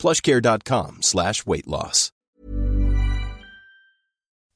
plushcare.com 0.00 0.96
slash 0.98 1.42
weight 1.44 1.66
loss. 1.66 2.10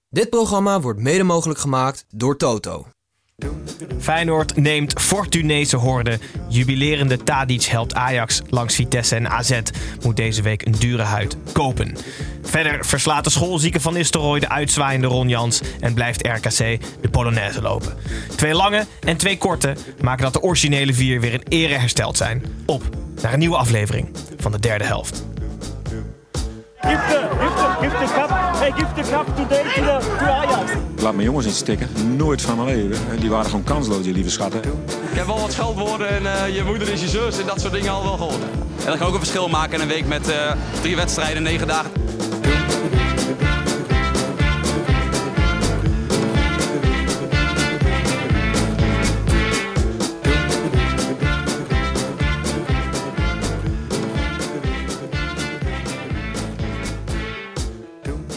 Dit 0.08 0.30
programma 0.30 0.80
wordt 0.80 1.00
mede 1.00 1.22
mogelijk 1.22 1.58
gemaakt 1.58 2.04
door 2.08 2.36
Toto. 2.36 2.86
Feyenoord 3.98 4.56
neemt 4.56 5.00
Fortunese 5.00 5.76
Horde. 5.76 6.18
Jubilerende 6.48 7.22
Tadic 7.22 7.62
helpt 7.62 7.94
Ajax 7.94 8.42
langs 8.48 8.74
Vitesse 8.74 9.16
en 9.16 9.30
AZ 9.30 9.60
moet 10.02 10.16
deze 10.16 10.42
week 10.42 10.66
een 10.66 10.74
dure 10.78 11.02
huid 11.02 11.36
kopen. 11.52 11.96
Verder 12.42 12.84
verslaat 12.84 13.24
de 13.24 13.30
schoolzieke 13.30 13.80
Van 13.80 13.92
Nistelrooy 13.92 14.40
de 14.40 14.48
uitzwaaiende 14.48 15.06
Ron 15.06 15.28
Jans 15.28 15.60
en 15.80 15.94
blijft 15.94 16.26
RKC 16.26 16.80
de 17.00 17.08
Polonaise 17.10 17.62
lopen. 17.62 17.96
Twee 18.36 18.54
lange 18.54 18.86
en 19.00 19.16
twee 19.16 19.38
korte 19.38 19.76
maken 20.00 20.22
dat 20.22 20.32
de 20.32 20.42
originele 20.42 20.94
vier 20.94 21.20
weer 21.20 21.32
in 21.32 21.44
ere 21.48 21.74
hersteld 21.74 22.16
zijn. 22.16 22.42
Op 22.66 22.82
naar 23.22 23.32
een 23.32 23.38
nieuwe 23.38 23.56
aflevering 23.56 24.08
van 24.36 24.52
de 24.52 24.58
derde 24.60 24.84
helft. 24.84 25.33
Give 26.88 27.00
the, 27.08 27.28
give 27.40 27.54
the, 27.56 27.76
give 27.80 27.98
the 27.98 28.12
cup. 28.14 28.30
Hey, 28.56 28.72
give 28.72 28.94
the 28.94 29.10
cup 29.10 29.26
today 29.36 29.62
to, 29.62 29.80
the, 29.80 30.16
to 30.18 30.24
Ajax. 30.24 30.72
Laat 31.02 31.14
mijn 31.14 31.26
jongens 31.26 31.46
niet 31.46 31.54
stikken. 31.54 31.88
Nooit 32.16 32.42
van 32.42 32.64
mijn 32.64 32.76
leven. 32.76 33.20
Die 33.20 33.30
waren 33.30 33.46
gewoon 33.46 33.64
kansloos, 33.64 34.02
die 34.02 34.12
lieve 34.12 34.30
schatten. 34.30 34.60
Ik 35.10 35.16
heb 35.16 35.26
wel 35.26 35.40
wat 35.40 35.52
scheldwoorden 35.52 36.08
en 36.08 36.26
eh, 36.26 36.54
je 36.54 36.62
moeder 36.64 36.88
is 36.92 37.00
je 37.00 37.08
zus 37.08 37.38
en 37.38 37.46
dat 37.46 37.60
soort 37.60 37.72
dingen 37.72 37.92
al 37.92 38.02
wel 38.02 38.16
gehoord. 38.16 38.42
En 38.78 38.86
dat 38.86 38.98
kan 38.98 39.06
ook 39.06 39.12
een 39.12 39.18
verschil 39.18 39.48
maken 39.48 39.74
in 39.74 39.80
een 39.80 39.88
week 39.88 40.06
met 40.06 40.28
eh, 40.28 40.52
drie 40.80 40.96
wedstrijden, 40.96 41.42
negen 41.42 41.66
dagen. 41.66 41.90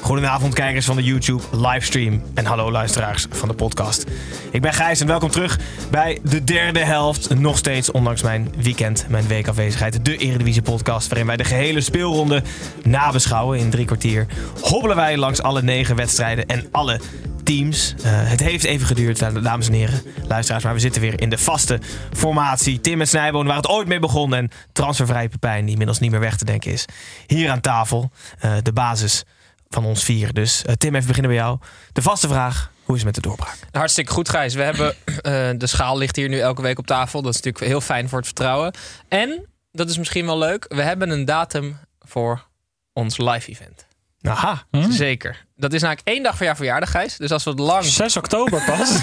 Goedenavond 0.07 0.53
kijkers 0.53 0.85
van 0.85 0.95
de 0.95 1.03
YouTube 1.03 1.43
livestream 1.51 2.21
en 2.33 2.45
hallo 2.45 2.71
luisteraars 2.71 3.25
van 3.29 3.47
de 3.47 3.53
podcast. 3.53 4.05
Ik 4.51 4.61
ben 4.61 4.73
Gijs 4.73 5.01
en 5.01 5.07
welkom 5.07 5.29
terug 5.29 5.59
bij 5.91 6.19
de 6.23 6.43
derde 6.43 6.79
helft. 6.79 7.35
Nog 7.35 7.57
steeds, 7.57 7.91
ondanks 7.91 8.21
mijn 8.21 8.53
weekend, 8.57 9.05
mijn 9.09 9.27
weekafwezigheid, 9.27 10.05
de 10.05 10.17
Eredivisie 10.17 10.61
podcast 10.61 11.07
waarin 11.07 11.27
wij 11.27 11.37
de 11.37 11.43
gehele 11.43 11.81
speelronde 11.81 12.43
nabeschouwen. 12.83 13.59
In 13.59 13.69
drie 13.69 13.85
kwartier 13.85 14.25
hobbelen 14.61 14.95
wij 14.95 15.17
langs 15.17 15.41
alle 15.41 15.61
negen 15.61 15.95
wedstrijden 15.95 16.45
en 16.45 16.67
alle 16.71 16.99
teams. 17.43 17.95
Eh, 18.03 18.11
het 18.11 18.39
heeft 18.39 18.63
even 18.63 18.87
geduurd, 18.87 19.21
eh, 19.21 19.43
dames 19.43 19.67
en 19.67 19.73
heren, 19.73 20.01
luisteraars, 20.27 20.63
maar 20.63 20.73
we 20.73 20.79
zitten 20.79 21.01
weer 21.01 21.21
in 21.21 21.29
de 21.29 21.37
vaste 21.37 21.79
formatie. 22.13 22.81
Tim 22.81 23.01
en 23.01 23.07
Snijboon, 23.07 23.45
waar 23.45 23.55
het 23.55 23.67
ooit 23.67 23.87
mee 23.87 23.99
begon 23.99 24.33
en 24.33 24.49
transfervrije 24.71 25.29
Pepijn, 25.29 25.61
die 25.61 25.71
inmiddels 25.71 25.99
niet 25.99 26.11
meer 26.11 26.19
weg 26.19 26.37
te 26.37 26.45
denken 26.45 26.71
is. 26.71 26.85
Hier 27.25 27.49
aan 27.49 27.61
tafel, 27.61 28.11
eh, 28.39 28.51
de 28.63 28.73
basis 28.73 29.23
van 29.69 29.85
ons 29.85 30.03
vier. 30.03 30.33
Dus 30.33 30.63
uh, 30.67 30.73
Tim, 30.73 30.95
even 30.95 31.07
beginnen 31.07 31.31
bij 31.31 31.41
jou. 31.41 31.59
De 31.93 32.01
vaste 32.01 32.27
vraag, 32.27 32.71
hoe 32.83 32.95
is 32.95 33.03
het 33.03 33.13
met 33.13 33.23
de 33.23 33.29
doorbraak? 33.29 33.57
Hartstikke 33.71 34.11
goed, 34.11 34.29
Gijs. 34.29 34.53
We 34.53 34.63
hebben, 34.63 34.95
uh, 35.05 35.13
de 35.57 35.67
schaal 35.67 35.97
ligt 35.97 36.15
hier 36.15 36.29
nu 36.29 36.39
elke 36.39 36.61
week 36.61 36.79
op 36.79 36.87
tafel. 36.87 37.21
Dat 37.21 37.33
is 37.33 37.41
natuurlijk 37.41 37.71
heel 37.71 37.81
fijn 37.81 38.09
voor 38.09 38.17
het 38.17 38.27
vertrouwen. 38.27 38.73
En, 39.07 39.45
dat 39.71 39.89
is 39.89 39.97
misschien 39.97 40.25
wel 40.25 40.37
leuk, 40.37 40.65
we 40.67 40.81
hebben 40.81 41.09
een 41.09 41.25
datum 41.25 41.77
voor 41.99 42.47
ons 42.93 43.17
live 43.17 43.49
event. 43.49 43.87
Aha. 44.21 44.63
Hm? 44.71 44.91
Zeker. 44.91 45.45
Dat 45.55 45.73
is 45.73 45.81
namelijk 45.81 46.07
één 46.07 46.23
dag 46.23 46.37
voor 46.37 46.45
jouw 46.45 46.55
verjaardag, 46.55 46.91
Gijs. 46.91 47.17
Dus 47.17 47.31
als 47.31 47.43
we 47.43 47.49
het 47.49 47.59
lang... 47.59 47.83
6 47.85 48.17
oktober 48.17 48.63
pas. 48.63 48.99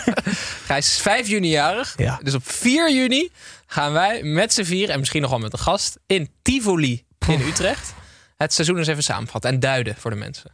Gijs 0.68 0.86
is 0.86 1.00
5 1.00 1.28
juni 1.28 1.48
jarig. 1.48 1.94
Ja. 1.96 2.20
Dus 2.22 2.34
op 2.34 2.50
4 2.50 2.92
juni 2.92 3.30
gaan 3.66 3.92
wij 3.92 4.22
met 4.22 4.52
z'n 4.52 4.62
vier... 4.62 4.90
en 4.90 4.98
misschien 4.98 5.20
nog 5.20 5.30
wel 5.30 5.38
met 5.38 5.52
een 5.52 5.58
gast... 5.58 5.98
in 6.06 6.30
Tivoli 6.42 7.04
in 7.26 7.40
Utrecht... 7.40 7.94
het 8.38 8.52
seizoen 8.52 8.78
eens 8.78 8.86
even 8.86 9.02
samenvatten 9.02 9.50
en 9.50 9.60
duiden 9.60 9.94
voor 9.96 10.10
de 10.10 10.16
mensen. 10.16 10.50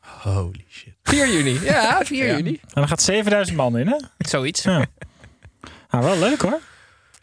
Holy 0.00 0.64
shit. 0.70 0.94
4 1.02 1.32
juni. 1.32 1.60
Ja, 1.64 2.00
4 2.04 2.26
Ja. 2.26 2.36
juni. 2.36 2.50
En 2.62 2.68
dan 2.72 2.88
gaat 2.88 3.02
7000 3.02 3.56
man 3.56 3.78
in, 3.78 3.86
hè? 3.88 3.96
Zoiets. 4.18 4.62
Ja. 4.62 4.84
Nou, 5.90 6.04
wel 6.04 6.18
leuk 6.18 6.42
hoor. 6.42 6.60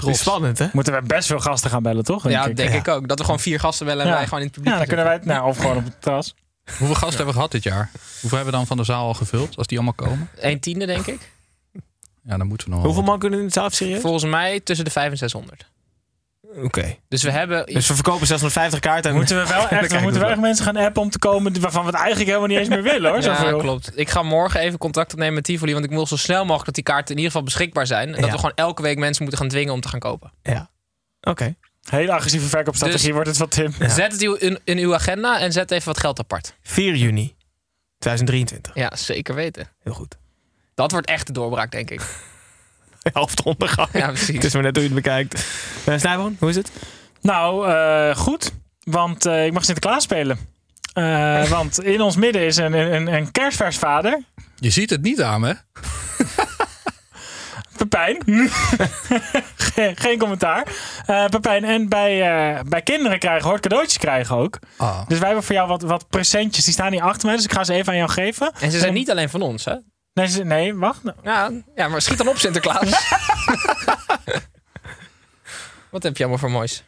Is 0.06 0.20
spannend, 0.20 0.58
hè? 0.60 0.68
Moeten 0.74 0.94
we 0.94 1.02
best 1.02 1.28
veel 1.28 1.40
gasten 1.40 1.70
gaan 1.70 1.84
bellen, 1.84 2.04
toch? 2.04 2.30
Ja, 2.30 2.46
ik. 2.46 2.56
denk 2.56 2.74
ik 2.74 2.88
ook. 2.88 3.08
Dat 3.08 3.18
we 3.18 3.24
gewoon 3.24 3.40
vier 3.40 3.60
gasten 3.60 3.86
bellen 3.86 4.02
en 4.04 4.10
Ja. 4.10 4.16
wij 4.16 4.24
gewoon 4.24 4.40
in 4.40 4.46
het 4.46 4.54
publiek 4.56 4.72
Ja, 4.74 4.78
dan 4.78 4.88
kunnen 4.88 5.06
wij 5.06 5.14
het, 5.14 5.26
nou, 5.26 5.48
of 5.48 5.58
gewoon 5.58 5.78
op 5.78 5.84
het 5.86 6.02
terras. 6.02 6.36
Hoeveel 6.78 6.88
gasten 6.96 7.08
hebben 7.10 7.26
we 7.28 7.34
gehad 7.34 7.52
dit 7.52 7.64
jaar? 7.64 7.90
Hoeveel 7.94 8.30
hebben 8.38 8.46
we 8.46 8.52
dan 8.60 8.68
van 8.68 8.78
de 8.78 8.84
zaal 8.84 9.06
al 9.08 9.14
gevuld? 9.14 9.58
Als 9.58 9.68
die 9.68 9.78
allemaal 9.78 9.96
komen? 10.08 10.30
Een 10.36 10.60
tiende, 10.60 10.86
denk 10.86 11.06
ik. 11.08 11.32
Ja, 12.24 12.38
dan 12.38 12.48
moeten 12.48 12.68
we 12.70 12.74
nog 12.76 12.84
Hoeveel 12.84 13.04
man 13.04 13.20
kunnen 13.20 13.40
in 13.40 13.46
het 13.46 13.54
zaal 13.54 13.70
serieus? 13.70 14.02
Volgens 14.02 14.24
mij 14.24 14.60
tussen 14.60 14.86
de 14.86 14.92
5 14.92 15.12
en 15.12 15.18
600. 15.18 15.66
Oké. 16.56 16.96
Dus 17.08 17.24
we 17.24 17.32
hebben... 17.32 17.66
Dus 17.66 17.88
we 17.88 17.94
verkopen 17.94 18.28
650 18.28 18.80
kaarten. 18.80 19.12
En 19.12 19.18
Moeten 19.18 19.38
we 19.42 19.48
wel 19.48 19.68
echt, 19.80 19.92
we 19.92 19.98
moeten 20.00 20.14
we 20.14 20.20
wel 20.20 20.30
echt 20.30 20.40
mensen 20.40 20.66
gaan 20.66 20.76
appen 20.78 21.02
om 21.02 21.10
te 21.10 21.20
komen 21.20 21.62
waarvan 21.62 21.82
we 21.82 21.88
het 21.88 21.98
eigenlijk 21.98 22.28
helemaal 22.28 22.48
niet 22.50 22.58
eens 22.58 22.68
meer 22.70 22.84
willen, 22.84 23.12
hoor. 23.12 23.22
ja, 23.24 23.36
Zoveel. 23.36 23.58
klopt. 23.60 23.92
Ik 23.96 24.10
ga 24.10 24.24
morgen 24.24 24.60
even 24.60 24.78
contact 24.80 25.12
opnemen 25.14 25.34
met 25.34 25.44
Tivoli. 25.44 25.74
Want 25.74 25.86
ik 25.86 25.92
wil 25.92 26.08
zo 26.08 26.16
snel 26.16 26.42
mogelijk 26.42 26.66
dat 26.66 26.76
die 26.76 26.84
kaarten 26.84 27.10
in 27.10 27.16
ieder 27.16 27.32
geval 27.32 27.44
beschikbaar 27.46 27.88
zijn. 27.88 28.08
En 28.08 28.12
dat 28.14 28.26
Ja. 28.26 28.32
we 28.32 28.36
gewoon 28.38 28.56
elke 28.56 28.82
week 28.82 28.98
mensen 28.98 29.22
moeten 29.24 29.42
gaan 29.42 29.50
dwingen 29.50 29.74
om 29.74 29.82
te 29.82 29.88
gaan 29.88 30.00
kopen. 30.00 30.32
Ja. 30.44 30.70
Oké. 31.22 31.56
Hele 31.90 32.12
agressieve 32.12 32.48
verkoopstrategie 32.48 33.06
Dus- 33.06 33.14
wordt 33.14 33.28
het 33.28 33.38
van 33.38 33.48
Tim. 33.48 33.74
Zet 33.90 34.12
het 34.12 34.22
in, 34.22 34.60
in 34.64 34.78
uw 34.78 34.94
agenda 34.94 35.40
en 35.40 35.52
zet 35.52 35.72
even 35.72 35.86
wat 35.88 36.00
geld 36.00 36.20
apart. 36.20 36.54
4 36.62 36.96
juni 36.96 37.36
2023. 37.98 38.76
Ja, 38.76 38.96
zeker 38.96 39.36
weten. 39.36 39.68
Heel 39.84 39.94
goed. 39.94 40.18
Dat 40.76 40.92
wordt 40.92 41.08
echt 41.08 41.28
de 41.28 41.34
doorbraak, 41.34 41.72
denk 41.72 41.90
ik. 41.90 42.02
Helft 43.14 43.44
ondergang. 43.44 43.90
Ja, 43.94 44.08
precies. 44.08 44.36
Het 44.36 44.44
is 44.44 44.54
maar 44.54 44.64
net 44.64 44.76
hoe 44.76 44.84
je 44.84 44.94
het 44.94 45.04
bekijkt. 45.04 45.46
Uh, 45.90 45.98
Snijboon, 45.98 46.36
hoe 46.40 46.50
is 46.50 46.56
het? 46.56 46.72
Nou, 47.22 47.70
eh, 47.70 48.16
goed. 48.16 48.52
Want 48.84 49.26
eh, 49.26 49.46
ik 49.46 49.54
mag 49.54 49.66
Sinterklaas 49.66 50.04
spelen. 50.04 50.40
Eh, 50.94 51.50
want 51.58 51.84
in 51.84 52.02
ons 52.02 52.16
midden 52.16 52.42
is 52.42 52.58
een, 52.58 52.74
een, 52.74 53.14
een 53.14 53.32
kerstversvader. 53.32 54.24
Je 54.56 54.70
ziet 54.70 54.90
het 54.90 55.02
niet 55.02 55.22
aan 55.22 55.42
me. 55.42 55.56
Pepijn. 57.78 58.24
geen, 59.56 59.98
geen 59.98 60.18
commentaar. 60.18 60.68
Eh, 61.06 61.26
Pepijn, 61.26 61.64
en 61.64 61.90
bij, 61.90 62.22
eh, 62.22 62.60
bij 62.66 62.82
kinderen 62.82 63.20
krijgen 63.20 63.50
hoort 63.50 63.62
cadeautjes 63.62 63.98
krijgen 63.98 64.36
ook. 64.36 64.60
Ah. 64.78 65.08
Dus 65.08 65.18
wij 65.18 65.28
hebben 65.28 65.46
voor 65.46 65.56
jou 65.56 65.68
wat, 65.68 65.82
wat 65.82 66.10
presentjes. 66.10 66.64
Die 66.64 66.74
staan 66.74 66.92
hier 66.92 67.02
achter 67.02 67.28
mij, 67.28 67.36
dus 67.36 67.46
ik 67.46 67.54
ga 67.54 67.64
ze 67.64 67.74
even 67.74 67.92
aan 67.92 67.98
jou 67.98 68.10
geven. 68.10 68.52
En 68.60 68.72
ze 68.72 68.80
zijn 68.80 68.94
niet 68.94 69.12
alleen 69.12 69.30
van 69.30 69.42
ons, 69.42 69.66
hè? 69.66 69.76
Nee, 70.20 70.28
ze- 70.28 70.44
nee 70.44 70.76
wacht. 70.76 71.02
Ja, 71.24 71.52
ja 71.76 71.88
maar 71.88 72.02
schiet 72.02 72.18
dan 72.18 72.28
op, 72.28 72.38
Sinterklaas. 72.38 72.90
wat 75.92 76.04
heb 76.04 76.18
je 76.18 76.24
allemaal 76.24 76.40
voor 76.40 76.52
moois? 76.52 76.84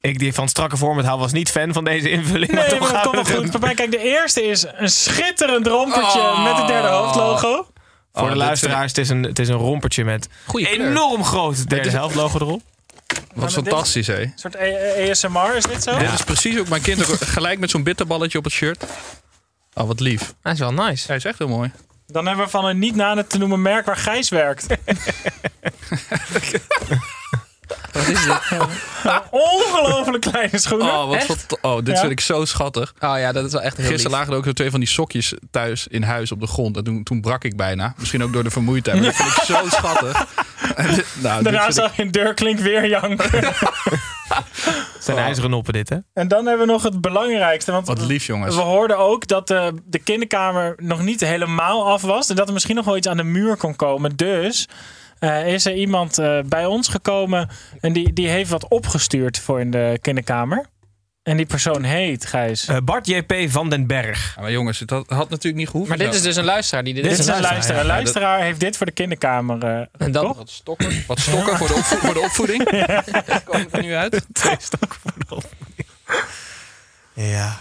Ik 0.00 0.18
die 0.18 0.32
van 0.34 0.48
strakke 0.48 0.76
vorm 0.76 0.96
het 0.96 1.06
hou 1.06 1.18
was 1.18 1.32
niet 1.32 1.50
fan 1.50 1.72
van 1.72 1.84
deze 1.84 2.10
invulling. 2.10 2.52
maar 2.52 2.60
Nee, 2.60 2.70
toch 2.70 2.78
maar 2.80 2.88
dat 2.92 2.96
gaan 3.02 3.12
komt 3.12 3.14
we 3.14 3.16
nog 3.16 3.26
het 3.26 3.36
goed. 3.36 3.42
doen. 3.52 3.60
Pepijn, 3.60 3.76
kijk, 3.76 3.90
de 3.90 4.08
eerste 4.08 4.42
is 4.42 4.66
een 4.72 4.88
schitterend 4.90 5.66
rompertje 5.66 6.20
Oh. 6.20 6.44
met 6.44 6.56
het 6.56 6.66
derde 6.66 6.88
hoofdlogo. 6.88 7.54
Voor 8.12 8.22
Oh, 8.22 8.22
de 8.22 8.28
dit 8.28 8.36
luisteraars, 8.38 8.88
het 8.90 8.98
is, 8.98 9.08
een, 9.08 9.22
het 9.22 9.38
is 9.38 9.48
een 9.48 9.54
rompertje 9.56 10.04
met 10.04 10.28
Goeie 10.46 10.66
kleur. 10.66 10.88
enorm 10.88 11.24
groot 11.24 11.68
derde 11.68 11.90
helft 11.90 12.14
logo 12.14 12.38
erop. 12.38 12.62
Wat 13.34 13.44
dit- 13.44 13.52
fantastisch, 13.52 14.06
hè? 14.06 14.20
Een 14.20 14.32
soort 14.36 14.56
A- 14.56 15.10
ASMR 15.10 15.56
is 15.56 15.64
dit 15.64 15.82
zo? 15.82 15.98
Dit 15.98 16.12
is 16.12 16.22
precies 16.22 16.58
ook 16.58 16.68
mijn 16.68 16.82
kind 16.82 17.10
ook 17.10 17.20
gelijk 17.20 17.58
met 17.58 17.70
zo'n 17.70 17.82
bitterballetje 17.82 18.38
op 18.38 18.44
het 18.44 18.52
shirt. 18.52 18.84
Oh, 19.74 19.86
wat 19.86 20.00
lief. 20.00 20.34
Hij 20.42 20.52
is 20.52 20.58
wel 20.58 20.72
nice. 20.72 21.06
Hij 21.06 21.16
is 21.16 21.24
echt 21.24 21.38
heel 21.38 21.48
mooi. 21.48 21.72
Dan 22.06 22.26
hebben 22.26 22.44
we 22.44 22.50
van 22.50 22.64
een 22.64 22.78
niet 22.78 22.94
na 22.94 23.24
te 23.24 23.38
noemen 23.38 23.62
merk 23.62 23.86
waar 23.86 23.96
Gijs 23.96 24.28
werkt. 24.28 24.66
Wat 27.92 28.06
is 28.08 28.24
dit? 28.24 28.38
Ongelooflijk 29.30 30.20
kleine 30.22 30.58
schoenen. 30.58 30.86
Oh, 30.92 31.08
wat 31.08 31.46
oh 31.62 31.76
dit 31.76 31.94
Ja. 31.94 32.00
vind 32.00 32.12
ik 32.12 32.20
zo 32.20 32.44
schattig. 32.44 32.94
Oh 33.00 33.18
ja, 33.18 33.32
dat 33.32 33.44
is 33.44 33.52
wel 33.52 33.60
echt 33.62 33.76
heel 33.76 33.86
Gisteren 33.86 34.10
lief. 34.10 34.18
lagen 34.18 34.32
er 34.32 34.38
ook 34.38 34.44
zo 34.44 34.52
twee 34.52 34.70
van 34.70 34.80
die 34.80 34.88
sokjes 34.88 35.34
thuis 35.50 35.86
in 35.86 36.02
huis 36.02 36.32
op 36.32 36.40
de 36.40 36.46
grond. 36.46 36.76
En 36.76 36.84
toen, 36.84 37.02
toen 37.02 37.20
brak 37.20 37.44
ik 37.44 37.56
bijna. 37.56 37.94
Misschien 37.96 38.22
ook 38.22 38.32
door 38.32 38.42
de 38.44 38.50
vermoeidheid. 38.50 38.96
Maar 39.00 39.06
dat 39.06 39.14
vind 39.16 39.28
ik 39.36 39.42
zo 39.42 39.68
schattig. 39.68 40.26
Nou, 41.22 41.42
Daarna 41.42 41.70
zag 41.70 41.96
je 41.96 42.02
een 42.02 42.10
deurklink 42.10 42.58
weer 42.58 42.86
janken. 42.88 43.30
Het 44.94 45.04
zijn 45.04 45.18
ijzeren 45.18 45.50
noppen 45.50 45.72
dit, 45.72 45.88
hè? 45.88 45.96
en 46.14 46.28
dan 46.28 46.46
hebben 46.46 46.66
we 46.66 46.72
nog 46.72 46.82
het 46.82 47.00
belangrijkste. 47.00 47.72
Want 47.72 47.86
Wat 47.86 48.00
lief, 48.00 48.26
jongens. 48.26 48.54
we 48.54 48.60
hoorden 48.60 48.98
ook 48.98 49.26
dat 49.26 49.48
de, 49.48 49.74
de 49.84 49.98
kinderkamer 49.98 50.74
nog 50.76 51.02
niet 51.02 51.20
helemaal 51.20 51.86
af 51.86 52.02
was. 52.02 52.30
En 52.30 52.36
dat 52.36 52.46
er 52.46 52.52
misschien 52.52 52.76
nog 52.76 52.84
wel 52.84 52.96
iets 52.96 53.08
aan 53.08 53.16
de 53.16 53.22
muur 53.22 53.56
kon 53.56 53.76
komen. 53.76 54.16
Dus 54.16 54.68
eh, 55.18 55.52
is 55.52 55.66
er 55.66 55.74
iemand 55.74 56.18
eh, 56.18 56.38
bij 56.46 56.66
ons 56.66 56.88
gekomen. 56.88 57.48
En 57.80 57.92
die, 57.92 58.12
die 58.12 58.28
heeft 58.28 58.50
wat 58.50 58.68
opgestuurd 58.68 59.38
voor 59.38 59.60
in 59.60 59.70
de 59.70 59.98
kinderkamer. 60.02 60.66
En 61.22 61.36
die 61.36 61.46
persoon 61.46 61.82
heet, 61.82 62.26
Gijs. 62.26 62.66
Eh, 62.66 62.76
Bart 62.84 63.06
JP 63.06 63.34
van 63.48 63.70
den 63.70 63.86
Berg. 63.86 64.32
Ja, 64.36 64.42
maar 64.42 64.50
jongens, 64.50 64.78
het 64.78 64.90
had, 64.90 65.04
had 65.08 65.28
natuurlijk 65.30 65.56
niet 65.56 65.68
gehoeven. 65.68 65.96
Maar 65.96 66.06
dit 66.06 66.14
is 66.16 66.22
dus 66.22 66.36
een 66.36 66.44
luisteraar 66.44 66.84
die 66.84 66.94
dit, 66.94 67.02
Dit 67.02 67.12
is 67.12 67.18
een 67.18 67.24
luisteraar, 67.26 67.52
luisteraar. 67.52 67.80
Een 67.80 67.86
ja. 67.86 67.94
luisteraar 67.94 68.40
heeft 68.42 68.60
dit 68.60 68.76
voor 68.76 68.86
de 68.86 68.92
kinderkamer. 68.92 69.64
eh, 69.64 69.86
En 70.06 70.12
dan- 70.12 70.26
toch? 70.26 70.36
Wat 70.36 70.50
stokken, 70.50 71.04
wat 71.06 71.18
stokken 71.20 71.56
voor, 71.56 71.66
de 71.68 71.74
opvo- 71.74 71.96
voor 71.96 72.14
de 72.14 72.20
opvoeding. 72.20 72.64
Komen 73.44 73.68
er 73.72 73.82
nu 73.82 73.94
uit? 73.94 74.26
Twee 74.32 74.54
stokken 74.58 74.98
voor 75.02 75.12
de 75.28 75.34
opvoeding. 75.34 75.88
Ja. 77.12 77.58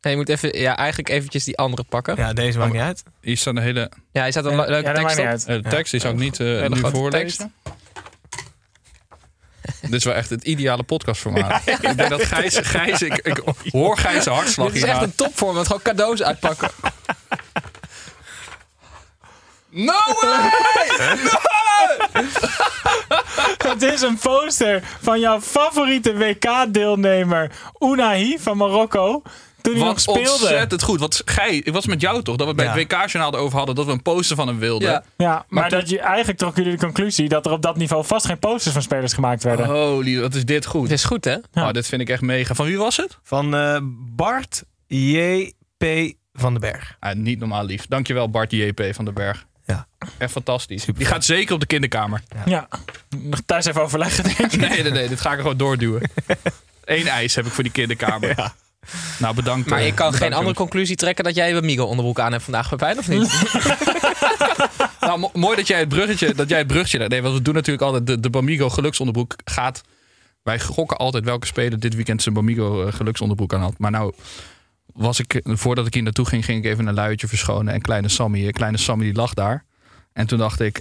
Nee, 0.00 0.12
je 0.14 0.16
moet 0.20 0.28
even, 0.28 0.58
ja, 0.58 0.76
eigenlijk 0.76 1.08
eventjes 1.08 1.44
die 1.44 1.56
andere 1.58 1.84
pakken. 1.88 2.16
Ja, 2.16 2.26
ja, 2.26 2.32
deze 2.32 2.58
maakt 2.58 2.72
niet 2.72 2.82
uit. 2.82 3.02
Hier 3.20 3.36
staat 3.36 3.56
een 3.56 3.62
hele 3.62 3.90
hij 4.12 4.30
staat 4.30 4.44
een 4.44 4.50
Ja, 4.50 4.56
le- 4.56 4.66
leuke 4.70 4.86
ja, 4.88 4.92
dat 4.92 5.02
tekst 5.02 5.18
op. 5.18 5.24
uit. 5.24 5.46
eh, 5.46 5.70
tekst. 5.70 5.90
Die 5.90 6.00
zou 6.00 6.12
ik 6.14 6.20
niet 6.20 6.40
eh, 6.40 6.46
Hele 6.46 6.68
nu 6.68 6.90
voorlezen. 6.90 7.52
Dit 9.80 9.92
is 9.92 10.04
wel 10.04 10.14
echt 10.14 10.30
het 10.30 10.44
ideale 10.44 10.82
podcastformaat. 10.82 11.62
Ik 11.66 11.80
denk 11.96 12.08
dat 12.08 12.24
Gijs, 12.24 12.58
Gijs 12.62 13.02
ik, 13.02 13.16
ik 13.16 13.40
hoor 13.70 13.98
Gijs' 13.98 14.24
hartslag 14.24 14.66
Dit 14.66 14.76
is 14.76 14.82
hier 14.82 14.92
echt 14.92 15.02
een 15.02 15.14
topvorm, 15.14 15.56
gewoon 15.64 15.82
cadeaus 15.82 16.22
uitpakken. 16.22 16.70
No 19.70 20.00
way! 20.20 20.50
Het 23.68 23.82
is 23.82 24.00
een 24.00 24.18
poster 24.18 24.82
van 25.02 25.20
jouw 25.20 25.40
favoriete 25.40 26.16
WK-deelnemer 26.16 27.50
Unai 27.78 28.38
van 28.40 28.56
Marokko. 28.56 29.22
Toen 29.66 29.74
hij 29.74 29.84
nog 29.84 29.92
Wat 29.92 30.00
speelde. 30.00 30.30
ontzettend 30.30 30.82
goed. 30.82 31.00
Want 31.00 31.22
Gij, 31.24 31.54
ik 31.56 31.72
was 31.72 31.86
met 31.86 32.00
jou 32.00 32.22
toch, 32.22 32.36
dat 32.36 32.46
we 32.46 32.54
bij 32.54 32.64
Ja. 32.64 32.72
het 32.74 32.80
WK-journaal 32.92 33.34
erover 33.34 33.56
hadden 33.56 33.74
dat 33.74 33.86
we 33.86 33.92
een 33.92 34.02
poster 34.02 34.36
van 34.36 34.46
hem 34.46 34.58
wilden. 34.58 34.88
Ja. 34.90 35.04
Ja, 35.16 35.28
maar, 35.32 35.44
Maar 35.48 35.68
toen- 35.68 35.78
dat 35.78 35.88
je, 35.88 36.00
eigenlijk 36.00 36.38
trokken 36.38 36.62
jullie 36.62 36.78
de 36.78 36.84
conclusie 36.84 37.28
dat 37.28 37.46
er 37.46 37.52
op 37.52 37.62
dat 37.62 37.76
niveau 37.76 38.04
vast 38.04 38.26
geen 38.26 38.38
posters 38.38 38.72
van 38.74 38.82
spelers 38.82 39.12
gemaakt 39.12 39.42
werden. 39.42 39.66
Holy, 39.66 40.20
wat 40.20 40.34
is 40.34 40.44
dit 40.44 40.66
goed. 40.66 40.82
Het 40.82 40.92
is 40.92 41.04
goed, 41.04 41.24
hè? 41.24 41.36
Ja. 41.52 41.66
Oh, 41.66 41.70
dit 41.72 41.86
vind 41.86 42.00
ik 42.00 42.08
echt 42.08 42.22
mega. 42.22 42.54
Van 42.54 42.66
wie 42.66 42.78
was 42.78 42.96
het? 42.96 43.18
Van 43.22 43.54
eh, 43.56 43.78
Bart 44.16 44.64
JP 44.86 46.14
van 46.32 46.52
den 46.52 46.60
Berg. 46.60 46.96
Ah, 47.00 47.14
niet 47.16 47.38
normaal 47.38 47.64
lief. 47.64 47.86
Dankjewel 47.88 48.30
Bart 48.30 48.52
JP 48.52 48.82
van 48.94 49.04
den 49.04 49.14
Berg. 49.14 49.44
Ja. 49.66 49.86
Echt 50.18 50.32
fantastisch. 50.32 50.84
Die 50.96 51.06
gaat 51.06 51.24
zeker 51.24 51.54
op 51.54 51.60
de 51.60 51.66
kinderkamer. 51.66 52.22
Ja, 52.44 52.68
nog 53.16 53.40
thuis 53.46 53.64
even 53.64 53.82
overleggen 53.82 54.24
denk 54.24 54.38
ik. 54.38 54.56
Nee, 54.68 54.82
nee, 54.82 54.92
nee. 54.92 55.08
Dit 55.08 55.20
ga 55.20 55.28
ik 55.30 55.34
er 55.36 55.42
gewoon 55.42 55.56
doorduwen. 55.56 56.02
Eén 56.84 57.06
ijs 57.06 57.34
heb 57.34 57.46
ik 57.46 57.52
voor 57.52 57.62
die 57.62 57.72
kinderkamer. 57.72 58.52
Nou, 59.18 59.34
bedankt. 59.34 59.68
Maar 59.68 59.78
eh, 59.78 59.86
je 59.86 59.94
kan 59.94 60.12
geen 60.14 60.32
andere 60.32 60.54
conclusie 60.54 60.96
trekken 60.96 61.24
dat 61.24 61.34
jij 61.34 61.54
je 61.54 61.62
Migo 61.62 61.84
onderbroek 61.84 62.20
aan 62.20 62.32
hebt 62.32 62.44
vandaag, 62.44 62.68
Pepijn, 62.68 62.98
of 62.98 63.08
niet? 63.08 63.30
Nou, 65.00 65.18
mo- 65.18 65.30
mooi 65.34 65.56
dat 65.56 65.66
jij 65.66 65.78
het 65.78 65.88
bruggetje... 65.88 66.34
Dat 66.34 66.48
jij 66.48 66.58
het 66.58 66.66
bruggetje 66.66 67.08
nee, 67.08 67.22
want 67.22 67.34
we 67.34 67.42
doen 67.42 67.54
natuurlijk 67.54 67.82
altijd... 67.82 68.06
De, 68.06 68.20
de 68.20 68.30
Bamigo 68.30 68.68
geluksonderbroek 68.68 69.34
gaat... 69.44 69.80
Wij 70.42 70.60
gokken 70.60 70.96
altijd 70.96 71.24
welke 71.24 71.46
speler 71.46 71.80
dit 71.80 71.94
weekend 71.94 72.22
zijn 72.22 72.34
Bamigo 72.34 72.86
eh, 72.86 72.92
geluksonderbroek 72.92 73.54
aan 73.54 73.60
had. 73.60 73.78
Maar 73.78 73.90
nou 73.90 74.12
was 74.92 75.20
ik... 75.20 75.40
Voordat 75.44 75.86
ik 75.86 75.94
hier 75.94 76.02
naartoe 76.02 76.26
ging, 76.26 76.44
ging 76.44 76.64
ik 76.64 76.70
even 76.70 76.86
een 76.86 76.94
luiertje 76.94 77.28
verschonen. 77.28 77.74
En 77.74 77.80
kleine 77.80 78.08
Sammy, 78.08 78.46
eh, 78.46 78.52
kleine 78.52 78.78
Sammy 78.78 79.04
die 79.04 79.14
lag 79.14 79.34
daar. 79.34 79.64
En 80.12 80.26
toen 80.26 80.38
dacht 80.38 80.60
ik... 80.60 80.80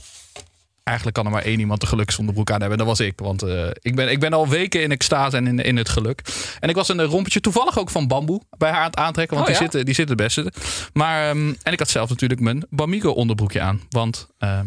Eigenlijk 0.86 1.18
kan 1.18 1.26
er 1.26 1.32
maar 1.32 1.42
één 1.44 1.60
iemand 1.60 1.82
de 1.82 1.88
geluksonderbroek 1.88 2.52
aan 2.52 2.60
hebben. 2.60 2.80
En 2.80 2.86
dat 2.86 2.98
was 2.98 3.08
ik. 3.08 3.20
Want 3.20 3.42
eh, 3.44 3.68
ik, 3.82 3.96
ben, 3.96 4.12
ik 4.12 4.20
ben 4.20 4.34
al 4.34 4.48
weken 4.48 4.82
in 4.82 4.92
extase 4.92 5.38
en 5.38 5.48
in, 5.48 5.60
in 5.60 5.78
het 5.78 5.90
geluk. 5.90 6.22
En 6.60 6.70
ik 6.70 6.76
was 6.76 6.90
een 6.90 7.04
rompetje 7.04 7.40
toevallig 7.40 7.80
ook 7.80 7.90
van 7.90 8.08
bamboe 8.08 8.42
bij 8.58 8.70
haar 8.70 8.80
aan 8.80 8.86
het 8.86 8.98
aantrekken. 8.98 9.38
Want 9.38 9.50
Oh, 9.50 9.54
die, 9.54 9.64
ja? 9.64 9.70
zitten, 9.72 9.86
die 9.86 9.96
zitten 9.96 10.16
het 10.18 10.26
beste. 10.26 10.52
Maar, 10.94 11.30
ehm, 11.30 11.54
en 11.64 11.74
ik 11.74 11.80
had 11.80 11.90
zelf 11.90 12.10
natuurlijk 12.10 12.42
mijn 12.42 12.66
Bamigo 12.70 13.10
onderbroekje 13.10 13.62
aan. 13.62 13.82
Want 13.90 14.28
ehm, 14.38 14.66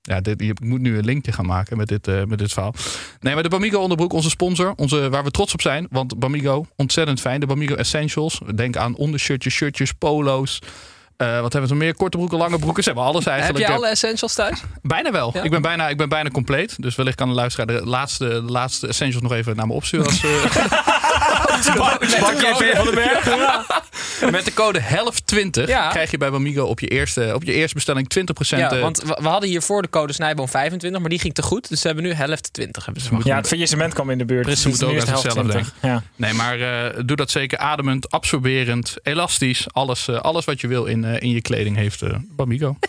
ja, 0.00 0.20
dit, 0.20 0.40
ik 0.40 0.60
moet 0.60 0.80
nu 0.80 0.98
een 0.98 1.04
linkje 1.04 1.32
gaan 1.32 1.46
maken 1.46 1.76
met 1.76 1.88
dit, 1.88 2.08
eh, 2.08 2.24
met 2.24 2.38
dit 2.38 2.52
verhaal. 2.52 2.74
Nee, 3.20 3.34
maar 3.34 3.42
de 3.42 3.48
Bamigo 3.48 3.80
onderbroek, 3.80 4.12
onze 4.12 4.30
sponsor. 4.30 4.72
Onze, 4.76 5.08
waar 5.08 5.24
we 5.24 5.30
trots 5.30 5.52
op 5.52 5.60
zijn. 5.60 5.86
Want 5.90 6.18
Bamigo, 6.18 6.66
ontzettend 6.76 7.20
fijn. 7.20 7.40
De 7.40 7.46
Bamigo 7.46 7.74
Essentials. 7.74 8.40
Denk 8.54 8.76
aan 8.76 8.96
ondershirtjes, 8.96 9.54
shirtjes, 9.54 9.92
polo's. 9.92 10.58
Eh, 11.16 11.40
wat 11.40 11.52
hebben 11.52 11.70
we 11.70 11.76
nog 11.76 11.84
meer? 11.84 11.94
Korte 11.94 12.16
broeken, 12.16 12.38
lange 12.38 12.58
broeken. 12.58 12.82
Ze 12.82 12.88
hebben 12.88 13.06
alles 13.08 13.24
Heb 13.24 13.32
eigenlijk. 13.34 13.66
je 13.66 13.72
alle 13.72 13.88
essentials 13.88 14.34
thuis? 14.34 14.60
Bijna 14.82 15.10
wel. 15.12 15.30
Ja? 15.34 15.42
Ik, 15.42 15.50
ben 15.50 15.62
bijna, 15.62 15.88
ik 15.88 15.96
ben 15.96 16.08
bijna 16.08 16.30
compleet. 16.30 16.82
Dus 16.82 16.94
wellicht 16.94 17.16
kan 17.16 17.28
de 17.28 17.34
luisteraar 17.34 17.66
de 17.66 17.86
laatste, 17.86 18.28
de 18.28 18.42
laatste 18.52 18.86
essentials 18.88 19.22
nog 19.22 19.32
even 19.32 19.56
naar 19.56 19.66
me 19.66 19.72
opsturen. 19.72 20.06
Als, 20.06 20.24
eh, 20.24 20.30
JP 21.62 22.76
van 22.76 22.84
den 22.84 22.94
Berg. 22.94 23.24
met 24.30 24.44
de 24.44 24.54
code 24.54 24.80
HELFT20 24.80 25.66
Ja. 25.66 25.88
krijg 25.88 26.10
je 26.10 26.18
bij 26.18 26.30
Bamigo 26.30 26.64
op 26.64 26.80
je 26.80 26.88
eerste, 26.88 27.30
op 27.34 27.42
je 27.44 27.52
eerste 27.52 27.74
bestelling 27.74 28.08
20%. 28.08 28.60
Ja, 28.60 28.70
eh, 28.70 28.80
want 28.80 29.02
we, 29.02 29.18
we 29.22 29.28
hadden 29.28 29.48
hiervoor 29.48 29.82
de 29.82 29.90
code 29.90 30.12
Snijboom 30.12 30.48
25, 30.48 31.00
maar 31.00 31.10
die 31.10 31.18
ging 31.18 31.34
te 31.34 31.42
goed. 31.42 31.68
Dus 31.68 31.80
ze 31.80 31.86
hebben 31.86 32.04
nu 32.04 32.12
helft 32.12 32.52
20. 32.52 32.84
Hebben 32.84 33.02
ze 33.02 33.10
Ja, 33.24 33.36
het 33.36 33.46
faillissement 33.48 33.94
kwam 33.94 34.10
in 34.10 34.18
de 34.18 34.24
buurt. 34.24 34.42
Precies, 34.42 34.62
Dus 34.64 34.72
moet 34.72 34.82
ook 34.82 34.90
nu 34.90 34.96
is 34.96 35.02
het 35.02 35.10
uit 35.12 35.22
helft 35.22 35.36
zichzelf 35.36 35.62
20. 35.62 35.90
Ja. 35.90 36.02
Nee, 36.16 36.32
maar 36.32 36.60
eh, 36.60 37.02
doe 37.04 37.16
dat 37.16 37.30
zeker 37.30 37.58
ademend, 37.58 38.10
absorberend, 38.10 38.94
elastisch. 39.02 39.66
Alles, 39.72 40.08
eh, 40.08 40.16
alles 40.20 40.44
wat 40.44 40.60
je 40.60 40.66
wil 40.68 40.84
in, 40.84 41.01
eh, 41.04 41.20
in 41.22 41.30
je 41.30 41.40
kleding 41.40 41.76
heeft 41.76 42.02
eh, 42.02 42.14
Bamigo. 42.30 42.76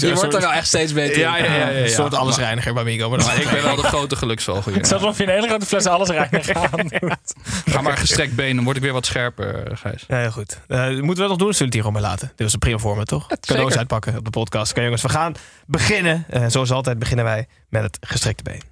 Je 0.00 0.14
wordt 0.14 0.34
er 0.34 0.40
wel 0.40 0.52
echt 0.52 0.66
steeds 0.66 0.92
beter 0.92 1.14
in. 1.14 1.20
Ja, 1.20 1.36
ja, 1.36 1.44
ja, 1.44 1.54
ja, 1.54 1.68
ja. 1.68 1.82
Een 1.82 1.88
soort 1.90 2.10
Maar- 2.10 2.20
allesreiniger 2.20 2.74
bij 2.74 2.84
Migo. 2.84 3.08
Maar 3.10 3.18
dan- 3.18 3.30
ik 3.40 3.50
ben 3.50 3.62
wel 3.62 3.76
de 3.76 3.82
grote 3.82 4.16
geluksvogel 4.16 4.72
hier. 4.72 4.86
Zelfs 4.86 5.04
of 5.04 5.16
je 5.18 5.22
een 5.22 5.28
hele 5.28 5.46
grote 5.48 5.66
fles 5.66 5.86
alles 5.86 6.08
reinigen 6.08 6.56
aan 6.72 6.86
doet. 6.88 7.34
Ga 7.64 7.80
maar 7.80 7.96
gestrekt 7.96 8.34
benen, 8.34 8.54
dan 8.56 8.64
word 8.64 8.76
ik 8.76 8.82
weer 8.82 8.92
wat 8.92 9.06
scherper, 9.06 9.66
eh, 9.66 9.76
Gijs. 9.76 10.04
Ja, 10.08 10.16
heel 10.18 10.30
goed. 10.30 10.60
Eh, 10.68 10.78
moeten 10.88 11.06
we 11.08 11.14
dat 11.14 11.28
nog 11.28 11.36
doen? 11.38 11.52
Zullen 11.52 11.58
we 11.58 11.64
het 11.64 11.72
hier 11.74 11.82
gewoon 11.82 12.00
bij 12.00 12.10
laten? 12.10 12.28
Dit 12.28 12.38
was 12.42 12.52
een 12.52 12.58
prima 12.58 12.78
format, 12.78 13.06
toch? 13.06 13.26
Cadeaus 13.40 13.76
uitpakken 13.76 14.16
op 14.16 14.24
de 14.24 14.30
podcast. 14.30 14.70
Oké, 14.70 14.80
jongens, 14.82 15.02
we 15.02 15.08
gaan 15.08 15.34
beginnen. 15.66 16.24
Eh, 16.28 16.44
zoals 16.48 16.70
altijd 16.70 16.98
beginnen 16.98 17.24
wij 17.24 17.46
met 17.68 17.82
het 17.82 17.98
gestrekte 18.00 18.42
been. 18.42 18.62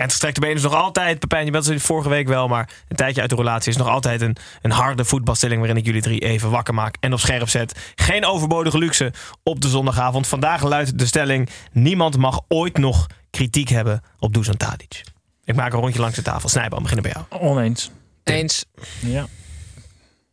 En 0.00 0.06
het 0.06 0.14
gestrekte 0.14 0.40
been 0.40 0.54
is 0.54 0.62
nog 0.62 0.74
altijd, 0.74 1.18
Pepijn, 1.18 1.44
je 1.44 1.50
bent 1.50 1.82
vorige 1.82 2.08
week 2.08 2.28
wel, 2.28 2.48
maar 2.48 2.68
een 2.88 2.96
tijdje 2.96 3.20
uit 3.20 3.30
de 3.30 3.36
relatie 3.36 3.70
is 3.70 3.76
nog 3.76 3.88
altijd 3.88 4.20
een, 4.20 4.36
een 4.62 4.70
harde 4.70 5.04
voetbalstelling 5.04 5.58
waarin 5.58 5.78
ik 5.78 5.84
jullie 5.84 6.02
drie 6.02 6.20
even 6.20 6.50
wakker 6.50 6.74
maak 6.74 6.96
en 7.00 7.12
op 7.12 7.18
scherp 7.18 7.48
zet. 7.48 7.92
Geen 7.94 8.24
overbodige 8.24 8.78
luxe 8.78 9.12
op 9.42 9.60
de 9.60 9.68
zondagavond. 9.68 10.26
Vandaag 10.26 10.62
luidt 10.62 10.98
de 10.98 11.06
stelling: 11.06 11.48
niemand 11.72 12.16
mag 12.16 12.40
ooit 12.48 12.78
nog 12.78 13.06
kritiek 13.30 13.68
hebben 13.68 14.02
op 14.18 14.34
Dusan 14.34 14.56
Tadic. 14.56 15.04
Ik 15.44 15.54
maak 15.54 15.72
een 15.72 15.80
rondje 15.80 16.00
langs 16.00 16.16
de 16.16 16.22
tafel. 16.22 16.48
Snijboom, 16.48 16.82
beginnen 16.82 17.12
bij 17.12 17.24
jou. 17.28 17.42
Oneens. 17.42 17.90
Eens. 18.24 18.64
Ja. 19.00 19.26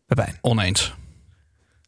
Pepijn. 0.05 0.37
Oneens. 0.41 0.93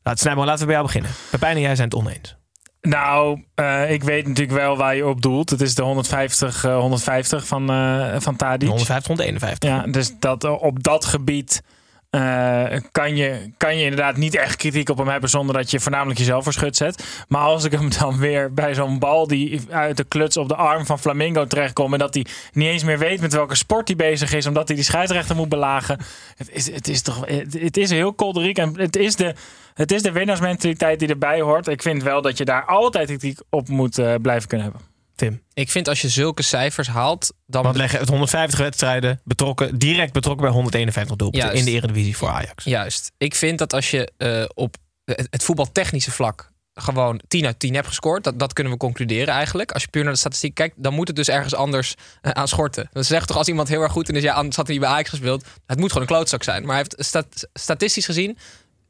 Laat 0.03 0.19
Snijboom, 0.19 0.45
laten 0.45 0.59
we 0.59 0.65
bij 0.65 0.75
jou 0.75 0.85
beginnen. 0.85 1.11
Pepijn 1.29 1.55
en 1.55 1.61
jij 1.61 1.75
zijn 1.75 1.89
het 1.89 1.97
oneens. 1.97 2.38
Nou, 2.81 3.43
eh, 3.55 3.91
ik 3.91 4.03
weet 4.03 4.27
natuurlijk 4.27 4.57
wel 4.57 4.77
waar 4.77 4.95
je 4.95 5.07
op 5.07 5.21
doelt. 5.21 5.49
Het 5.49 5.61
is 5.61 5.75
de 5.75 5.81
150, 5.81 6.63
eh, 6.63 6.77
150 6.77 7.47
van, 7.47 7.69
eh 7.69 8.15
van 8.17 8.35
Tadic. 8.35 8.69
150, 8.69 9.07
151. 9.07 9.69
Ja, 9.69 9.91
dus 9.91 10.13
dat, 10.19 10.43
eh, 10.43 10.61
op 10.61 10.83
dat 10.83 11.05
gebied 11.05 11.63
eh, 12.09 12.79
kan, 12.91 13.15
je, 13.15 13.51
kan 13.57 13.77
je 13.77 13.83
inderdaad 13.83 14.17
niet 14.17 14.35
echt 14.35 14.55
kritiek 14.55 14.89
op 14.89 14.97
hem 14.97 15.07
hebben 15.07 15.29
zonder 15.29 15.55
dat 15.55 15.71
je 15.71 15.79
voornamelijk 15.79 16.19
jezelf 16.19 16.43
voor 16.43 16.53
schut 16.53 16.75
zet. 16.75 17.23
Maar 17.27 17.41
als 17.41 17.63
ik 17.63 17.71
hem 17.71 17.89
dan 17.99 18.17
weer 18.17 18.53
bij 18.53 18.73
zo'n 18.73 18.99
bal 18.99 19.27
die 19.27 19.61
uit 19.69 19.97
de 19.97 20.03
kluts 20.03 20.37
op 20.37 20.47
de 20.47 20.55
arm 20.55 20.85
van 20.85 20.99
Flamingo 20.99 21.45
terechtkomt 21.45 21.93
en 21.93 21.99
dat 21.99 22.13
hij 22.13 22.25
niet 22.53 22.67
eens 22.67 22.83
meer 22.83 22.97
weet 22.97 23.21
met 23.21 23.33
welke 23.33 23.55
sport 23.55 23.87
hij 23.87 23.97
bezig 23.97 24.33
is, 24.33 24.45
omdat 24.45 24.67
hij 24.67 24.75
die 24.75 24.85
scheidsrechter 24.85 25.35
moet 25.35 25.49
belagen. 25.49 25.99
Het 26.37 26.49
is, 26.51 26.71
het 26.71 26.87
is 26.87 27.01
toch 27.01 27.25
het, 27.25 27.77
is 27.77 27.89
heel 27.89 28.13
kolderiek 28.13 28.57
en 28.57 28.79
het 28.79 28.95
is 28.95 29.15
de. 29.15 29.33
Het 29.73 29.91
is 29.91 30.01
de 30.01 30.11
winnaarsmentaliteit 30.11 30.99
die 30.99 31.07
erbij 31.07 31.41
hoort. 31.41 31.67
Ik 31.67 31.81
vind 31.81 32.03
wel 32.03 32.21
dat 32.21 32.37
je 32.37 32.45
daar 32.45 32.65
altijd 32.65 33.07
kritiek 33.07 33.39
op 33.49 33.67
moet 33.67 33.97
eh, 33.97 34.15
blijven 34.21 34.47
kunnen 34.47 34.67
hebben. 34.67 34.98
Tim. 35.19 35.43
Ik 35.53 35.69
vind 35.69 35.87
als 35.87 36.01
je 36.01 36.09
zulke 36.09 36.41
cijfers 36.41 36.87
haalt, 36.87 37.33
dan... 37.45 37.63
Want 37.63 37.75
leggen 37.75 37.99
het 37.99 38.09
150 38.09 38.59
wedstrijden 38.59 39.21
betrokken, 39.23 39.77
direct 39.77 40.13
betrokken 40.13 40.43
bij 40.45 40.53
151 40.53 41.15
doelpunten 41.15 41.49
Juist. 41.49 41.65
in 41.65 41.71
de 41.71 41.77
Eredivisie 41.77 42.17
voor 42.17 42.29
Ajax. 42.29 42.63
Juist. 42.63 43.11
Ik 43.17 43.35
vind 43.35 43.57
dat 43.57 43.73
als 43.73 43.91
je 43.91 44.11
eh, 44.17 44.43
op 44.53 44.75
het, 45.03 45.43
voetbaltechnische 45.43 46.11
vlak 46.11 46.51
gewoon 46.73 47.21
10 47.27 47.45
uit 47.45 47.59
10 47.59 47.73
hebt 47.73 47.87
gescoord, 47.87 48.23
dat, 48.23 48.39
dat 48.39 48.53
kunnen 48.53 48.73
we 48.73 48.79
concluderen 48.79 49.33
eigenlijk. 49.33 49.71
Als 49.71 49.81
je 49.81 49.89
puur 49.89 50.03
naar 50.03 50.13
de 50.13 50.19
statistiek 50.19 50.53
kijkt, 50.53 50.75
dan 50.77 50.93
moet 50.93 51.07
het 51.07 51.15
dus 51.15 51.27
ergens 51.27 51.55
anders 51.55 51.95
eh, 52.21 52.31
aan 52.31 52.47
schorten. 52.47 52.89
Dat 52.91 53.05
zegt 53.05 53.27
toch 53.27 53.37
als 53.37 53.47
iemand 53.47 53.67
heel 53.67 53.81
erg 53.81 53.91
goed 53.91 54.09
in 54.09 54.15
is, 54.15 54.23
ja, 54.23 54.33
anders 54.33 54.55
had 54.55 54.67
hij 54.67 54.75
niet 54.75 54.83
bij 54.85 54.93
Ajax 54.93 55.09
gespeeld. 55.09 55.45
Het 55.65 55.79
moet 55.79 55.91
gewoon 55.91 56.07
een 56.07 56.13
klootzak 56.13 56.43
zijn. 56.43 56.61
Maar 56.65 56.75
hij 56.75 56.85
heeft 56.87 57.07
stat- 57.07 57.47
statistisch 57.53 58.05
gezien 58.05 58.37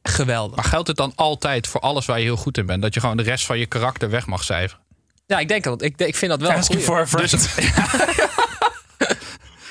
geweldig. 0.02 0.56
Maar 0.56 0.64
geldt 0.64 0.88
het 0.88 0.96
dan 0.96 1.12
altijd 1.14 1.66
voor 1.66 1.80
alles 1.80 2.06
waar 2.06 2.18
je 2.18 2.24
heel 2.24 2.36
goed 2.36 2.58
in 2.58 2.66
bent? 2.66 2.82
Dat 2.82 2.94
je 2.94 3.00
gewoon 3.00 3.16
de 3.16 3.22
rest 3.22 3.46
van 3.46 3.58
je 3.58 3.66
karakter 3.66 4.10
weg 4.10 4.26
mag 4.26 4.44
cijferen? 4.44 4.84
Ja, 5.30 5.38
ik 5.38 5.48
denk 5.48 5.64
dat. 5.64 5.82
Ik, 5.82 5.94
ik 5.96 6.16
vind 6.16 6.30
dat 6.30 6.40
wel 6.40 6.50
een 6.50 6.56
Asking 6.56 6.84
goeie. 6.84 7.06
for 7.06 7.20
a 7.20 7.26
friend. 7.26 7.48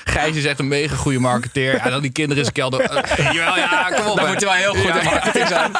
Gijs 0.04 0.36
is 0.36 0.44
echt 0.44 0.58
een 0.58 0.68
mega 0.68 0.96
goede 0.96 1.18
marketeer. 1.18 1.74
Ja, 1.74 1.90
dan 1.90 2.00
die 2.02 2.10
kinderen 2.12 2.44
in 2.44 2.50
zijn 2.54 2.70
kelder. 2.70 2.80
Eh, 2.90 3.32
jawel, 3.32 3.56
ja, 3.56 3.90
kom 3.90 4.06
op. 4.06 4.16
Dan 4.16 4.24
hè. 4.24 4.30
moet 4.32 4.40
je 4.40 4.46
wel 4.46 4.54
heel 4.54 4.74
goed 4.74 4.82
Ja, 4.82 4.98
in 4.98 5.04
marketing 5.04 5.48
zijn. 5.48 5.72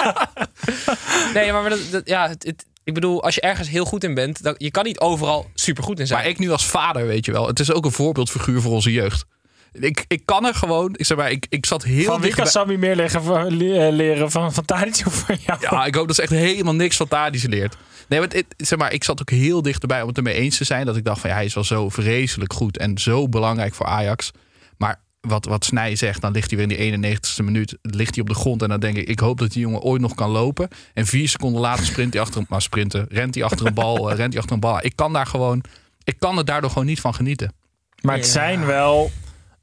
nee, 1.35 1.53
maar 1.53 1.71
dat, 1.71 1.79
dat- 1.91 2.09
ja, 2.09 2.29
het, 2.29 2.43
het- 2.45 2.67
ik 2.85 2.95
bedoel, 2.95 3.23
als 3.23 3.35
je 3.35 3.41
ergens 3.41 3.69
heel 3.69 3.85
goed 3.85 4.05
in 4.05 4.15
bent, 4.15 4.43
dan, 4.43 4.55
je 4.59 4.71
kan 4.71 4.85
niet 4.85 5.01
overal 5.01 5.51
super 5.55 5.83
goed 5.85 6.01
in 6.01 6.07
zijn. 6.07 6.21
Maar 6.21 6.29
ik 6.29 6.39
nu 6.39 6.51
als 6.51 6.67
vader, 6.67 7.07
weet 7.07 7.25
je 7.25 7.33
wel. 7.33 7.47
Het 7.47 7.61
is 7.61 7.73
ook 7.73 7.85
een 7.85 7.93
voorbeeldfiguur 7.93 8.61
voor 8.61 8.73
onze 8.73 8.93
jeugd. 8.93 9.25
Ik, 9.73 10.05
ik 10.09 10.23
kan 10.25 10.47
er 10.47 10.55
gewoon, 10.55 10.95
ik 10.97 11.07
zeg 11.07 11.17
maar, 11.17 11.31
ik, 11.31 11.47
ik 11.49 11.67
zat 11.67 11.83
heel 11.85 12.05
Van 12.05 12.21
wie 12.21 12.35
kan 12.35 12.47
Sammy 12.47 12.77
meer 12.77 12.97
leren, 12.97 13.23
van- 13.23 13.47
eh, 13.47 13.93
leren? 13.93 14.31
Van, 14.31 14.53
van 14.53 14.65
Tadic 14.65 15.03
of 15.07 15.15
van 15.15 15.37
jou? 15.47 15.59
Ja, 15.61 15.85
ik 15.85 15.95
hoop 15.95 16.07
dat 16.07 16.17
ze 16.17 16.23
echt 16.23 16.31
helemaal 16.31 16.75
niks 16.75 16.97
van 16.97 17.09
Tadic 17.09 17.43
leert. 17.43 17.77
Nee, 18.09 18.19
maar 18.21 18.29
het, 18.29 18.37
het- 18.57 18.67
zeg 18.69 18.79
maar, 18.79 18.93
ik 18.93 19.05
zat 19.05 19.21
ook 19.21 19.31
heel 19.31 19.63
dichterbij 19.63 20.03
om 20.03 20.09
het 20.09 20.17
ermee 20.17 20.35
eens 20.35 20.57
te 20.57 20.65
zijn. 20.65 20.87
Dat 20.87 20.97
ik 20.97 21.05
dacht 21.05 21.21
van 21.21 21.31
ja, 21.31 21.37
hij 21.37 21.45
is 21.45 21.55
wel 21.55 21.65
zo 21.65 21.89
vreselijk 21.89 22.53
goed 22.53 22.79
en 22.79 22.99
zo 22.99 23.29
belangrijk 23.29 23.75
voor 23.75 23.87
Ajax. 23.87 24.31
Maar 24.77 25.01
wat, 25.21 25.45
wat 25.45 25.65
Snij 25.65 25.97
zegt, 25.97 26.21
dan 26.21 26.33
ligt 26.33 26.51
hij 26.51 26.67
weer 26.67 26.79
in 26.79 27.01
die 27.01 27.11
91ste 27.21 27.45
minuut 27.45 27.77
ligt 27.83 28.15
hij 28.15 28.23
op 28.23 28.29
de 28.29 28.35
grond. 28.35 28.63
En 28.63 28.69
dan 28.69 28.81
denk 28.81 28.97
ik, 28.97 29.09
ik 29.09 29.19
hoop 29.21 29.39
dat 29.39 29.53
die 29.53 29.61
jongen 29.63 29.81
ooit 29.81 30.01
nog 30.01 30.15
kan 30.15 30.31
lopen. 30.31 30.69
En 30.95 31.07
vier 31.07 31.29
seconden 31.29 31.61
later 31.61 31.85
sprint 31.85 32.13
hij 32.13 32.23
achter 32.23 32.37
hem, 32.39 32.47
maar 32.49 32.63
sprinten, 32.63 33.07
rent 33.09 33.35
hij 33.35 33.45
achter 33.45 33.67
een 33.67 33.75
bal, 33.75 34.11
eh, 34.11 34.17
rent 34.17 34.33
hij 34.33 34.39
achter 34.39 34.55
een 34.55 34.61
bal. 34.61 34.79
Ik 34.85 34.93
kan 34.97 35.13
daar 35.13 35.27
gewoon, 35.27 35.63
ik 36.05 36.17
kan 36.19 36.39
er 36.39 36.45
daardoor 36.45 36.71
gewoon 36.71 36.87
niet 36.87 37.01
van 37.01 37.15
genieten. 37.15 37.53
Maar 38.01 38.17
het 38.17 38.27
zijn 38.27 38.67
wel, 38.67 39.11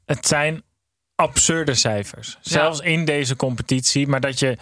het 0.08 0.26
zijn 0.26 0.62
absurde 1.14 1.74
cijfers. 1.74 2.38
Zelfs 2.40 2.80
in 2.80 3.04
deze 3.04 3.36
competitie. 3.36 4.06
Maar 4.06 4.20
dat 4.20 4.38
je, 4.38 4.56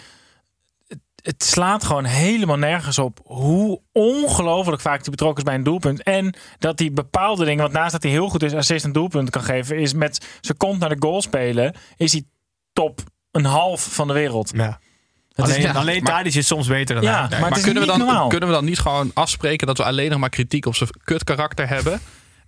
het, 0.86 0.98
het 1.22 1.44
slaat 1.44 1.84
gewoon 1.84 2.04
helemaal 2.04 2.56
nergens 2.56 2.98
op 2.98 3.20
hoe 3.24 3.80
ongelooflijk 3.92 4.80
vaak 4.80 5.00
hij 5.00 5.10
betrokken 5.10 5.38
is 5.38 5.44
bij 5.44 5.54
een 5.54 5.62
doelpunt. 5.64 6.02
En 6.02 6.34
dat 6.58 6.78
hij 6.78 6.92
bepaalde 6.92 7.44
dingen, 7.44 7.62
want 7.62 7.72
naast 7.74 7.92
dat 7.92 8.02
hij 8.02 8.12
heel 8.12 8.28
goed 8.28 8.42
is 8.42 8.54
assist 8.54 8.84
en 8.84 8.92
doelpunt 8.92 9.30
kan 9.30 9.42
geven, 9.42 9.78
is 9.78 9.92
met 9.94 10.26
zijn 10.40 10.56
kont 10.58 10.78
naar 10.80 10.88
de 10.88 10.96
goal 10.98 11.22
spelen, 11.22 11.74
is 11.96 12.12
hij 12.12 12.24
top 12.72 13.00
een 13.30 13.44
half 13.44 13.94
van 13.94 14.06
de 14.06 14.12
wereld. 14.12 14.50
Ja. 14.54 14.80
Het 15.32 15.46
is- 15.46 15.52
Alleen, 15.54 15.66
ja, 15.66 15.72
alleen 15.72 16.02
maar- 16.02 16.26
is 16.26 16.46
soms 16.46 16.66
beter 16.66 16.94
dan 16.94 17.04
Ja, 17.04 17.28
hij. 17.28 17.40
maar 17.40 17.60
kunnen 17.60 17.82
we, 17.82 17.88
dan, 17.88 17.98
normaal. 17.98 18.28
kunnen 18.28 18.48
we 18.48 18.54
dan 18.54 18.64
niet 18.64 18.78
gewoon 18.78 19.10
afspreken 19.14 19.66
dat 19.66 19.78
we 19.78 19.84
alleen 19.84 20.10
nog 20.10 20.18
maar 20.20 20.28
kritiek 20.28 20.66
op 20.66 20.74
zijn 20.74 20.90
kut 21.04 21.24
karakter 21.24 21.68
hebben? 21.68 22.00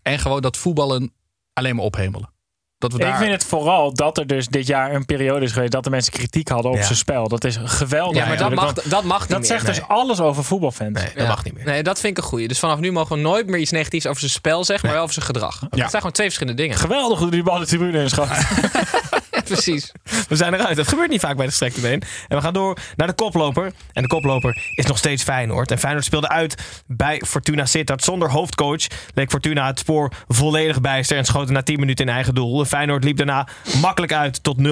En 0.03 0.19
gewoon 0.19 0.41
dat 0.43 0.57
voetballen 0.57 1.13
alleen 1.53 1.77
maar 1.77 1.85
ophemelen? 1.85 2.31
Dat 2.79 2.93
we 2.93 2.99
daar... 2.99 3.09
Ik 3.09 3.15
vind 3.17 3.31
het 3.33 3.45
vooral 3.45 3.95
dat 3.95 4.19
er 4.19 4.27
dus 4.27 4.47
dit 4.47 4.67
jaar 4.67 4.95
een 4.95 5.05
periode 5.05 5.45
is 5.45 5.53
geweest 5.53 5.73
dat 5.73 5.85
de 5.85 5.91
mensen 5.91 6.13
kritiek 6.13 6.49
hadden 6.49 6.71
op 6.71 6.77
Ja. 6.77 6.83
zijn 6.83 6.99
spel. 6.99 7.29
Dat 7.29 7.45
is 7.45 7.59
geweldig. 7.65 8.17
Ja, 8.23 8.27
maar 8.29 8.37
dat 8.37 8.55
mag, 8.55 8.73
dat 8.73 9.05
mag 9.05 9.21
niet 9.21 9.29
dat 9.29 9.39
meer. 9.39 9.49
zegt 9.49 9.63
Nee. 9.67 9.75
dus 9.75 9.85
alles 9.89 10.21
over 10.21 10.45
voetbalfans. 10.45 10.93
Nee, 10.93 11.05
dat 11.15 11.23
Ja. 11.23 11.29
mag 11.29 11.45
niet 11.45 11.55
meer. 11.55 11.65
Nee, 11.65 11.83
dat 11.83 12.01
vind 12.01 12.17
ik 12.19 12.23
een 12.25 12.29
goeie. 12.31 12.49
Dus 12.49 12.59
vanaf 12.59 12.79
nu 12.79 12.93
mogen 12.93 13.17
we 13.17 13.23
nooit 13.23 13.47
meer 13.47 13.61
iets 13.61 13.71
negatiefs 13.71 14.07
over 14.07 14.21
zijn 14.21 14.31
spel 14.33 14.65
zeggen, 14.65 14.85
maar 14.87 14.95
wel 14.95 15.03
over 15.05 15.15
zijn 15.15 15.27
gedrag. 15.27 15.61
Het 15.61 15.71
zijn 15.79 15.91
gewoon 15.91 16.13
twee 16.13 16.27
verschillende 16.27 16.63
dingen. 16.63 16.77
Geweldig 16.77 17.19
hoe 17.19 17.31
die 17.31 17.43
bal 17.43 17.59
de 17.59 17.67
tribune 17.67 17.99
in 18.03 18.09
schoot. 18.11 18.29
Precies. 19.49 19.93
We 20.29 20.37
zijn 20.37 20.55
eruit. 20.55 20.77
Dat 20.77 20.89
gebeurt 20.89 21.11
niet 21.11 21.21
vaak 21.21 21.37
bij 21.37 21.47
de 21.47 21.53
strekte 21.53 21.81
been. 21.81 22.03
En 22.29 22.37
we 22.37 22.43
gaan 22.43 22.53
door 22.53 22.79
naar 22.97 23.07
de 23.07 23.13
koploper. 23.15 23.73
En 23.93 24.03
de 24.03 24.09
koploper 24.09 24.73
is 24.75 24.87
nog 24.87 24.99
steeds 24.99 25.23
Feyenoord. 25.23 25.71
En 25.71 25.79
Feyenoord 25.79 26.05
speelde 26.05 26.29
uit 26.29 26.83
bij 26.87 27.23
Fortuna 27.27 27.67
Sittard. 27.67 28.05
Zonder 28.05 28.31
hoofdcoach 28.31 28.87
leek 29.15 29.31
Fortuna 29.31 29.67
het 29.67 29.79
spoor 29.79 30.13
volledig 30.29 30.81
bijster. 30.81 31.17
En 31.17 31.25
schoten 31.25 31.55
na 31.55 31.63
10 31.63 31.81
minuten 31.81 32.07
in 32.07 32.13
eigen 32.13 32.35
doel. 32.35 32.65
Feyenoord 32.65 33.05
liep 33.05 33.17
daarna 33.17 33.49
makkelijk 33.81 34.13
uit 34.13 34.43
tot 34.43 34.57
0-3. 34.59 34.63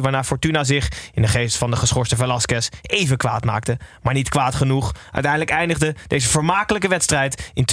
Waarna 0.00 0.24
Fortuna 0.24 0.64
zich 0.64 0.88
in 1.14 1.22
de 1.22 1.28
geest 1.28 1.56
van 1.56 1.70
de 1.70 1.76
geschorste 1.76 2.16
Velasquez 2.16 2.68
even 2.82 3.16
kwaad 3.16 3.44
maakte. 3.44 3.78
Maar 4.02 4.14
niet 4.14 4.28
kwaad 4.28 4.54
genoeg. 4.54 4.94
Uiteindelijk 5.12 5.50
eindigde 5.50 5.94
deze 6.06 6.28
vermakelijke 6.28 6.88
wedstrijd 6.88 7.50
in 7.54 7.64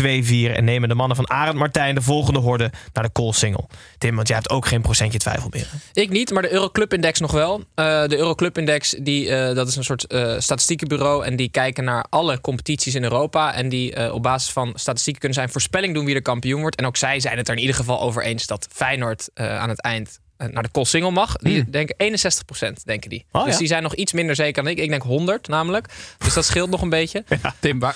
2-4. 0.52 0.56
En 0.56 0.64
nemen 0.64 0.90
de 0.90 0.96
mannen 0.96 1.16
van 1.16 1.30
Arend 1.30 1.58
Martijn 1.58 1.96
de 1.96 2.02
volgende 2.02 2.40
horde 2.40 2.72
naar 2.94 3.04
de 3.04 3.10
Koolsingel. 3.10 3.70
Tim, 3.98 4.16
want 4.16 4.28
jij 4.28 4.38
hebt 4.38 4.50
ook 4.50 4.66
geen 4.66 4.82
procentje 4.82 5.20
twijfel 5.20 5.48
meer. 5.52 5.68
Ik 5.94 6.10
niet, 6.10 6.32
maar 6.32 6.42
de 6.42 6.53
Euroclub 6.54 6.94
Index 6.94 7.20
nog 7.20 7.32
wel. 7.32 7.64
Eh, 7.76 8.06
de 8.06 8.18
Euroclub 8.18 8.58
Index, 8.58 8.96
die, 9.00 9.30
eh, 9.30 9.56
dat 9.56 9.68
is 9.68 9.76
een 9.76 9.84
soort 9.84 10.08
eh, 10.08 10.40
statistiekenbureau. 10.40 11.26
En 11.26 11.36
die 11.36 11.50
kijken 11.50 11.84
naar 11.84 12.06
alle 12.10 12.42
competities 12.42 12.96
in 12.96 13.04
Europa. 13.04 13.54
En 13.54 13.70
die 13.70 14.14
op 14.14 14.24
basis 14.24 14.52
van 14.52 14.72
statistieken 14.76 15.20
kunnen 15.20 15.38
zij 15.38 15.48
een 15.48 15.54
voorspelling 15.54 15.94
doen 15.94 16.06
wie 16.06 16.16
er 16.16 16.22
kampioen 16.22 16.62
wordt. 16.62 16.76
En 16.76 16.86
ook 16.86 16.98
zij 16.98 17.20
zijn 17.20 17.38
het 17.38 17.48
er 17.48 17.54
in 17.54 17.60
ieder 17.60 17.76
geval 17.76 18.02
over 18.02 18.24
eens 18.24 18.48
dat 18.48 18.68
Feyenoord 18.72 19.30
aan 19.34 19.70
het 19.70 19.82
eind 19.82 20.20
naar 20.38 20.64
de 20.64 20.70
Koolsingel 20.70 21.12
mag. 21.12 21.36
Die 21.36 21.70
denken 21.70 21.96
61% 21.98 22.84
denken 22.86 23.10
die. 23.10 23.26
Oh, 23.32 23.44
dus 23.44 23.54
ja. 23.54 23.60
die 23.60 23.68
zijn 23.68 23.84
nog 23.84 23.96
iets 23.96 24.14
minder 24.14 24.36
zeker 24.36 24.64
dan 24.64 24.72
ik. 24.72 24.78
Ik 24.78 24.90
denk 24.90 25.04
100 25.04 25.48
namelijk. 25.48 25.88
Dus 26.18 26.34
dat 26.34 26.46
scheelt 26.46 26.70
nog 26.70 26.82
een 26.82 26.90
beetje. 26.90 27.24
Tim, 27.60 27.80
waar... 27.80 27.96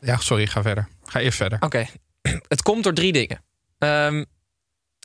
Ja, 0.00 0.16
sorry, 0.16 0.46
ga 0.46 0.62
verder. 0.62 0.88
Ga 1.04 1.20
eerst 1.20 1.36
verder. 1.36 1.58
Oké, 1.62 1.86
het 2.48 2.62
komt 2.62 2.84
door 2.84 2.94
drie 2.94 3.12
dingen. 3.12 3.42
Ehm, 3.78 4.24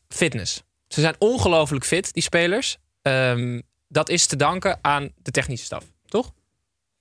fitness. 0.10 0.64
Ze 0.94 1.02
zijn 1.02 1.16
ongelooflijk 1.18 1.86
fit, 1.86 2.14
die 2.14 2.24
spelers. 2.24 2.78
Ehm, 3.02 3.62
dat 3.88 4.10
is 4.10 4.26
te 4.26 4.36
danken 4.36 4.80
aan 4.82 5.12
de 5.16 5.32
technische 5.32 5.66
staf, 5.66 5.84
toch? 6.06 6.32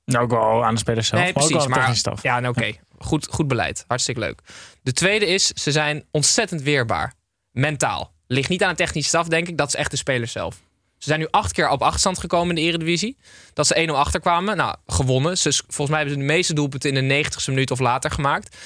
Nou, 0.05 0.25
ook 0.25 0.31
wel 0.31 0.65
aan 0.65 0.75
de 0.75 0.81
spelers 0.81 1.09
zelf. 1.09 1.23
nee, 1.23 1.33
maar 1.33 1.43
precies. 1.43 1.57
aan 1.59 1.63
de 1.63 1.69
Maar, 1.69 1.79
technische 1.79 2.01
staf. 2.09 2.23
ja, 2.23 2.41
nou, 2.41 2.55
oké. 2.57 2.73
Goed, 2.99 3.27
goed 3.31 3.49
beleid. 3.49 3.85
Hartstikke 3.87 4.21
leuk. 4.21 4.41
De 4.83 4.93
tweede 4.93 5.27
is, 5.27 5.47
ze 5.47 5.73
zijn 5.73 6.05
ontzettend 6.11 6.63
weerbaar. 6.63 7.15
Mentaal. 7.51 8.13
Ligt 8.27 8.49
niet 8.49 8.63
aan 8.63 8.71
de 8.71 8.77
technische 8.77 9.09
staf, 9.09 9.29
denk 9.29 9.49
ik. 9.49 9.57
Dat 9.57 9.69
is 9.69 9.75
echt 9.75 9.91
de 9.91 9.97
spelers 9.97 10.33
zelf. 10.33 10.55
Ze 10.99 11.09
zijn 11.09 11.21
nu 11.21 11.27
acht 11.31 11.53
keer 11.53 11.69
op 11.69 11.83
achterstand 11.83 12.19
gekomen 12.19 12.49
in 12.49 12.55
de 12.55 12.69
Eredivisie. 12.69 13.17
Dat 13.53 13.67
ze 13.67 13.87
1-0 13.89 13.91
achterkwamen. 13.95 14.57
Nou, 14.57 14.77
gewonnen. 14.87 15.39
Ze, 15.39 15.53
volgens 15.53 15.89
mij 15.89 15.99
hebben 15.99 16.15
ze 16.15 16.21
de 16.27 16.33
meeste 16.33 16.55
doelpunten 16.55 16.97
in 16.97 17.09
de 17.09 17.25
90ste 17.25 17.45
minuut 17.47 17.71
of 17.71 17.79
later 17.79 18.11
gemaakt. 18.11 18.57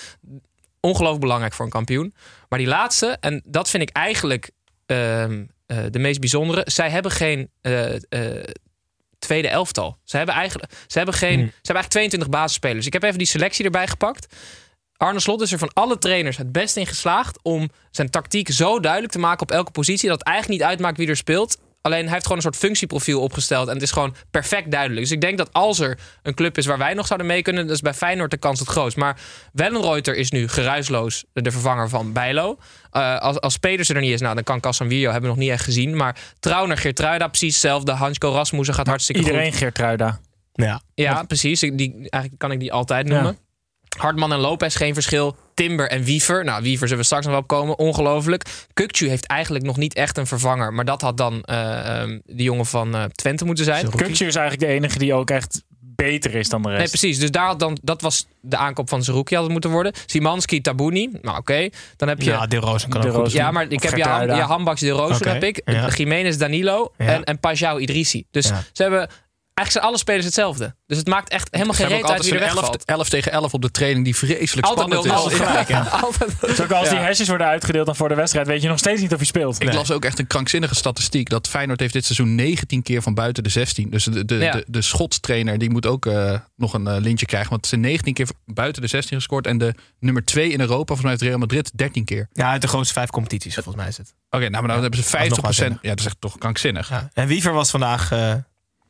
Ongelooflijk 0.81 1.21
belangrijk 1.21 1.52
voor 1.54 1.64
een 1.64 1.71
kampioen. 1.71 2.14
Maar 2.49 2.59
die 2.59 2.69
laatste, 2.69 3.16
en 3.21 3.43
dat 3.45 3.71
vind 3.71 3.83
ik 3.83 3.90
eigenlijk 3.90 4.50
ehm, 4.87 5.45
eh, 5.67 5.79
de 5.91 5.99
meest 5.99 6.21
bijzondere. 6.21 6.62
Zij 6.64 6.91
hebben 6.91 7.11
geen 7.11 7.50
eh, 7.61 7.95
eh, 7.95 8.45
tweede 9.19 9.49
elftal. 9.49 9.99
Ze 10.05 10.17
hebben 10.17 10.35
eigenlijk, 10.35 10.73
ze 10.87 10.97
hebben 10.97 11.14
geen, 11.14 11.38
ze 11.38 11.38
hebben 11.38 11.75
eigenlijk 11.75 11.88
22 11.88 12.29
basisspelers. 12.29 12.87
Ik 12.87 12.93
heb 12.93 13.03
even 13.03 13.19
die 13.19 13.26
selectie 13.26 13.64
erbij 13.64 13.87
gepakt. 13.87 14.35
Arne 14.97 15.21
Slot 15.21 15.41
is 15.41 15.53
er 15.53 15.59
van 15.59 15.73
alle 15.73 15.99
trainers 15.99 16.37
het 16.37 16.53
best 16.53 16.76
in 16.76 16.87
geslaagd 16.87 17.38
om 17.43 17.71
zijn 17.91 18.11
tactiek 18.11 18.50
zo 18.50 18.81
duidelijk 18.81 19.12
te 19.12 19.19
maken 19.19 19.43
op 19.43 19.50
elke 19.50 19.71
positie 19.71 20.09
dat 20.09 20.19
het 20.19 20.29
eigenlijk 20.29 20.61
niet 20.61 20.69
uitmaakt 20.71 20.97
wie 20.97 21.09
er 21.09 21.17
speelt. 21.17 21.59
Alleen 21.85 22.03
hij 22.05 22.12
heeft 22.12 22.23
gewoon 22.23 22.37
een 22.37 22.43
soort 22.43 22.57
functieprofiel 22.57 23.21
opgesteld 23.21 23.69
en 23.69 23.75
het 23.75 23.83
is 23.83 23.91
gewoon 23.91 24.14
perfect 24.31 24.71
duidelijk. 24.71 25.00
Dus 25.00 25.11
ik 25.11 25.21
denk 25.21 25.38
dat 25.38 25.53
als 25.53 25.79
er 25.81 25.99
een 26.23 26.35
club 26.35 26.59
is 26.59 26.67
waar 26.67 26.79
wij 26.79 26.95
nog 26.95 27.07
zouden 27.07 27.26
mee 27.26 27.43
kunnen, 27.43 27.67
dat 27.67 27.75
is 27.75 27.81
bij 27.83 27.95
Feyenoord 27.95 28.31
de 28.31 28.37
kans 28.37 28.59
het 28.61 28.69
grootst. 28.69 28.97
Maar 28.97 29.21
Wellenreuter 29.53 30.14
is 30.17 30.31
nu 30.31 30.49
geruisloos 30.49 31.25
de 31.33 31.50
vervanger 31.50 31.88
van 31.88 32.12
Bijlo. 32.12 32.59
Eh, 32.91 33.19
als, 33.19 33.41
als 33.41 33.57
Pedersen 33.57 33.95
er 33.95 34.00
niet 34.00 34.12
is, 34.12 34.21
nou, 34.21 34.35
dan 34.35 34.45
kan 34.45 34.61
Casemiro, 34.61 35.11
hebben 35.11 35.31
we 35.31 35.37
nog 35.37 35.45
niet 35.45 35.53
echt 35.53 35.64
gezien. 35.64 35.97
Maar 35.97 36.17
Trauner, 36.41 36.76
Geertruida, 36.76 37.29
precies 37.29 37.53
hetzelfde. 37.53 37.93
Hansko 37.93 38.33
Rasmussen 38.33 38.75
gaat 38.75 38.87
hartstikke 38.87 39.23
Iedereen 39.23 39.50
goed. 39.50 39.59
Geertruida. 39.59 40.21
Ja. 40.53 40.81
Ja, 40.95 41.23
precies. 41.23 41.62
Ik- 41.62 41.79
Die, 41.79 41.93
eigenlijk 41.93 42.38
kan 42.38 42.50
ik 42.53 42.61
die 42.61 42.73
altijd 42.73 43.07
noemen. 43.07 43.38
Hartman 43.96 44.32
en 44.32 44.38
Lopez 44.38 44.76
geen 44.76 44.94
verschil. 44.94 45.36
Timber 45.54 45.88
en 45.90 46.04
Wiever. 46.04 46.44
Nou, 46.44 46.62
Wiever 46.62 46.88
zullen 46.88 46.98
we 47.02 47.04
straks 47.04 47.24
nog 47.24 47.32
wel 47.32 47.42
op 47.42 47.48
komen. 47.48 47.78
Ongelooflijk. 47.78 48.44
Kukcu 48.72 49.08
heeft 49.08 49.26
eigenlijk 49.26 49.64
nog 49.64 49.76
niet 49.76 49.94
echt 49.94 50.16
een 50.18 50.26
vervanger. 50.26 50.72
Maar 50.72 50.84
dat 50.84 51.00
had 51.00 51.16
dan 51.16 51.42
eh, 51.42 52.00
ehm, 52.00 52.18
die 52.26 52.42
jongen 52.44 52.66
van 52.66 52.94
eh, 52.94 53.04
Twente 53.04 53.44
moeten 53.44 53.64
zijn. 53.64 53.90
Kukcu 53.90 54.26
is 54.26 54.34
eigenlijk 54.36 54.60
de 54.60 54.66
enige 54.66 54.98
die 54.98 55.14
ook 55.14 55.30
echt 55.30 55.62
beter 55.96 56.34
is 56.34 56.48
dan 56.48 56.62
de 56.62 56.68
rest. 56.68 56.80
Nee, 56.80 56.88
precies. 56.88 57.18
Dus 57.18 57.30
daar 57.30 57.46
had 57.46 57.58
dan, 57.58 57.78
dat 57.82 58.00
was 58.02 58.26
de 58.40 58.56
aankoop 58.56 58.88
van 58.88 59.02
Zerouki 59.04 59.34
had 59.34 59.42
het 59.44 59.52
moeten 59.52 59.70
worden. 59.70 59.92
Simanski, 60.06 60.60
Tabuni. 60.60 61.10
Nou, 61.22 61.38
oké. 61.38 61.68
Dan 61.96 62.08
heb 62.08 62.22
je... 62.22 62.30
Ja, 62.30 62.46
De 62.46 62.56
Rozen 62.56 62.88
kan 62.90 63.00
De 63.00 63.12
ook. 63.12 63.26
Ja, 63.28 63.50
maar 63.50 63.62
ik 63.68 63.72
Of 63.84 63.90
heb 63.90 63.96
Jahan, 63.98 64.16
Geertruida. 64.18 64.36
Jahan 64.46 64.64
Baks 64.64 64.80
de 64.80 64.90
Rozen 64.90 65.28
heb 65.28 65.42
ik. 65.44 65.60
ja. 65.64 65.88
Jiménez 65.88 66.36
Danilo 66.36 66.92
Ja. 66.98 67.04
en, 67.06 67.24
en 67.24 67.38
Pajau 67.38 67.80
Idrissi. 67.80 68.24
Dus 68.30 68.48
Ja. 68.48 68.62
ze 68.72 68.82
hebben... 68.82 69.08
Eigenlijk 69.54 69.70
zijn 69.70 69.84
alle 69.84 69.99
spelers 69.99 70.25
hetzelfde. 70.25 70.75
Dus 70.87 70.99
het 70.99 71.06
maakt 71.06 71.28
echt 71.28 71.49
helemaal 71.50 71.75
geen 71.75 71.87
reet 71.87 72.04
uit 72.04 72.23
wie 72.25 72.32
er 72.32 72.38
zo'n 72.38 72.49
11, 72.49 72.54
wegvalt. 72.61 72.84
11 72.84 73.08
tegen 73.08 73.32
11 73.32 73.52
op 73.54 73.62
de 73.62 73.70
training 73.70 74.04
die 74.04 74.16
vreselijk 74.16 74.66
Altijd 74.66 75.04
spannend 75.04 75.32
0-0. 75.32 75.32
is. 75.32 75.76
Altijd- 76.02 76.40
Dus 76.40 76.61
ook 76.62 76.70
als 76.70 76.88
die 76.88 76.99
Ja. 76.99 77.04
hesjes 77.04 77.28
worden 77.28 77.46
uitgedeeld 77.46 77.87
dan 77.87 77.96
voor 77.96 78.08
de 78.08 78.14
wedstrijd, 78.14 78.46
weet 78.46 78.62
je 78.62 78.68
nog 78.68 78.78
steeds 78.78 79.00
niet 79.00 79.11
of 79.12 79.16
hij 79.16 79.26
speelt. 79.26 79.62
Ik 79.62 79.73
las 79.73 79.90
ook 79.90 80.04
echt 80.04 80.18
een 80.18 80.26
krankzinnige 80.26 80.75
statistiek. 80.75 81.28
Dat 81.28 81.49
Feyenoord 81.49 81.80
heeft 81.80 81.92
dit 81.92 82.04
seizoen 82.04 82.34
19 82.34 82.82
keer 82.82 83.02
van 83.02 83.14
buiten 83.14 83.42
de 83.42 83.49
16. 83.49 83.90
Dus 83.90 84.04
de, 84.04 84.25
de, 84.25 84.34
Ja. 84.34 84.52
de, 84.52 84.64
de 84.68 84.82
schotstrainer 84.82 85.58
die 85.58 85.70
moet 85.70 85.87
ook 85.87 86.06
eh, 86.06 86.38
nog 86.56 86.75
een 86.75 86.87
eh, 86.87 86.96
lintje 87.00 87.26
krijgen. 87.26 87.50
Want 87.50 87.62
ze 87.62 87.68
zijn 87.68 87.80
19 87.80 88.14
keer 88.14 88.28
buiten 88.46 88.82
de 88.82 88.88
16 88.88 89.16
gescoord. 89.16 89.46
En 89.46 89.58
de 89.58 89.75
nummer 89.99 90.25
2 90.25 90.50
in 90.50 90.61
Europa, 90.61 90.84
volgens 90.94 91.00
mij 91.02 91.11
heeft 91.11 91.23
Real 91.23 91.38
Madrid 91.38 91.70
13 91.75 92.04
keer. 92.04 92.28
Ja, 92.32 92.50
uit 92.50 92.62
de 92.62 92.68
grootste 92.68 92.94
vijf 92.94 93.11
competities, 93.11 93.54
volgens 93.54 93.76
mij 93.76 93.88
is 93.88 93.96
het. 93.96 94.14
Oké, 94.30 94.49
nou 94.49 94.62
maar 94.64 94.73
dan 94.75 94.82
hebben 94.82 95.02
ze 95.04 95.16
50%. 95.16 95.40
waanzinnig. 95.40 95.78
Ja, 95.82 95.88
dat 95.88 95.99
is 95.99 96.06
echt 96.06 96.16
toch 96.20 96.38
krankzinnig. 96.38 96.88
Ja. 96.88 97.11
En 97.12 97.26
Wiever 97.26 97.52
was 97.52 97.70
vandaag, 97.70 98.12
eh, 98.12 98.18
hoe 98.30 98.42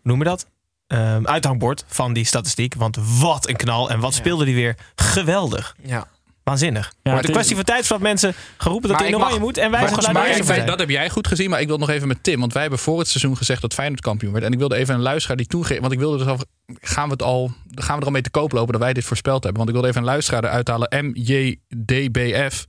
noem 0.03 0.19
je 0.19 0.25
dat? 0.25 0.47
Ehm, 0.87 1.27
uithangbord 1.27 1.85
van 1.89 2.13
die 2.13 2.25
statistiek. 2.25 2.75
Want 2.75 2.99
wat 3.21 3.49
een 3.49 3.57
knal. 3.57 3.91
En 3.91 4.01
wat 4.01 4.15
speelde 4.15 4.45
die 4.45 4.55
weer 4.55 4.77
geweldig. 4.95 5.77
Ja. 5.83 6.07
Waanzinnig. 6.45 6.85
Ja, 6.87 6.93
maar 7.03 7.13
het 7.13 7.23
de 7.23 7.29
is- 7.29 7.35
kwestie 7.35 7.57
van 7.57 7.65
tijd 7.65 7.87
voordat 7.87 8.07
mensen 8.07 8.35
gaan 8.57 8.73
roepen 8.73 8.89
dat 8.89 8.99
hij 8.99 9.09
in 9.09 9.17
oranje 9.17 9.39
moet. 9.39 9.59
En 9.59 9.71
wij 9.71 9.85
blij 10.11 10.31
is 10.31 10.47
dat 10.67 10.79
heb 10.79 10.89
jij 10.91 11.11
goed 11.11 11.27
gezien, 11.27 11.51
maar 11.51 11.61
ik 11.61 11.67
wil 11.67 11.79
nog 11.79 11.89
even 11.91 12.09
met 12.09 12.23
Tim. 12.23 12.41
Want 12.41 12.53
wij 12.53 12.63
hebben 12.63 12.81
voor 12.81 12.99
het 12.99 13.09
seizoen 13.09 13.37
gezegd 13.37 13.61
dat 13.61 13.75
Feyenoord 13.75 14.01
kampioen 14.01 14.33
werd. 14.33 14.45
En 14.45 14.53
ik 14.53 14.59
wilde 14.59 14.77
even 14.77 14.95
een 14.95 15.01
luisteraar 15.01 15.37
die 15.37 15.47
toen... 15.47 15.65
Want 15.81 15.93
ik 15.93 15.99
wilde 15.99 16.19
dus 16.19 16.27
al... 16.27 16.39
Gaan 16.81 17.05
we, 17.07 17.13
het 17.13 17.23
al, 17.23 17.51
gaan 17.75 17.95
we 17.95 18.01
er 18.01 18.07
al 18.07 18.13
mee 18.13 18.23
te 18.23 18.31
koop 18.31 18.53
lopen 18.53 18.73
dat 18.73 18.81
wij 18.83 18.93
dit 18.93 19.05
voorspeld 19.05 19.43
hebben? 19.45 19.57
Want 19.57 19.69
ik 19.69 19.75
wilde 19.75 19.89
even 19.89 20.01
een 20.01 20.07
luisteraar 20.09 20.45
eruit 20.45 20.69
halen. 20.69 20.89
MJDBF. 21.07 22.67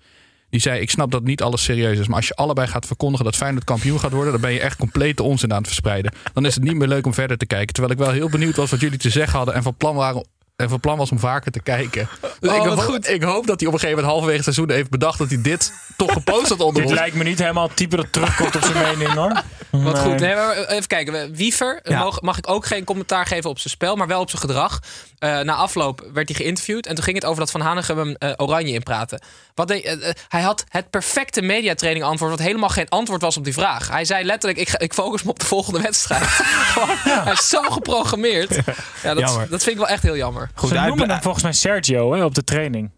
Die 0.56 0.64
zei, 0.64 0.82
ik 0.82 0.90
snap 0.90 1.12
dat 1.12 1.24
niet 1.24 1.42
alles 1.42 1.64
serieus 1.64 2.00
is. 2.00 2.08
Maar 2.08 2.16
als 2.16 2.28
je 2.28 2.36
allebei 2.36 2.68
gaat 2.68 2.86
verkondigen 2.86 3.26
dat 3.26 3.36
Feyenoord 3.36 3.64
kampioen 3.64 4.00
gaat 4.00 4.12
worden... 4.12 4.32
dan 4.32 4.42
ben 4.42 4.52
je 4.52 4.60
echt 4.60 4.78
complete 4.78 5.24
onzin 5.24 5.52
aan 5.52 5.58
het 5.58 5.68
verspreiden. 5.68 6.12
Dan 6.34 6.46
is 6.46 6.56
het 6.56 6.64
niet 6.64 6.76
meer 6.76 6.88
leuk 6.88 7.06
om 7.06 7.14
verder 7.14 7.38
te 7.38 7.46
kijken. 7.46 7.74
Terwijl 7.74 7.94
ik 7.94 8.00
wel 8.00 8.12
heel 8.12 8.30
benieuwd 8.30 8.56
was 8.56 8.72
wat 8.72 8.80
jullie 8.80 8.98
te 8.98 9.10
zeggen 9.10 9.38
hadden... 9.38 9.56
en 9.56 9.64
van 9.64 9.76
plan 9.76 9.96
waren 9.96 10.26
En 10.56 10.70
van 10.70 10.80
plan 10.80 10.98
was 10.98 11.12
om 11.12 11.20
vaker 11.20 11.52
te 11.52 11.62
kijken. 11.62 12.08
Dus 12.40 12.50
Oh, 12.50 12.56
ik, 12.58 12.64
wat 12.64 12.78
hoop, 12.78 12.94
goed. 12.94 13.10
ik 13.10 13.24
hoop 13.24 13.48
dat 13.48 13.60
hij 13.60 13.68
op 13.70 13.74
een 13.74 13.80
gegeven 13.80 13.90
moment 13.90 14.06
halverwege 14.08 14.36
het 14.46 14.54
seizoen 14.56 14.76
heeft 14.76 14.90
bedacht 14.90 15.18
dat 15.18 15.30
hij 15.30 15.42
dit 15.42 15.74
toch 15.98 16.14
gepost 16.14 16.50
had 16.50 16.60
onder 16.60 16.82
Dit 16.82 16.92
ons. 16.92 17.00
lijkt 17.00 17.16
me 17.16 17.24
niet 17.24 17.40
helemaal 17.40 17.68
het 17.68 17.76
type 17.76 17.96
dat 17.96 18.06
terugkomt 18.14 18.56
op 18.56 18.64
zijn 18.64 18.84
mening 18.98 19.14
hoor. 19.14 19.42
Wat 19.70 19.94
Nee. 19.94 19.96
goed. 20.04 20.20
Nee, 20.20 20.36
maar 20.36 20.58
even 20.58 20.88
kijken. 20.88 21.34
Wiever 21.36 21.80
Ja. 21.84 22.00
mag, 22.04 22.22
mag 22.22 22.38
ik 22.38 22.50
ook 22.50 22.66
geen 22.66 22.84
commentaar 22.84 23.26
geven 23.26 23.50
op 23.50 23.60
zijn 23.60 23.74
spel, 23.74 23.96
maar 23.96 24.08
wel 24.08 24.20
op 24.22 24.30
zijn 24.30 24.42
gedrag. 24.42 24.80
Eh, 25.20 25.40
na 25.40 25.54
afloop 25.54 26.06
werd 26.14 26.28
hij 26.30 26.38
geïnterviewd 26.38 26.86
en 26.88 26.96
toen 26.96 27.04
ging 27.04 27.16
het 27.16 27.26
over 27.26 27.40
dat 27.40 27.52
Van 27.52 27.62
Hanegem 27.62 27.98
hem 27.98 28.16
eh, 28.16 28.32
oranje 28.36 28.74
inpraten. 28.74 29.22
Wat 29.54 29.68
deed- 29.68 29.84
eh, 29.84 30.10
eh, 30.10 30.16
hij 30.28 30.42
had 30.42 30.64
het 30.70 30.90
perfecte 30.90 31.42
mediatraining 31.42 32.06
antwoord, 32.06 32.32
wat 32.32 32.40
helemaal 32.40 32.70
geen 32.70 32.90
antwoord 32.90 33.22
was 33.22 33.38
op 33.38 33.44
die 33.44 33.54
vraag. 33.54 33.90
Hij 33.90 34.06
zei 34.06 34.24
letterlijk, 34.26 34.60
ik, 34.70 34.82
ik 34.82 34.94
focus 34.94 35.24
me 35.24 35.30
op 35.30 35.40
de 35.40 35.46
volgende 35.46 35.82
wedstrijd. 35.82 36.24
Gewoon, 36.74 36.90
Hij 37.24 37.34
is 37.34 37.50
zo 37.50 37.62
geprogrammeerd. 37.62 38.56
Ja, 39.04 39.14
dat, 39.14 39.20
Jammer. 39.30 39.50
dat 39.50 39.64
vind 39.64 39.76
ik 39.76 39.78
wel 39.82 39.88
echt 39.88 40.04
heel 40.04 40.16
jammer. 40.16 40.45
Goed, 40.54 40.70
Ze 40.70 40.76
noemen 40.76 41.10
hem 41.10 41.22
volgens 41.22 41.44
mij 41.44 41.54
Sergio 41.54 42.14
hè, 42.14 42.24
op 42.24 42.36
de 42.36 42.44
training. 42.44 42.92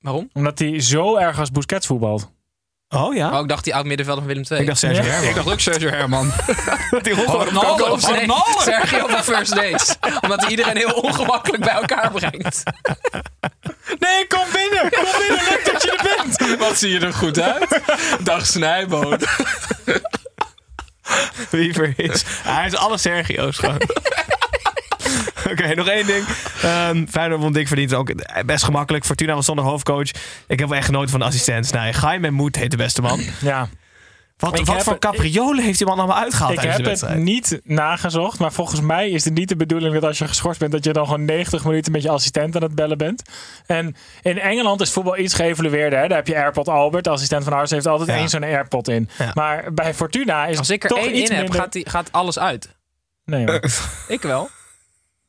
Waarom? 0.00 0.30
Omdat 0.32 0.58
hij 0.58 0.80
zo 0.80 1.16
erg 1.16 1.38
als 1.38 1.50
Busquets 1.50 1.86
voetbalt. 1.86 2.30
Oh 2.88 3.14
ja? 3.14 3.32
Oh, 3.32 3.40
ik 3.40 3.48
dacht 3.48 3.64
die 3.64 3.74
oud 3.74 3.84
middenvelder 3.84 4.24
van 4.24 4.32
Willem 4.32 4.50
II. 4.50 4.60
ik 4.60 4.66
dacht 4.66 4.78
Sergio 4.78 5.02
Ja. 5.02 5.08
Herman. 5.10 5.28
Ik 5.28 5.34
dacht 5.34 5.50
ook 5.50 5.60
Sergio 5.60 5.88
Herman. 5.88 6.32
dat 6.90 7.04
hij 7.04 7.12
ongelooflijk 7.12 7.50
Ronaldo 7.50 7.98
nee, 8.10 8.28
Sergio 8.58 9.06
van 9.06 9.24
First 9.24 9.54
Dates. 9.54 9.96
Omdat 10.20 10.40
hij 10.40 10.50
iedereen 10.50 10.76
heel 10.76 10.90
ongemakkelijk 10.92 11.62
bij 11.64 11.72
elkaar 11.72 12.10
brengt. 12.10 12.62
Nee, 13.98 14.26
kom 14.26 14.44
binnen! 14.52 14.90
Kom 14.90 15.04
binnen, 15.18 15.44
leuk 15.48 15.70
dat 15.72 15.82
je 15.82 15.90
er 15.96 16.16
bent! 16.16 16.58
Wat 16.68 16.78
zie 16.78 16.90
je 16.90 17.00
er 17.00 17.12
goed 17.12 17.40
uit? 17.40 17.80
Dag 18.22 18.46
Snijboon. 18.46 19.20
Wiever 21.50 21.92
is. 21.96 22.24
Hij 22.26 22.66
is 22.66 22.76
alle 22.76 22.98
Sergio's 22.98 23.58
gewoon. 23.58 23.80
Oké, 25.52 25.74
nog 25.74 25.88
één 25.88 26.06
ding. 26.06 26.24
Ehm 26.62 27.06
Feyenoord 27.06 27.40
won 27.40 27.52
dik 27.52 27.68
verdient 27.68 27.94
ook 27.94 28.12
best 28.46 28.64
gemakkelijk. 28.64 29.04
Fortuna 29.04 29.34
was 29.34 29.44
zonder 29.44 29.64
hoofdcoach. 29.64 30.10
Ik 30.46 30.58
heb 30.58 30.68
wel 30.68 30.76
echt 30.76 30.86
genoten 30.86 31.10
van 31.10 31.20
de 31.20 31.26
assistent. 31.26 31.72
Nee, 31.72 31.92
Gaim 31.92 32.24
en 32.24 32.34
Moed 32.34 32.56
heet 32.56 32.70
de 32.70 32.76
beste 32.76 33.02
man. 33.02 33.20
Ja, 33.40 33.68
Wat, 34.36 34.58
Ik 34.58 34.66
wat 34.66 34.82
voor 34.82 34.98
capriolen 34.98 35.64
heeft 35.64 35.78
die 35.78 35.86
man 35.86 35.98
allemaal 35.98 36.16
uitgehaald 36.16 36.52
ik 36.52 36.60
heb 36.60 36.84
de 36.84 36.90
het 36.90 37.14
niet 37.14 37.60
nagezocht, 37.64 38.38
maar 38.38 38.52
volgens 38.52 38.80
mij 38.80 39.10
is 39.10 39.24
het 39.24 39.34
niet 39.34 39.48
de 39.48 39.56
bedoeling 39.56 39.94
dat 39.94 40.04
als 40.04 40.18
je 40.18 40.28
geschorst 40.28 40.60
bent, 40.60 40.72
dat 40.72 40.84
je 40.84 40.92
dan 40.92 41.04
gewoon 41.04 41.24
90 41.24 41.64
minuten 41.64 41.92
met 41.92 42.02
je 42.02 42.10
assistent 42.10 42.56
aan 42.56 42.62
het 42.62 42.74
bellen 42.74 42.98
bent. 42.98 43.22
En 43.66 43.96
in 44.22 44.38
Engeland 44.38 44.80
is 44.80 44.92
voetbal 44.92 45.18
iets 45.18 45.34
geëvalueerder. 45.34 45.98
Hè? 45.98 46.08
Daar 46.08 46.16
heb 46.16 46.26
je 46.26 46.36
AirPod 46.36 46.68
Albert, 46.68 47.04
de 47.04 47.10
assistent 47.10 47.44
van 47.44 47.52
Arsenal, 47.52 47.82
heeft 47.82 47.98
altijd 47.98 48.16
Ja. 48.16 48.22
één 48.22 48.28
zo'n 48.28 48.42
AirPod 48.42 48.88
in. 48.88 49.08
Ja. 49.18 49.30
Maar 49.34 49.72
bij 49.74 49.94
Fortuna 49.94 50.46
is 50.46 50.58
Als 50.58 50.70
ik 50.70 50.82
er 50.82 50.88
toch 50.88 50.98
één 50.98 51.12
in 51.12 51.20
heb, 51.20 51.42
minder... 51.42 51.60
gaat, 51.60 51.72
die, 51.72 51.88
gaat 51.88 52.12
alles 52.12 52.38
uit. 52.38 52.76
Nee, 53.24 53.46
hoor. 53.46 53.60
Ik 54.08 54.22
wel. 54.22 54.50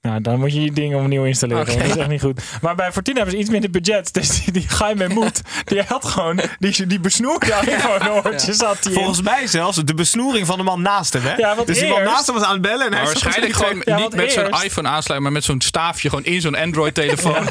Nou, 0.01 0.21
dan 0.21 0.39
moet 0.39 0.53
je 0.53 0.61
je 0.61 0.71
ding 0.71 0.95
opnieuw 0.95 1.23
installeren. 1.25 1.65
Dat 1.65 1.75
is 1.85 1.95
echt 1.95 2.07
niet 2.07 2.21
goed. 2.21 2.41
Maar 2.61 2.75
bij 2.75 2.91
Fortuna 2.91 3.15
hebben 3.17 3.35
ze 3.35 3.41
iets 3.41 3.49
minder 3.51 3.69
budget. 3.69 4.13
Dus 4.13 4.43
die, 4.43 4.53
die 4.53 4.65
Jaime 4.79 5.07
Moed, 5.07 5.41
die 5.65 5.81
had 5.87 6.05
gewoon... 6.05 6.39
Die, 6.59 6.85
die 6.87 6.99
besnoerde 6.99 7.45
iPhone 7.65 8.11
oortjes 8.11 8.59
had 8.61 8.85
in. 8.85 8.93
Volgens 8.93 9.21
mij 9.21 9.47
zelfs 9.47 9.77
de 9.77 9.93
besnoering 9.93 10.47
van 10.47 10.57
de 10.57 10.63
man 10.63 10.81
naast 10.81 11.13
hem. 11.13 11.21
Hè? 11.23 11.35
Ja, 11.35 11.55
dus 11.65 11.79
die 11.79 11.89
man 11.89 12.03
naast 12.03 12.25
hem 12.25 12.35
was 12.35 12.43
aan 12.45 12.51
het 12.53 12.61
bellen. 12.61 12.85
En 12.85 12.93
hij 12.93 13.01
Maar 13.03 13.11
zat 13.11 13.21
waarschijnlijk 13.23 13.57
gewoon- 13.59 13.81
Ja, 13.85 13.97
niet 13.97 14.15
met 14.15 14.31
zo'n 14.31 14.45
iPhone 14.63 14.87
aansluiten, 14.87 15.21
maar 15.21 15.31
met 15.31 15.43
zo'n 15.43 15.61
staafje 15.61 16.09
gewoon 16.09 16.25
in 16.25 16.41
zo'n 16.41 16.55
Android-telefoon. 16.55 17.47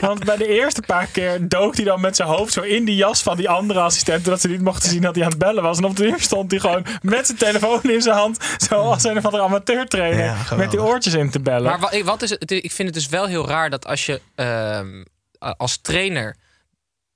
Want 0.00 0.24
bij 0.24 0.36
de 0.36 0.46
eerste 0.48 0.82
paar 0.86 1.06
keer 1.12 1.48
dook 1.48 1.76
hij 1.76 1.84
dan 1.84 2.00
met 2.00 2.16
zijn 2.16 2.28
hoofd 2.28 2.52
zo 2.52 2.60
in 2.60 2.84
die 2.84 2.96
jas 2.96 3.22
van 3.22 3.36
die 3.36 3.48
andere 3.48 3.80
assistent. 3.80 4.24
Dat 4.24 4.40
ze 4.40 4.48
niet 4.48 4.62
mochten 4.62 4.90
zien 4.90 5.00
dat 5.02 5.14
hij 5.14 5.24
aan 5.24 5.30
het 5.30 5.38
bellen 5.38 5.62
was. 5.62 5.78
En 5.78 5.84
op 5.84 5.96
de 5.96 6.02
duur 6.02 6.20
stond 6.20 6.50
hij 6.50 6.60
gewoon 6.60 6.84
met 7.02 7.26
zijn 7.26 7.38
telefoon 7.38 7.80
in 7.82 8.02
zijn 8.02 8.16
hand. 8.16 8.38
Zoals 8.68 9.04
een 9.04 9.16
of 9.16 9.24
andere 9.24 9.42
amateurtrainer. 9.42 10.36
Met 10.56 10.70
die 10.70 10.82
oortjes 10.82 11.14
in 11.14 11.30
te 11.30 11.40
bellen. 11.40 11.69
Maar 11.70 11.90
wat, 11.90 12.00
wat 12.00 12.22
is 12.22 12.30
het? 12.30 12.50
Ik 12.50 12.72
vind 12.72 12.88
het 12.88 12.94
dus 12.96 13.08
wel 13.08 13.26
heel 13.26 13.46
raar 13.46 13.70
dat 13.70 13.86
als 13.86 14.06
je 14.06 14.20
ehm, 14.34 15.04
als 15.56 15.76
trainer 15.76 16.36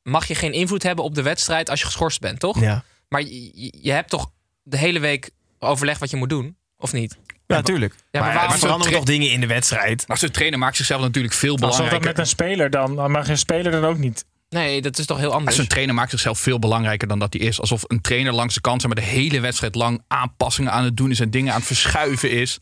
mag 0.03 0.27
je 0.27 0.35
geen 0.35 0.53
invloed 0.53 0.83
hebben 0.83 1.05
op 1.05 1.15
de 1.15 1.23
wedstrijd 1.23 1.71
als 1.71 1.81
je 1.81 1.87
geschorst 1.87 2.21
bent, 2.21 2.41
toch? 2.41 2.61
Ja. 2.61 2.85
Maar 3.09 3.21
je, 3.23 3.71
je- 3.83 3.93
hebt 3.93 4.11
toch 4.11 4.31
de 4.63 4.77
hele 4.77 4.99
week 5.01 5.31
overleg 5.59 5.99
wat 5.99 6.11
je 6.11 6.17
moet 6.17 6.29
doen, 6.29 6.57
of 6.77 6.93
niet? 6.93 7.17
ja, 7.47 7.55
natuurlijk. 7.57 7.95
Ja, 7.95 8.01
maar 8.11 8.21
maar 8.21 8.29
er 8.31 8.35
waarom 8.41 8.59
veranderen 8.59 8.93
toch 8.95 9.05
dingen 9.05 9.31
in 9.31 9.41
de 9.41 9.47
wedstrijd. 9.47 10.09
Maar 10.09 10.19
zo'n 10.19 10.31
trainer 10.31 10.59
maakt 10.59 10.77
zichzelf 10.77 11.01
natuurlijk 11.01 11.35
veel 11.35 11.53
Alsof 11.53 11.69
dat 11.69 11.77
belangrijker. 11.77 12.09
met 12.11 12.19
een 12.19 12.27
speler 12.33 12.71
dan. 12.71 12.97
Dan 12.97 13.11
mag 13.11 13.29
een 13.29 13.39
speler 13.39 13.73
dan 13.73 13.85
ook 13.85 13.99
niet. 13.99 14.25
Nee, 14.49 14.83
dat 14.83 14.99
is 14.99 15.07
toch 15.07 15.19
heel 15.19 15.29
Maar 15.29 15.37
anders. 15.37 15.57
Zo'n 15.57 15.67
trainer 15.67 15.95
maakt 15.95 16.11
zichzelf 16.11 16.39
veel 16.39 16.59
belangrijker 16.59 17.09
dan 17.09 17.19
dat 17.19 17.33
hij 17.33 17.43
is. 17.47 17.61
Alsof 17.61 17.83
een 17.87 18.01
trainer 18.01 18.33
langs 18.33 18.55
de 18.55 18.61
kant 18.61 18.87
maar 18.87 18.95
de 18.95 19.03
hele 19.03 19.41
wedstrijd 19.41 19.75
lang 19.75 20.03
aanpassingen 20.09 20.73
aan 20.73 20.85
het 20.85 20.97
doen 20.97 21.11
is 21.11 21.21
en 21.21 21.31
dingen 21.31 21.53
aan 21.53 21.59
het 21.59 21.67
verschuiven 21.67 22.31
is. 22.31 22.59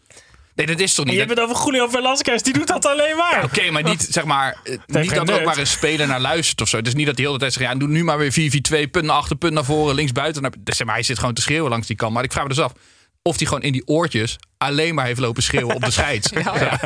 Nee, 0.54 0.66
dat 0.66 0.78
is 0.80 0.94
toch 0.94 1.04
En 1.04 1.10
niet. 1.10 1.20
je 1.20 1.26
hebt 1.26 1.38
het 1.40 1.48
over 1.50 1.64
Julio 1.64 1.88
Velasquez. 1.88 2.42
Die 2.42 2.52
doet 2.52 2.66
dat 2.66 2.86
alleen 2.86 3.16
maar. 3.16 3.44
Oké, 3.44 3.70
maar 3.70 3.82
niet 3.82 4.06
zeg 4.10 4.24
maar. 4.24 4.56
eh, 4.64 4.76
niet 4.86 5.14
dat 5.14 5.28
er 5.28 5.34
ook 5.34 5.44
maar 5.44 5.58
een 5.58 5.66
speler 5.66 6.06
naar 6.06 6.20
luistert 6.20 6.60
of 6.60 6.68
zo. 6.68 6.76
Het 6.76 6.86
is 6.86 6.94
niet 6.94 7.06
dat 7.06 7.14
hij 7.14 7.24
de 7.24 7.30
hele 7.30 7.42
tijd 7.42 7.52
zegt: 7.52 7.70
ja, 7.72 7.78
doe 7.78 7.88
nu 7.88 8.04
maar 8.04 8.18
weer 8.18 8.32
4-4-2, 8.86 8.90
punt 8.90 9.04
naar 9.04 9.16
achter, 9.16 9.36
punt 9.36 9.52
naar 9.52 9.64
voren, 9.64 9.94
links 9.94 10.12
buiten. 10.12 10.42
Dus, 10.58 10.76
zeg 10.76 10.86
maar, 10.86 10.94
hij 10.96 11.04
zit 11.04 11.18
gewoon 11.18 11.34
te 11.34 11.42
schreeuwen 11.42 11.70
langs 11.70 11.86
die 11.86 11.96
kant. 11.96 12.12
Maar 12.14 12.24
ik 12.24 12.32
vraag 12.32 12.42
me 12.42 12.48
dus 12.48 12.60
af 12.60 12.72
of 13.22 13.36
hij 13.38 13.46
gewoon 13.46 13.62
in 13.62 13.72
die 13.72 13.86
oortjes 13.86 14.38
alleen 14.58 14.94
maar 14.94 15.04
heeft 15.06 15.20
lopen 15.20 15.42
schreeuwen 15.42 15.74
op 15.74 15.84
de 15.84 15.90
scheids. 15.90 16.30
Ja, 16.44 16.54
ja. 16.60 16.80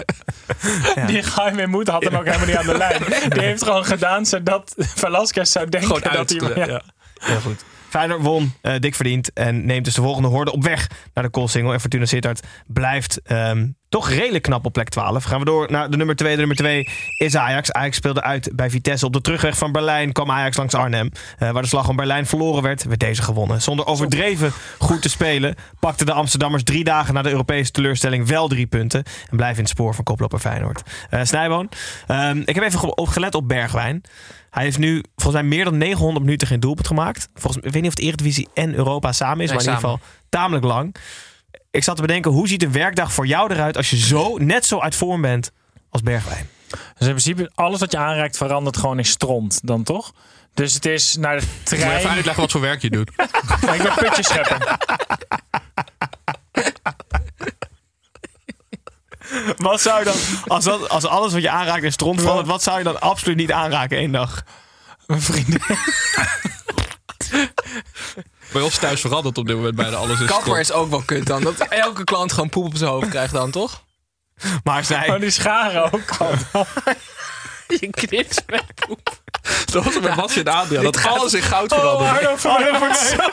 Die 1.07 1.23
Jaime 1.37 1.67
Moed 1.67 1.89
had 1.89 2.05
hem 2.05 2.15
ook 2.15 2.25
helemaal 2.25 2.47
niet 2.47 2.57
aan 2.57 2.67
de 2.67 2.77
lijn. 2.77 3.03
Die 3.29 3.43
heeft 3.43 3.65
gewoon 3.65 3.85
gedaan 3.85 4.27
zodat 4.27 4.75
Velasquez 4.77 5.51
zou 5.53 5.69
denken 5.69 6.03
dat 6.13 6.31
hij... 6.31 6.67
ja. 6.67 6.83
Heel 7.19 7.41
goed. 7.41 7.65
Feyenoord 7.97 8.23
won, 8.23 8.53
eh, 8.61 8.75
dik 8.79 8.95
verdiend. 8.95 9.33
En 9.33 9.67
neemt 9.67 9.85
dus 9.85 9.95
de 9.95 10.03
volgende 10.03 10.29
horde 10.29 10.53
op 10.53 10.63
weg 10.63 10.91
naar 11.15 11.25
de 11.25 11.31
Koolsingel. 11.31 11.73
En 11.73 11.81
Fortuna 11.81 12.05
Sittard 12.05 12.47
blijft 12.67 13.21
ehm, 13.23 13.69
toch 13.97 14.09
redelijk 14.11 14.43
knap 14.43 14.67
op 14.67 14.73
plek 14.73 14.89
12. 14.89 15.25
Gaan 15.25 15.39
we 15.39 15.45
door 15.45 15.71
naar 15.71 15.91
de 15.91 15.97
nummer 15.97 16.17
2. 16.17 16.31
De 16.33 16.39
nummer 16.39 16.57
2 16.57 16.89
is 17.17 17.37
Ajax. 17.37 17.73
Ajax 17.73 17.97
speelde 17.97 18.23
uit 18.23 18.51
bij 18.55 18.71
Vitesse. 18.71 19.07
Op 19.07 19.13
de 19.13 19.21
terugweg 19.21 19.57
van 19.59 19.73
Berlijn 19.73 20.13
kwam 20.13 20.31
Ajax 20.31 20.57
langs 20.57 20.75
Arnhem. 20.75 21.11
Eh, 21.39 21.51
waar 21.51 21.63
de 21.63 21.69
slag 21.69 21.89
om 21.89 21.97
Berlijn 21.97 22.27
verloren 22.27 22.63
werd, 22.63 22.85
werd 22.85 23.01
deze 23.01 23.23
gewonnen. 23.23 23.63
Zonder 23.63 23.87
overdreven 23.87 24.53
goed 24.79 25.03
te 25.03 25.09
spelen 25.09 25.55
pakten 25.81 26.07
de 26.07 26.13
Amsterdammers 26.13 26.63
drie 26.63 26.85
dagen 26.85 27.15
na 27.15 27.23
de 27.23 27.31
Europese 27.31 27.71
teleurstelling 27.71 28.29
wel 28.29 28.49
drie 28.49 28.67
punten. 28.67 29.05
En 29.31 29.37
blijven 29.37 29.57
in 29.57 29.63
het 29.63 29.73
spoor 29.73 29.95
van 29.95 30.05
koploper 30.05 30.39
Feyenoord. 30.39 30.83
Eh 31.11 31.21
Snijboon, 31.23 31.69
ehm, 32.07 32.39
ik 32.45 32.55
heb 32.55 32.65
even 32.65 32.79
ge- 32.79 32.95
opgelet 32.95 33.35
op 33.35 33.49
Bergwijn. 33.49 34.03
Hij 34.51 34.65
heeft 34.65 34.79
nu 34.79 35.03
volgens 35.17 35.43
mij 35.43 35.51
meer 35.57 35.65
dan 35.65 35.79
900 35.79 36.25
minuten 36.25 36.47
geen 36.49 36.61
doelpunt 36.61 36.87
gemaakt. 36.87 37.29
Volgens, 37.35 37.65
ik 37.65 37.73
weet 37.73 37.83
niet 37.83 37.91
of 37.91 37.97
het 37.97 38.07
Eredivisie 38.07 38.49
en 38.55 38.75
Europa 38.75 39.13
samen 39.13 39.41
is, 39.45 39.51
Nee, 39.51 39.57
maar 39.59 39.67
in 39.67 39.73
ieder 39.73 39.89
geval 39.89 40.01
tamelijk 40.29 40.65
lang. 40.65 40.95
Ik 41.77 41.85
zat 41.85 41.97
te 41.97 42.03
bedenken, 42.03 42.31
hoe 42.31 42.49
ziet 42.49 42.63
een 42.63 42.73
werkdag 42.73 43.13
voor 43.13 43.27
jou 43.27 43.53
eruit 43.53 43.77
als 43.77 43.91
je 43.91 43.97
zo, 43.97 44.37
net 44.37 44.67
zo 44.67 44.81
uit 44.81 44.95
vorm 44.95 45.21
bent 45.21 45.53
als 45.91 46.03
Bergwijn? 46.03 46.49
Dus 46.69 46.79
in 46.99 47.07
principe, 47.07 47.51
alles 47.55 47.81
wat 47.81 47.93
je 47.93 47.99
aanraakt 47.99 48.37
verandert 48.37 48.77
gewoon 48.77 48.99
in 48.99 49.05
stront 49.05 49.61
dan 49.63 49.83
toch? 49.83 50.13
Dus 50.55 50.75
het 50.75 50.87
is 50.87 51.17
naar 51.17 51.41
de 51.41 51.47
Moet 51.47 51.71
je 51.71 51.77
trein. 51.77 51.97
even 51.97 52.11
uitleggen 52.11 52.43
wat 52.43 52.51
voor 52.51 52.61
werk 52.61 52.83
je 52.83 52.91
doet. 52.91 53.09
ik 53.77 53.83
ben 53.83 53.95
putjes 53.95 54.27
scheppen. 54.27 54.79
Wat 59.57 59.81
zou 59.81 59.99
je 59.99 60.05
dan, 60.05 60.17
als, 60.47 60.65
dat, 60.65 60.89
als 60.89 61.05
alles 61.05 61.33
wat 61.33 61.43
je 61.43 61.51
aanraakt 61.51 61.83
in 61.83 61.93
stront 61.93 62.21
verandert, 62.21 62.49
wat 62.49 62.63
zou 62.63 62.79
je 62.79 62.85
dan 62.85 63.01
absoluut 63.01 63.37
niet 63.37 63.53
aanraken 63.53 63.99
één 63.99 64.13
dag? 64.13 64.45
Mijn 65.07 65.23
vriendin. 65.23 65.61
Bij 68.53 68.63
ons 68.63 68.77
thuis 68.79 69.01
verandert 69.01 69.39
op 69.39 69.47
dit 69.47 69.57
moment 69.57 69.75
bijna 69.77 69.97
alles. 69.97 70.21
in 70.21 70.27
Kapper 70.27 70.61
is 70.61 70.73
ook 70.73 70.91
wel 70.91 71.03
kut 71.07 71.27
dan. 71.27 71.43
Dat 71.43 71.59
elke 71.69 72.05
klant 72.05 72.33
gewoon 72.33 72.49
poep 72.49 72.65
op 72.65 72.77
zijn 72.77 72.91
hoofd 72.91 73.09
krijgt 73.09 73.33
dan, 73.33 73.51
toch? 73.51 73.83
Maar 74.65 74.85
zij, 74.85 75.09
Oh, 75.15 75.21
die 75.21 75.31
scharen 75.31 75.93
ook 75.93 76.11
al. 76.19 76.33
Je 77.81 77.91
knipt 77.91 78.43
met 78.47 78.65
poep. 78.87 79.21
Dat 79.65 79.85
was 79.85 80.01
met 80.01 80.17
Matje 80.17 80.41
en 80.43 80.49
Adriaan. 80.53 80.85
Dat 80.85 81.05
alles 81.05 81.35
in 81.35 81.43
goud 81.43 81.73
Oh. 81.73 82.13
Arno 82.13 82.79
wordt 82.79 82.99
zo- 82.99 83.19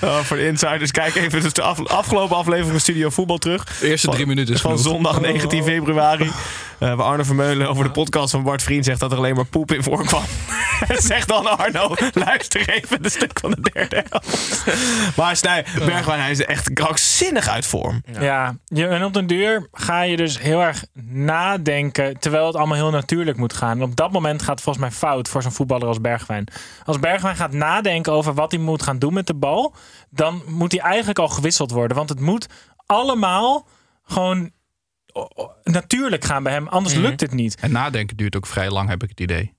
Oh, 0.00 0.18
voor 0.18 0.36
de 0.36 0.46
insiders, 0.46 0.90
kijk 0.90 1.14
even 1.14 1.42
dus 1.42 1.52
de 1.52 1.62
af- 1.62 1.86
afgelopen 1.86 2.36
aflevering 2.36 2.70
van 2.70 2.80
Studio 2.80 3.10
Voetbal 3.10 3.38
terug. 3.38 3.64
De 3.80 3.88
eerste 3.88 4.08
drie 4.10 4.26
minuten 4.26 4.54
is 4.54 4.60
Van 4.60 4.78
zondag 4.78 5.20
19 5.20 5.64
februari. 5.64 6.30
eh, 6.82 6.94
waar 6.94 7.06
Arno 7.06 7.22
Vermeulen 7.22 7.68
over 7.68 7.84
de 7.84 7.90
podcast 7.90 8.30
van 8.30 8.42
Bart 8.42 8.62
Vriend 8.62 8.84
zegt 8.84 9.00
dat 9.00 9.12
er 9.12 9.18
alleen 9.18 9.34
maar 9.34 9.46
poep 9.46 9.72
in 9.72 9.82
voorkwam. 9.82 10.22
zegt 10.88 11.28
dan 11.28 11.58
Arno, 11.58 11.94
luister 12.14 12.68
even 12.68 13.02
de 13.02 13.08
stuk 13.08 13.38
van 13.40 13.50
de 13.50 13.70
derde 13.72 14.04
helft. 14.08 14.64
Maar 15.16 15.36
Snij, 15.36 15.64
Bergwijn, 15.74 16.20
hij 16.20 16.30
is 16.30 16.44
echt 16.44 16.72
krankzinnig 16.72 17.48
uit 17.48 17.66
vorm. 17.66 18.02
Ja, 18.20 18.54
je, 18.64 18.86
en 18.86 19.04
op 19.04 19.12
den 19.12 19.26
duur 19.26 19.68
ga 19.72 20.02
je 20.02 20.16
dus 20.16 20.40
heel 20.40 20.62
erg 20.62 20.84
nadenken 21.10 22.18
terwijl 22.18 22.46
het 22.46 22.56
allemaal 22.56 22.76
heel 22.76 22.90
natuurlijk 22.90 23.36
moet 23.36 23.52
gaan. 23.52 23.76
En 23.76 23.82
op 23.82 23.96
dat 23.96 24.12
moment 24.12 24.42
gaat 24.42 24.54
het 24.54 24.62
volgens 24.62 24.84
mij 24.84 24.94
fout 24.94 25.28
voor 25.28 25.42
zo'n 25.42 25.52
voetballer 25.52 25.86
als 25.88 26.00
Bergwijn. 26.00 26.46
Als 26.84 26.98
Bergwijn 26.98 27.36
gaat 27.36 27.52
nadenken 27.52 28.12
over 28.12 28.34
wat 28.34 28.50
hij 28.52 28.60
moet 28.60 28.82
gaan 28.82 28.98
doen 28.98 29.14
met 29.14 29.26
de 29.26 29.34
bal, 29.34 29.74
dan 30.10 30.42
moet 30.46 30.72
hij 30.72 30.80
eigenlijk 30.80 31.18
al 31.18 31.28
gewisseld 31.28 31.70
worden. 31.70 31.96
Want 31.96 32.08
het 32.08 32.20
moet 32.20 32.46
allemaal 32.86 33.66
gewoon 34.04 34.50
natuurlijk 35.64 36.24
gaan 36.24 36.42
bij 36.42 36.52
hem, 36.52 36.68
anders 36.68 36.94
lukt 36.94 37.20
het 37.20 37.32
niet. 37.32 37.56
En 37.60 37.72
nadenken 37.72 38.16
duurt 38.16 38.36
ook 38.36 38.46
vrij 38.46 38.70
lang, 38.70 38.88
heb 38.88 39.02
ik 39.02 39.08
het 39.08 39.20
idee. 39.20 39.54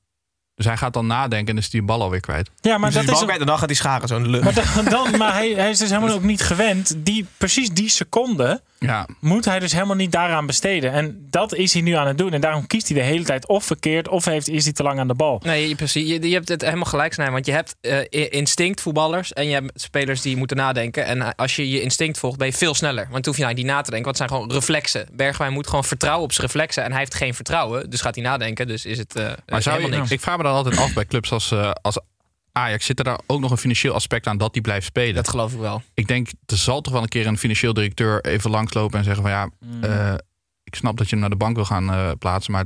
Dus 0.55 0.65
hij 0.65 0.77
gaat 0.77 0.93
dan 0.93 1.07
nadenken 1.07 1.53
en 1.53 1.59
is 1.61 1.69
die 1.69 1.81
bal 1.81 2.01
alweer 2.01 2.19
kwijt. 2.19 2.49
Ja, 2.61 2.77
maar 2.77 2.91
Dus 2.91 2.99
dat 2.99 3.03
is 3.03 3.15
bal 3.15 3.23
kwijt 3.23 3.39
en 3.39 3.45
dan 3.45 3.57
gaat 3.57 3.67
hij 3.67 3.75
scharen 3.75 4.07
zo 4.07 4.15
in 4.15 4.23
de 4.23 4.29
lucht. 4.29 4.43
Maar, 4.43 4.73
dan, 4.75 4.85
dan, 4.85 5.17
maar 5.17 5.33
hij, 5.33 5.49
hij 5.49 5.69
is 5.69 5.77
dus 5.77 5.89
helemaal 5.89 6.15
ook 6.15 6.23
niet 6.23 6.41
gewend. 6.41 6.95
Die, 6.97 7.25
precies 7.37 7.69
die 7.69 7.89
seconde 7.89 8.61
Ja, 8.83 9.07
moet 9.19 9.45
hij 9.45 9.59
dus 9.59 9.71
helemaal 9.73 9.95
niet 9.95 10.11
daaraan 10.11 10.45
besteden. 10.45 10.91
En 10.91 11.27
dat 11.29 11.53
is 11.55 11.73
hij 11.73 11.81
nu 11.81 11.91
aan 11.93 12.07
het 12.07 12.17
doen. 12.17 12.33
En 12.33 12.41
daarom 12.41 12.67
kiest 12.67 12.87
hij 12.87 12.97
de 12.97 13.03
hele 13.03 13.23
tijd 13.23 13.47
of 13.47 13.65
verkeerd 13.65 14.07
of 14.07 14.25
heeft, 14.25 14.49
is 14.49 14.63
hij 14.63 14.73
te 14.73 14.83
lang 14.83 14.99
aan 14.99 15.07
de 15.07 15.13
bal. 15.13 15.41
Nee, 15.43 15.69
je- 15.69 15.75
precies. 15.75 16.07
Je, 16.09 16.27
je 16.27 16.33
hebt 16.33 16.49
het 16.49 16.61
helemaal 16.61 16.85
gelijk, 16.85 17.13
Snij. 17.13 17.31
Want 17.31 17.45
je 17.45 17.51
hebt 17.51 17.75
eh, 17.81 17.99
instinct 18.29 18.81
voetballers 18.81 19.33
en 19.33 19.47
je 19.47 19.53
hebt 19.53 19.81
spelers 19.81 20.21
die 20.21 20.37
moeten 20.37 20.57
nadenken. 20.57 21.05
En 21.05 21.35
als 21.35 21.55
je 21.55 21.69
je 21.69 21.81
instinct 21.81 22.19
volgt, 22.19 22.37
ben 22.37 22.47
je 22.47 22.53
veel 22.53 22.73
sneller. 22.73 23.07
Want 23.11 23.23
dan 23.23 23.25
hoef 23.25 23.37
je 23.37 23.43
nou 23.43 23.55
niet 23.55 23.65
na 23.65 23.81
te 23.81 23.91
denken. 23.91 24.03
Want 24.03 24.17
het 24.19 24.29
zijn 24.29 24.29
gewoon 24.29 24.51
reflexen. 24.59 25.07
Bergwijn 25.13 25.53
moet 25.53 25.67
gewoon 25.67 25.83
vertrouwen 25.83 26.23
op 26.23 26.31
zijn 26.33 26.47
reflexen. 26.47 26.83
En 26.83 26.89
hij 26.91 26.99
heeft 26.99 27.15
geen 27.15 27.33
vertrouwen. 27.33 27.89
Dus 27.89 28.01
gaat 28.01 28.15
hij 28.15 28.23
nadenken. 28.23 28.67
Dus 28.67 28.85
is 28.85 28.97
het 28.97 29.15
eh, 29.15 29.23
maar 29.45 29.61
zou 29.61 29.75
helemaal 29.75 29.95
je, 29.95 30.01
niks. 30.01 30.11
ik 30.11 30.19
vraag 30.21 30.37
me 30.37 30.43
dan 30.43 30.53
altijd 30.53 30.77
af 30.77 30.93
bij 30.93 31.05
clubs 31.05 31.31
als, 31.31 31.51
eh, 31.51 31.71
als 31.81 31.99
Ajax. 32.53 32.85
Zit 32.85 32.99
er 32.99 33.05
daar 33.05 33.19
ook 33.27 33.39
nog 33.39 33.51
een 33.51 33.57
financieel 33.57 33.93
aspect 33.93 34.27
aan 34.27 34.37
dat 34.37 34.53
die 34.53 34.61
blijft 34.61 34.85
spelen? 34.85 35.15
Dat 35.15 35.29
geloof 35.29 35.53
ik 35.53 35.59
wel. 35.59 35.81
Ik 35.93 36.07
denk, 36.07 36.27
er 36.45 36.57
zal 36.57 36.81
toch 36.81 36.93
wel 36.93 37.01
een 37.01 37.07
keer 37.09 37.27
een 37.27 37.37
financieel 37.37 37.73
directeur 37.73 38.21
even 38.25 38.49
langslopen 38.51 38.97
en 38.97 39.03
zeggen 39.03 39.23
van 39.23 39.31
ja, 39.31 39.49
Mm. 39.59 39.83
eh, 39.83 40.13
ik 40.63 40.75
snap 40.75 40.97
dat 40.97 41.05
je 41.05 41.11
hem 41.11 41.19
naar 41.19 41.29
de 41.29 41.35
bank 41.35 41.55
wil 41.55 41.65
gaan 41.65 41.91
eh, 41.91 42.11
plaatsen, 42.19 42.51
maar 42.51 42.65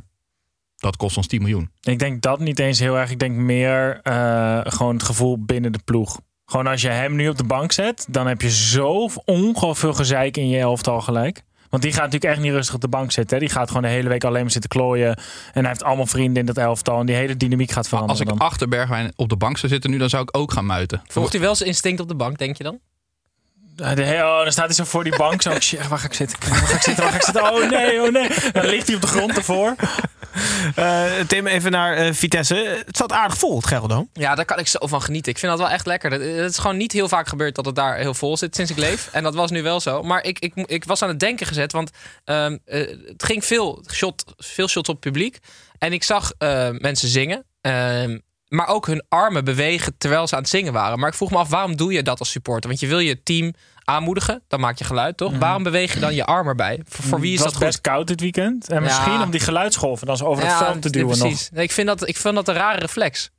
dat 0.76 0.98
kost 0.98 1.18
ons 1.18 1.28
10 1.28 1.42
miljoen. 1.42 1.72
Ik 1.82 2.00
denk 2.00 2.22
dat 2.22 2.40
niet 2.40 2.60
eens 2.60 2.80
heel 2.80 2.98
erg. 2.98 3.12
Ik 3.12 3.20
denk 3.20 3.36
meer 3.36 4.00
eh, 4.02 4.60
gewoon 4.64 4.94
het 4.94 5.04
gevoel 5.04 5.46
binnen 5.46 5.72
de 5.72 5.80
ploeg. 5.86 6.20
Gewoon 6.46 6.68
als 6.68 6.82
je 6.82 6.90
hem 6.90 7.16
nu 7.16 7.30
op 7.30 7.38
de 7.38 7.44
bank 7.44 7.72
zet, 7.72 8.06
dan 8.10 8.28
heb 8.28 8.42
je 8.42 8.52
zo 8.52 9.10
ongelooflijk 9.26 9.78
veel 9.78 9.94
gezeik 9.94 10.38
in 10.38 10.48
je 10.50 10.60
elftal 10.60 11.02
gelijk. 11.02 11.42
Want 11.70 11.84
die 11.84 11.92
gaat 11.92 12.04
natuurlijk 12.04 12.34
echt 12.34 12.42
niet 12.42 12.52
rustig 12.52 12.76
op 12.76 12.82
de 12.82 12.88
bank 12.88 13.12
zitten. 13.12 13.38
Hè. 13.38 13.44
Die 13.46 13.54
gaat 13.54 13.68
gewoon 13.68 13.82
de 13.82 13.88
hele 13.88 14.10
week 14.10 14.24
alleen 14.24 14.42
maar 14.42 14.52
zitten 14.52 14.70
klooien. 14.70 15.16
En 15.54 15.60
hij 15.60 15.68
heeft 15.68 15.84
allemaal 15.84 16.06
vrienden 16.06 16.40
in 16.40 16.46
dat 16.46 16.58
elftal. 16.58 17.00
En 17.00 17.06
die 17.06 17.16
hele 17.16 17.38
dynamiek 17.38 17.70
gaat 17.70 17.78
Als 17.78 17.88
veranderen. 17.88 18.22
ik 18.22 18.28
dan. 18.28 18.38
achter 18.38 18.68
Bergwijn 18.68 19.12
op 19.16 19.30
de 19.30 19.38
bank 19.38 19.58
zou 19.58 19.72
zitten 19.72 19.90
nu, 19.92 19.98
dan 19.98 20.10
zou 20.10 20.24
ik 20.24 20.38
ook 20.38 20.52
gaan 20.52 20.66
muiten. 20.66 21.02
Volgt 21.08 21.32
hij 21.32 21.42
wel 21.42 21.56
zijn 21.56 21.70
instinct 21.70 22.02
op 22.02 22.08
de 22.08 22.16
bank, 22.16 22.38
denk 22.38 22.58
je 22.58 22.64
dan? 22.64 22.80
Eh, 23.78 24.26
oh, 24.26 24.44
dan 24.44 24.52
staat 24.52 24.66
hij 24.66 24.74
zo 24.76 24.84
voor 24.84 25.04
die 25.04 25.18
bank. 25.18 25.42
Zo, 25.42 25.60
shit, 25.60 25.88
waar 25.88 26.00
ga 26.00 26.06
ik 26.06 26.14
zitten? 26.14 26.38
Waar 26.50 26.58
ga 26.58 26.76
ik 26.76 26.82
zitten? 26.82 27.04
Waar 27.04 27.12
ga 27.12 27.18
ik 27.18 27.24
zitten? 27.24 27.44
Oh 27.54 27.70
nee, 27.70 28.02
oh 28.02 28.12
nee. 28.12 28.30
Dan 28.54 28.66
ligt 28.66 28.88
hij 28.88 28.96
op 28.96 29.02
de 29.02 29.08
grond 29.08 29.38
ervoor. 29.38 29.76
Eh, 30.76 31.04
Tim, 31.28 31.48
even 31.48 31.72
naar 31.72 31.94
eh, 31.98 32.14
Vitesse. 32.14 32.56
Het 32.86 32.96
staat 32.96 33.12
aardig 33.12 33.38
vol, 33.38 33.56
het 33.56 33.68
Gelderdoom. 33.68 34.10
Ja, 34.14 34.36
daar 34.36 34.46
kan 34.46 34.60
ik 34.60 34.68
zo 34.68 34.88
van 34.88 35.02
genieten. 35.02 35.32
Ik 35.32 35.38
vind 35.38 35.52
dat 35.52 35.62
wel 35.62 35.70
echt 35.70 35.86
lekker. 35.86 36.10
Dat- 36.10 36.20
Het 36.22 36.52
is 36.52 36.58
gewoon 36.58 36.78
niet 36.78 36.92
heel 36.92 37.08
vaak 37.08 37.28
gebeurd 37.28 37.56
dat 37.56 37.66
het 37.66 37.76
daar 37.76 37.98
heel 37.98 38.14
vol 38.14 38.38
zit 38.38 38.56
sinds 38.56 38.72
ik 38.72 38.78
leef. 38.78 39.10
En 39.12 39.24
dat 39.24 39.36
was 39.36 39.52
nu 39.52 39.64
wel 39.64 39.80
zo. 39.80 40.04
Maar 40.04 40.24
ik, 40.24 40.40
ik, 40.40 40.54
ik 40.56 40.84
was 40.84 41.02
aan 41.02 41.10
het 41.10 41.20
denken 41.20 41.46
gezet, 41.48 41.72
want 41.72 41.90
ehm, 42.24 42.58
eh, 42.66 42.88
het 43.08 43.24
ging 43.24 43.46
veel, 43.46 43.84
shot, 43.92 44.24
veel 44.38 44.68
shots 44.68 44.90
op 44.90 44.96
het 44.96 45.04
publiek. 45.04 45.38
En 45.78 45.94
ik 45.94 46.04
zag 46.04 46.32
eh, 46.38 46.70
mensen 46.72 47.08
zingen. 47.08 47.44
ehm, 47.62 48.18
maar 48.48 48.68
ook 48.68 48.88
hun 48.88 49.04
armen 49.10 49.46
bewegen 49.46 49.98
terwijl 49.98 50.28
ze 50.28 50.36
aan 50.36 50.42
het 50.42 50.50
zingen 50.50 50.74
waren. 50.74 51.00
Maar 51.00 51.10
ik 51.10 51.16
vroeg 51.16 51.32
me 51.32 51.38
af, 51.38 51.50
waarom 51.50 51.76
doe 51.76 51.94
je 51.94 52.04
dat 52.04 52.20
als 52.20 52.32
supporter? 52.32 52.70
Want 52.70 52.82
je 52.82 52.88
wil 52.88 53.00
je 53.00 53.24
team 53.24 53.54
aanmoedigen, 53.84 54.42
dan 54.48 54.60
maak 54.60 54.78
je 54.78 54.84
geluid, 54.84 55.18
toch? 55.18 55.38
Waarom 55.38 55.64
beweeg 55.64 55.94
je 55.94 56.00
dan 56.00 56.16
je 56.16 56.26
arm 56.26 56.48
erbij? 56.48 56.82
Voor, 56.88 57.06
voor 57.06 57.20
wie 57.20 57.34
is 57.34 57.40
dat 57.40 57.52
goed? 57.52 57.60
best 57.60 57.82
koud 57.82 58.08
dit 58.08 58.22
weekend. 58.22 58.70
En 58.70 58.84
misschien 58.84 59.22
om 59.22 59.32
die 59.32 59.40
geluidsgolven 59.40 60.08
dan 60.08 60.18
zo 60.18 60.26
over 60.26 60.44
het 60.46 60.58
veld 60.58 60.82
te 60.82 60.90
duwen 60.90 61.10
nog. 61.10 61.18
precies. 61.18 61.50
Nee, 61.50 61.64
ik, 61.64 61.72
vind 61.72 61.88
dat, 61.88 62.08
ik 62.08 62.18
vind 62.18 62.36
dat 62.36 62.48
een 62.48 62.56
rare 62.56 62.80
reflex. 62.80 63.30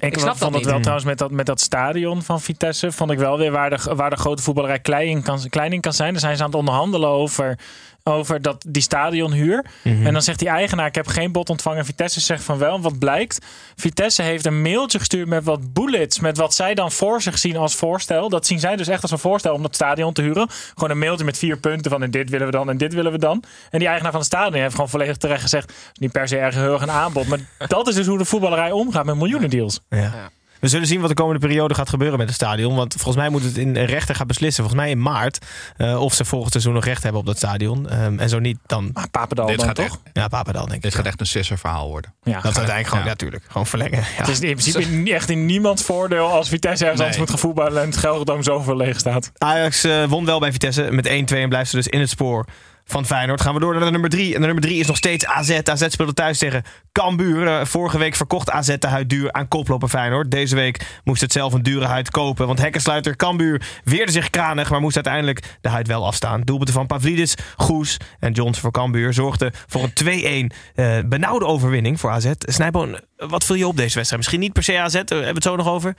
Ik, 0.00 0.18
snap 0.18 0.26
dat 0.26 0.38
vond 0.38 0.54
het 0.54 0.62
niet. 0.62 0.70
wel 0.70 0.80
trouwens 0.80 1.06
met 1.06 1.18
dat, 1.18 1.30
met 1.30 1.46
dat 1.46 1.60
stadion 1.60 2.22
van 2.22 2.40
Vitesse. 2.40 2.92
Vond 2.92 3.10
ik 3.10 3.18
wel 3.18 3.38
weer 3.38 3.50
waar 3.50 3.70
de, 3.70 3.94
waar 3.94 4.10
de 4.10 4.16
grote 4.16 4.42
voetballerij 4.42 4.78
klein 4.78 5.08
in, 5.08 5.22
kan, 5.22 5.48
klein 5.48 5.72
in 5.72 5.80
kan 5.80 5.92
zijn. 5.92 6.12
Dan 6.12 6.20
zijn 6.20 6.36
ze 6.36 6.42
aan 6.42 6.48
het 6.48 6.58
onderhandelen 6.58 7.08
over, 7.08 7.58
over 8.04 8.42
dat, 8.42 8.64
die 8.68 8.82
stadionhuur. 8.82 9.64
En 9.82 10.12
dan 10.12 10.22
zegt 10.22 10.38
die 10.38 10.48
eigenaar: 10.48 10.86
Ik 10.86 10.94
heb 10.94 11.06
geen 11.06 11.32
bod 11.32 11.50
ontvangen. 11.50 11.84
Vitesse 11.84 12.20
zegt 12.20 12.44
van 12.44 12.58
wel. 12.58 12.74
En 12.74 12.80
wat 12.80 12.98
blijkt? 12.98 13.46
Vitesse 13.76 14.22
heeft 14.22 14.46
een 14.46 14.62
mailtje 14.62 14.98
gestuurd 14.98 15.28
met 15.28 15.44
wat 15.44 15.72
bullets. 15.72 16.20
Met 16.20 16.36
wat 16.36 16.54
zij 16.54 16.74
dan 16.74 16.92
voor 16.92 17.22
zich 17.22 17.38
zien 17.38 17.56
als 17.56 17.74
voorstel. 17.74 18.28
Dat 18.28 18.46
zien 18.46 18.60
zij 18.60 18.76
dus 18.76 18.88
echt 18.88 19.02
als 19.02 19.10
een 19.10 19.18
voorstel 19.18 19.54
om 19.54 19.62
dat 19.62 19.74
stadion 19.74 20.12
te 20.12 20.22
huren. 20.22 20.48
Gewoon 20.74 20.90
een 20.90 20.98
mailtje 20.98 21.24
met 21.24 21.38
vier 21.38 21.56
punten 21.56 21.90
van. 21.90 22.02
En 22.02 22.10
dit 22.10 22.30
willen 22.30 22.46
we 22.46 22.52
dan 22.52 22.70
en 22.70 22.76
dit 22.76 22.94
willen 22.94 23.12
we 23.12 23.18
dan. 23.18 23.44
En 23.70 23.78
die 23.78 23.88
eigenaar 23.88 24.12
van 24.12 24.20
het 24.20 24.30
stadion 24.30 24.62
heeft 24.62 24.74
gewoon 24.74 24.90
volledig 24.90 25.16
terecht 25.16 25.42
gezegd: 25.42 25.72
niet 25.94 26.12
per 26.12 26.28
se 26.28 26.38
erg 26.38 26.54
heel 26.54 26.72
erg 26.72 26.82
een 26.82 26.90
aanbod. 26.90 27.26
Maar 27.26 27.38
dat 27.68 27.88
is 27.88 27.94
dus 27.94 28.06
hoe 28.06 28.18
de 28.18 28.24
voetballerij 28.24 28.70
omgaat 28.70 29.04
met 29.04 29.16
miljoenendeals. 29.16 29.80
Ja. 29.88 30.30
We 30.62 30.68
zullen 30.68 30.86
zien 30.86 31.00
wat 31.00 31.08
de 31.08 31.14
komende 31.14 31.46
periode 31.46 31.74
gaat 31.74 31.88
gebeuren 31.88 32.18
met 32.18 32.26
het 32.26 32.36
stadion. 32.36 32.74
Want 32.74 32.92
volgens 32.94 33.16
mij 33.16 33.28
moet 33.28 33.42
het 33.42 33.56
in 33.56 33.76
rechter 33.76 34.14
gaan 34.14 34.26
beslissen. 34.26 34.64
Volgens 34.64 34.82
mij 34.84 34.92
in 34.92 35.02
maart. 35.02 35.38
eh, 35.76 36.00
of 36.02 36.14
ze 36.14 36.24
volgend 36.24 36.50
seizoen 36.52 36.72
nog 36.74 36.84
recht 36.84 37.02
hebben 37.02 37.20
op 37.20 37.26
dat 37.26 37.36
stadion. 37.36 37.88
Ehm, 37.88 38.18
en 38.18 38.28
zo 38.28 38.38
niet, 38.38 38.58
dan. 38.66 38.90
Maar 38.92 39.08
Papendal 39.10 39.46
Dit 39.46 39.56
dan 39.56 39.66
gaat 39.66 39.74
toch? 39.74 39.84
echt, 39.84 39.98
Ja, 40.12 40.28
Papendal 40.28 40.62
denk 40.64 40.76
ik. 40.76 40.82
dit 40.82 40.94
gaat 40.94 41.06
echt 41.06 41.20
een 41.20 41.26
sisser 41.26 41.58
verhaal 41.58 41.88
worden. 41.88 42.14
Ja. 42.22 42.32
Dat 42.32 42.40
is 42.40 42.44
uiteindelijk 42.44 42.86
gewoon, 42.88 43.02
Ja. 43.04 43.08
natuurlijk, 43.10 43.44
gewoon 43.48 43.66
verlengen. 43.66 43.98
Ja. 43.98 44.04
Het 44.06 44.28
is 44.28 44.40
in 44.40 44.50
principe 44.56 44.84
niet 44.86 45.08
echt 45.12 45.30
in 45.30 45.46
niemands 45.46 45.82
voordeel 45.82 46.26
als 46.26 46.48
Vitesse 46.48 46.84
ergens 46.84 47.00
Nee. 47.00 47.10
anders 47.10 47.18
moet 47.18 47.40
gaan 47.40 47.48
voetballen 47.48 47.82
en 47.82 47.88
het 47.88 47.96
Gelderdoom 47.96 48.42
zoveel 48.42 48.76
leeg 48.76 48.98
staat. 48.98 49.32
Ajax 49.38 49.84
eh, 49.84 50.04
won 50.04 50.24
wel 50.24 50.38
bij 50.40 50.52
Vitesse 50.52 50.88
met 50.90 51.06
1-2 51.08 51.10
en 51.42 51.48
blijft 51.48 51.70
ze 51.70 51.76
dus 51.76 51.86
in 51.88 52.00
het 52.00 52.08
spoor 52.10 52.44
van 52.92 53.06
Feyenoord. 53.06 53.40
Gaan 53.40 53.54
we 53.54 53.60
door 53.60 53.72
naar 53.72 53.84
de 53.84 53.90
nummer 53.90 54.10
3. 54.10 54.34
En 54.34 54.40
de 54.40 54.46
nummer 54.46 54.64
3 54.64 54.78
is 54.78 54.86
nog 54.86 54.96
steeds 54.96 55.26
AZ. 55.26 55.60
AZ 55.64 55.86
speelde 55.88 56.14
thuis 56.14 56.38
tegen 56.38 56.62
Cambuur. 56.92 57.46
Eh, 57.46 57.64
vorige 57.64 57.98
week 57.98 58.14
verkocht 58.14 58.50
AZ 58.50 58.76
de 58.78 58.86
huid 58.86 59.08
duur 59.10 59.32
aan 59.32 59.48
koploper 59.48 59.88
Feyenoord. 59.88 60.30
Deze 60.30 60.54
week 60.54 61.00
moest 61.04 61.20
het 61.20 61.32
zelf 61.32 61.52
een 61.52 61.62
dure 61.62 61.84
huid 61.84 62.10
kopen. 62.10 62.46
Want 62.46 62.58
hekkensluiter 62.58 63.16
Cambuur 63.16 63.80
weerde 63.84 64.12
zich 64.12 64.30
kranig, 64.30 64.70
maar 64.70 64.80
moest 64.80 64.94
uiteindelijk 64.94 65.56
de 65.60 65.68
huid 65.68 65.86
wel 65.86 66.06
afstaan. 66.06 66.40
Doelpunten 66.40 66.74
van 66.74 66.86
Pavlidis, 66.86 67.34
Goes 67.56 67.96
en 68.18 68.32
Johnson 68.32 68.62
voor 68.62 68.70
Cambuur 68.70 69.12
zorgden 69.12 69.52
voor 69.66 69.82
een 69.82 70.50
2-1 70.50 70.52
eh, 70.74 70.98
benauwde 71.04 71.46
overwinning 71.46 72.00
voor 72.00 72.10
AZ. 72.10 72.30
Snijboon, 72.38 73.00
wat 73.16 73.44
viel 73.44 73.56
je 73.56 73.66
op 73.66 73.76
deze 73.76 73.94
wedstrijd? 73.94 74.16
Misschien 74.16 74.40
niet 74.40 74.52
per 74.52 74.62
se 74.62 74.78
AZ, 74.78 74.92
daar 74.92 75.04
hebben 75.08 75.26
we 75.26 75.32
het 75.32 75.42
zo 75.42 75.56
nog 75.56 75.68
over. 75.68 75.94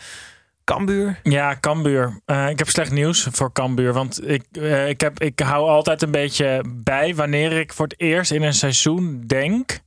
Cambuur? 0.64 1.20
Ja, 1.24 1.58
Cambuur. 1.60 2.20
Eh, 2.26 2.50
ik 2.50 2.60
heb 2.60 2.70
slecht 2.70 2.92
nieuws 2.92 3.28
voor 3.32 3.52
Cambuur. 3.52 3.94
Want 3.94 4.30
ik, 4.30 4.44
eh, 4.52 4.90
ik, 4.90 5.02
heb, 5.02 5.20
ik 5.20 5.40
hou 5.40 5.70
altijd 5.70 6.02
een 6.02 6.12
beetje 6.12 6.64
bij 6.68 7.16
wanneer 7.16 7.52
ik 7.52 7.74
voor 7.74 7.86
het 7.86 8.00
eerst 8.00 8.32
in 8.32 8.42
een 8.42 8.54
seizoen 8.54 9.24
denk... 9.28 9.80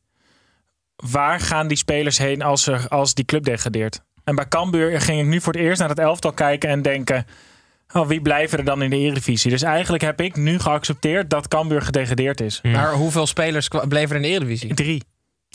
waar 0.97 1.41
gaan 1.41 1.69
die 1.69 1.77
spelers 1.77 2.19
heen 2.19 2.43
als, 2.43 2.67
er, 2.67 2.89
als 2.89 3.15
die 3.15 3.25
club 3.25 3.45
degradeert? 3.45 4.01
En 4.25 4.35
bij 4.35 4.49
Cambuur 4.49 5.01
ging 5.01 5.21
ik 5.21 5.27
nu 5.27 5.41
voor 5.41 5.53
het 5.53 5.63
eerst 5.63 5.81
naar 5.81 5.89
het 5.89 5.99
elftal 5.99 6.33
kijken 6.33 6.69
en 6.71 6.83
denken... 6.83 7.27
Oh, 7.93 8.09
wie 8.09 8.21
blijven 8.21 8.59
er 8.59 8.65
dan 8.65 8.83
in 8.83 8.91
de 8.91 8.97
Eredivisie? 8.97 9.51
Dus 9.51 9.63
eigenlijk 9.63 10.03
heb 10.03 10.21
ik 10.21 10.37
nu 10.37 10.59
geaccepteerd 10.59 11.31
dat 11.31 11.49
Cambuur 11.49 11.83
gedegradeerd 11.83 12.41
is. 12.41 12.61
Maar 12.63 12.93
hoeveel 12.93 13.27
spelers 13.27 13.69
bleven 13.69 14.11
er 14.11 14.17
in 14.17 14.23
de 14.23 14.29
Eredivisie? 14.29 14.75
Drie. 14.75 15.03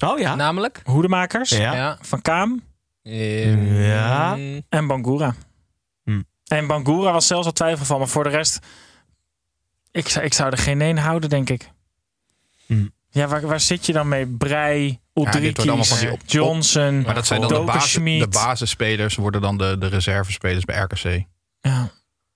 Oh 0.03 0.19
ja. 0.19 0.35
Namelijk? 0.35 0.81
Hoedemakers, 0.83 1.49
Ja. 1.49 1.97
Van 2.01 2.21
Kaam 2.21 2.61
Ja. 3.01 4.33
Ehm, 4.33 4.59
en 4.69 4.87
Bangura. 4.87 5.35
Hm. 6.03 6.21
En 6.47 6.67
Bangura 6.67 7.11
was 7.11 7.27
zelfs 7.27 7.45
al 7.45 7.51
twijfel 7.53 7.85
van. 7.85 7.97
Maar 7.97 8.07
voor 8.07 8.23
de 8.23 8.29
rest, 8.29 8.59
ik 9.91 10.07
zou, 10.09 10.25
ik 10.25 10.33
zou 10.33 10.51
er 10.51 10.57
geen 10.57 10.81
één 10.81 10.97
houden, 10.97 11.29
denk 11.29 11.49
ik. 11.49 11.71
Hm. 12.65 12.87
Ja, 13.09 13.27
waar, 13.27 13.47
waar 13.47 13.59
zit 13.59 13.85
je 13.85 13.93
dan 13.93 14.07
mee? 14.07 14.27
Brei, 14.27 14.99
van 15.13 15.31
die 15.99 16.11
op- 16.11 16.21
Johnson, 16.25 17.01
Maar 17.01 17.15
dat 17.15 17.27
zijn 17.27 17.41
dan 17.41 17.49
de, 17.49 17.59
basis, 17.59 17.93
de 17.93 18.27
basisspelers, 18.29 19.15
worden 19.15 19.41
dan 19.41 19.57
de, 19.57 19.75
de 19.79 19.87
reservespelers 19.87 20.65
bij 20.65 20.79
RKC. 20.81 21.23
Ja. 21.61 21.91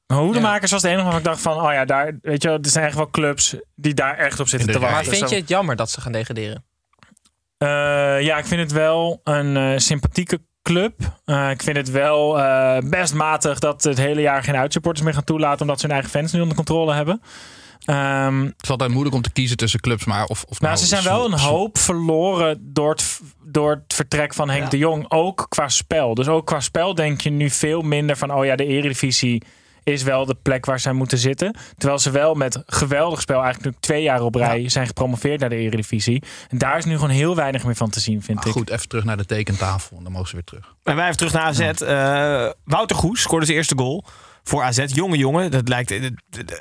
Maar 0.08 0.18
Hoedemakers 0.18 0.72
was 0.72 0.82
de 0.82 0.88
enige 0.88 1.04
waarvan 1.04 1.20
ik 1.20 1.26
dacht 1.26 1.42
van... 1.42 1.62
Oh 1.62 1.74
ja, 1.74 1.86
daar, 1.86 2.18
weet 2.22 2.42
je 2.42 2.48
wel, 2.48 2.58
er 2.58 2.70
zijn 2.70 2.86
echt 2.86 2.96
wel 2.96 3.10
clubs 3.10 3.56
die 3.76 3.94
daar 3.94 4.18
echt 4.18 4.40
op 4.40 4.48
zitten 4.48 4.72
te 4.72 4.78
rij. 4.78 4.82
maar 4.82 4.92
wachten. 4.98 5.18
vind 5.18 5.30
je 5.30 5.36
het 5.36 5.48
jammer 5.48 5.76
dat 5.76 5.92
ze 5.92 6.02
gaan 6.02 6.12
degraderen? 6.12 6.66
Eh, 7.58 7.68
ja, 8.22 8.38
ik 8.38 8.46
vind 8.46 8.62
het 8.62 8.72
wel 8.72 9.22
een 9.24 9.58
eh, 9.58 9.78
sympathieke 9.78 10.42
club. 10.66 10.94
Eh, 11.26 11.50
ik 11.50 11.64
vind 11.64 11.78
het 11.78 11.92
wel 11.92 12.40
eh, 12.40 12.78
best 12.90 13.14
matig 13.14 13.60
dat 13.60 13.84
het 13.84 13.98
hele 13.98 14.22
jaar 14.22 14.44
geen 14.44 14.56
uitsupporters 14.56 15.06
meer 15.06 15.14
gaan 15.14 15.24
toelaten. 15.24 15.62
Omdat 15.62 15.80
ze 15.80 15.86
hun 15.86 15.96
eigen 15.96 16.12
fans 16.12 16.32
nu 16.32 16.42
onder 16.42 16.56
controle 16.56 16.94
hebben. 16.94 17.22
Ehm, 17.86 18.44
Het 18.44 18.54
is 18.64 18.70
altijd 18.70 18.90
moeilijk 18.90 19.16
om 19.16 19.22
te 19.22 19.32
kiezen 19.32 19.58
tussen 19.58 19.80
clubs, 19.80 20.06
maar 20.06 20.26
of, 20.26 20.46
of 20.50 20.62
nou, 20.62 20.76
ze 20.76 20.86
zijn 20.86 21.04
wel 21.04 21.26
een 21.26 21.40
hoop 21.40 21.78
verloren 21.78 22.58
door 22.62 22.90
het, 22.90 23.20
door 23.44 23.72
het 23.72 23.94
vertrek 23.94 24.34
van 24.34 24.50
Henk 24.50 24.72
de 24.72 24.78
Jong. 24.78 25.06
Ook 25.12 25.46
qua 25.50 25.70
spel. 25.70 26.14
Dus 26.14 26.28
ook 26.28 26.46
qua 26.46 26.60
spel 26.60 26.96
denk 26.96 27.22
je 27.22 27.30
nu 27.30 27.50
veel 27.50 27.82
minder 27.82 28.18
van... 28.18 28.34
oh 28.34 28.46
ja, 28.46 28.56
de 28.56 28.66
eredivisie 28.66 29.42
is 29.86 30.04
wel 30.04 30.26
de 30.26 30.36
plek 30.42 30.66
waar 30.66 30.80
zij 30.80 30.94
moeten 30.94 31.18
zitten. 31.18 31.56
Terwijl 31.78 32.00
ze 32.00 32.12
wel 32.12 32.34
met 32.34 32.64
geweldig 32.66 33.22
spel 33.22 33.44
eigenlijk 33.44 33.66
nu 33.76 33.80
twee 33.82 34.04
jaar 34.04 34.22
op 34.22 34.36
rij... 34.36 34.70
zijn 34.70 34.88
gepromoveerd 34.88 35.40
naar 35.40 35.50
de 35.50 35.56
eredivisie. 35.56 36.24
En 36.50 36.58
daar 36.58 36.78
is 36.78 36.86
nu 36.86 36.94
gewoon 36.94 37.10
heel 37.10 37.36
weinig 37.36 37.64
meer 37.64 37.76
van 37.76 37.90
te 37.90 38.00
zien, 38.00 38.22
vind 38.22 38.38
Maar 38.38 38.48
ik. 38.48 38.52
goed, 38.54 38.70
even 38.70 38.88
terug 38.88 39.04
naar 39.04 39.18
de 39.18 39.26
tekentafel. 39.26 39.98
En 39.98 40.04
dan 40.04 40.12
mogen 40.12 40.28
ze 40.28 40.34
weer 40.34 40.44
terug. 40.44 40.76
En 40.84 40.96
wij 40.96 41.06
even 41.06 41.18
terug 41.18 41.34
naar 41.34 41.44
AZ. 41.44 41.60
Eh, 41.60 42.50
Wouter 42.64 42.96
Goes 42.96 43.22
scoorde 43.22 43.46
zijn 43.46 43.58
eerste 43.58 43.78
goal 43.78 44.04
voor 44.44 44.64
AZ. 44.64 44.84
Jonge 44.88 45.18
jongen. 45.18 45.52
Dat 45.52 45.68
lijkt 45.68 45.92
eh, 45.92 46.04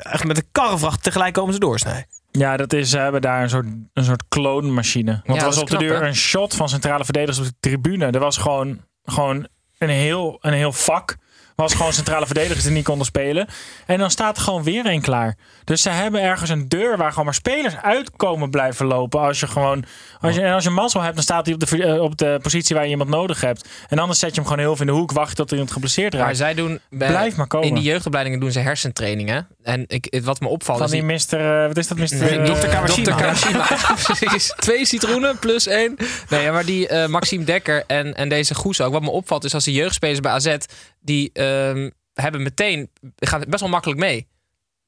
echt 0.02 0.24
met 0.24 0.36
een 0.36 0.48
karrevracht 0.52 1.02
tegelijk 1.02 1.34
komen 1.34 1.52
ze 1.54 1.60
doorsnijden. 1.60 2.06
Ja, 2.30 2.56
dat 2.56 2.72
is, 2.72 2.90
ze 2.90 2.98
hebben 2.98 3.20
daar 3.20 3.42
een 3.42 3.48
soort, 3.50 3.66
een 3.92 4.04
soort 4.04 4.22
kloonmachine. 4.28 5.10
Want 5.12 5.24
Ja, 5.26 5.34
er 5.34 5.40
dat 5.40 5.54
was 5.54 5.58
op 5.62 5.70
de 5.70 5.76
deur 5.76 6.00
hè? 6.00 6.06
een 6.06 6.14
shot 6.16 6.54
van 6.54 6.68
centrale 6.68 7.04
verdedigers 7.04 7.38
op 7.38 7.44
de 7.44 7.54
tribune. 7.60 8.06
Er 8.06 8.18
was 8.18 8.36
gewoon, 8.36 8.80
gewoon 9.04 9.46
een, 9.78 9.88
heel, 9.88 10.38
een 10.40 10.52
heel 10.52 10.72
vak 10.72 11.16
was 11.54 11.74
gewoon 11.74 11.92
centrale 11.92 12.26
verdedigers 12.26 12.62
die 12.64 12.72
niet 12.72 12.84
konden 12.84 13.06
spelen. 13.06 13.46
En 13.86 13.98
dan 13.98 14.10
staat 14.10 14.36
er 14.36 14.42
gewoon 14.42 14.62
weer 14.62 14.86
één 14.86 15.00
klaar. 15.00 15.36
Dus 15.64 15.82
ze 15.82 15.90
hebben 15.90 16.22
ergens 16.22 16.50
een 16.50 16.68
deur 16.68 16.96
waar 16.96 17.10
gewoon 17.10 17.24
maar 17.24 17.34
spelers 17.34 17.76
uitkomen 17.76 18.50
blijven 18.50 18.86
lopen. 18.86 19.20
Als 19.20 19.40
je 19.40 19.46
gewoon, 19.46 19.84
als 20.20 20.34
je, 20.34 20.40
en 20.42 20.52
als 20.54 20.64
je 20.64 20.70
mazzel 20.70 21.02
hebt, 21.02 21.14
dan 21.14 21.22
staat 21.22 21.44
hij 21.46 21.54
op 21.54 21.60
de, 21.60 21.84
eh, 21.84 22.00
op 22.02 22.16
de 22.18 22.38
positie 22.42 22.74
waar 22.74 22.84
je 22.84 22.90
iemand 22.90 23.10
nodig 23.10 23.40
hebt. 23.40 23.68
En 23.88 23.98
anders 23.98 24.18
zet 24.18 24.28
je 24.34 24.40
hem 24.40 24.44
gewoon 24.44 24.58
heel 24.58 24.76
veel 24.76 24.86
in 24.86 24.92
de 24.92 24.98
hoek, 24.98 25.12
wacht 25.12 25.36
tot 25.36 25.50
iemand 25.50 25.70
geblesseerd 25.72 26.12
raakt. 26.14 26.24
Maar 26.26 26.34
zij 26.34 26.54
doen... 26.54 26.80
bij- 26.90 27.08
Blijf 27.08 27.36
maar 27.36 27.46
komen. 27.46 27.68
In 27.68 27.74
die 27.74 27.82
jeugdopleidingen 27.84 28.40
doen 28.40 28.52
ze 28.52 28.58
hersentrainingen. 28.60 29.48
En 29.62 29.84
ik, 29.86 30.20
wat 30.24 30.40
me 30.40 30.48
opvalt 30.48 30.78
Van 30.78 30.86
is... 30.86 30.92
die 30.92 31.02
mister, 31.02 31.60
eh, 31.62 31.66
wat 31.66 31.76
is 31.76 31.88
dat, 31.88 31.98
mister? 31.98 32.40
Eh, 32.40 32.44
Dr. 32.60 32.66
Kawashima. 32.66 33.04
Dr. 33.10 33.22
Kawashima. 33.22 33.66
Precies. 34.02 34.54
Twee 34.56 34.86
citroenen 34.86 35.38
plus 35.38 35.66
één. 35.66 35.96
Nee, 36.28 36.50
maar 36.50 36.64
die 36.64 37.06
Maxime 37.08 37.44
Dekker 37.44 37.84
en, 37.86 38.14
en 38.14 38.28
deze 38.28 38.54
Goes 38.54 38.80
ook. 38.80 38.92
Wat 38.92 39.02
me 39.02 39.10
opvalt 39.10 39.44
is 39.44 39.54
als 39.54 39.64
de 39.64 39.72
jeugdspelers 39.72 40.20
bij 40.20 40.32
AZ... 40.32 40.56
die 41.04 41.30
ehm, 41.32 41.90
hebben 42.14 42.42
meteen... 42.42 42.90
gaan 43.16 43.44
best 43.48 43.60
wel 43.60 43.68
makkelijk 43.70 44.00
mee. 44.00 44.26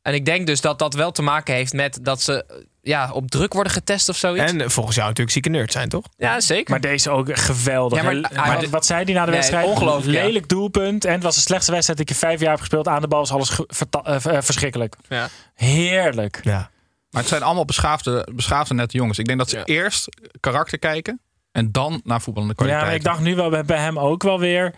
En 0.02 0.14
ik 0.14 0.24
denk 0.24 0.46
dus 0.46 0.60
dat 0.60 0.78
dat 0.78 0.94
wel 0.94 1.10
te 1.12 1.22
maken 1.22 1.54
heeft 1.54 1.72
met 1.72 1.98
dat 2.02 2.22
ze 2.22 2.64
ja, 2.82 3.10
op 3.12 3.30
druk 3.30 3.52
worden 3.52 3.72
getest 3.72 4.08
of 4.08 4.16
zoiets. 4.16 4.52
En 4.52 4.60
eh, 4.60 4.68
volgens 4.68 4.96
jou 4.96 5.08
natuurlijk 5.08 5.34
zieke 5.34 5.48
nerd 5.48 5.72
zijn, 5.72 5.88
toch? 5.88 6.04
ja, 6.16 6.40
zeker. 6.40 6.70
Maar 6.70 6.80
deze 6.80 7.10
ook 7.10 7.38
geweldig. 7.38 8.02
Ja, 8.02 8.10
maar- 8.34 8.68
wat 8.68 8.86
zei 8.86 9.04
hij 9.04 9.12
na 9.14 9.20
de 9.20 9.26
Nee, 9.30 9.36
wedstrijd? 9.36 9.66
ongelooflijk, 9.66 10.18
ja. 10.18 10.24
Lelijk 10.24 10.48
doelpunt. 10.48 11.04
En 11.04 11.12
het 11.12 11.22
was 11.22 11.34
de 11.34 11.40
slechtste 11.40 11.72
wedstrijd 11.72 11.98
die 11.98 12.08
ik 12.08 12.14
in 12.14 12.28
vijf 12.28 12.40
jaar 12.40 12.50
heb 12.50 12.58
gespeeld. 12.58 12.88
Aan 12.88 13.00
de 13.00 13.08
bal 13.08 13.22
is 13.22 13.30
alles 13.32 13.60
eh, 14.04 14.14
eh, 14.14 14.42
verschrikkelijk. 14.42 14.96
Ja. 15.08 15.28
Heerlijk. 15.54 16.40
Ja. 16.42 16.70
Maar 17.10 17.20
het 17.22 17.30
zijn 17.30 17.42
allemaal 17.42 17.64
beschaafde, 17.64 18.28
beschaafde 18.34 18.74
nette 18.74 18.96
jongens. 18.96 19.18
Ik 19.18 19.26
denk 19.26 19.38
dat 19.38 19.50
ze 19.50 19.56
Ja. 19.56 19.64
eerst 19.64 20.08
karakter 20.40 20.78
kijken 20.78 21.20
en 21.52 21.72
dan 21.72 22.00
naar 22.04 22.20
voetballende 22.20 22.54
Ja, 22.58 22.64
kwaliteit. 22.64 22.86
maar 22.86 22.94
ik 22.94 23.04
dacht 23.04 23.20
nu 23.20 23.34
wel 23.36 23.50
bij, 23.50 23.64
bij 23.64 23.78
hem 23.78 23.98
ook 23.98 24.22
wel 24.22 24.38
weer. 24.38 24.74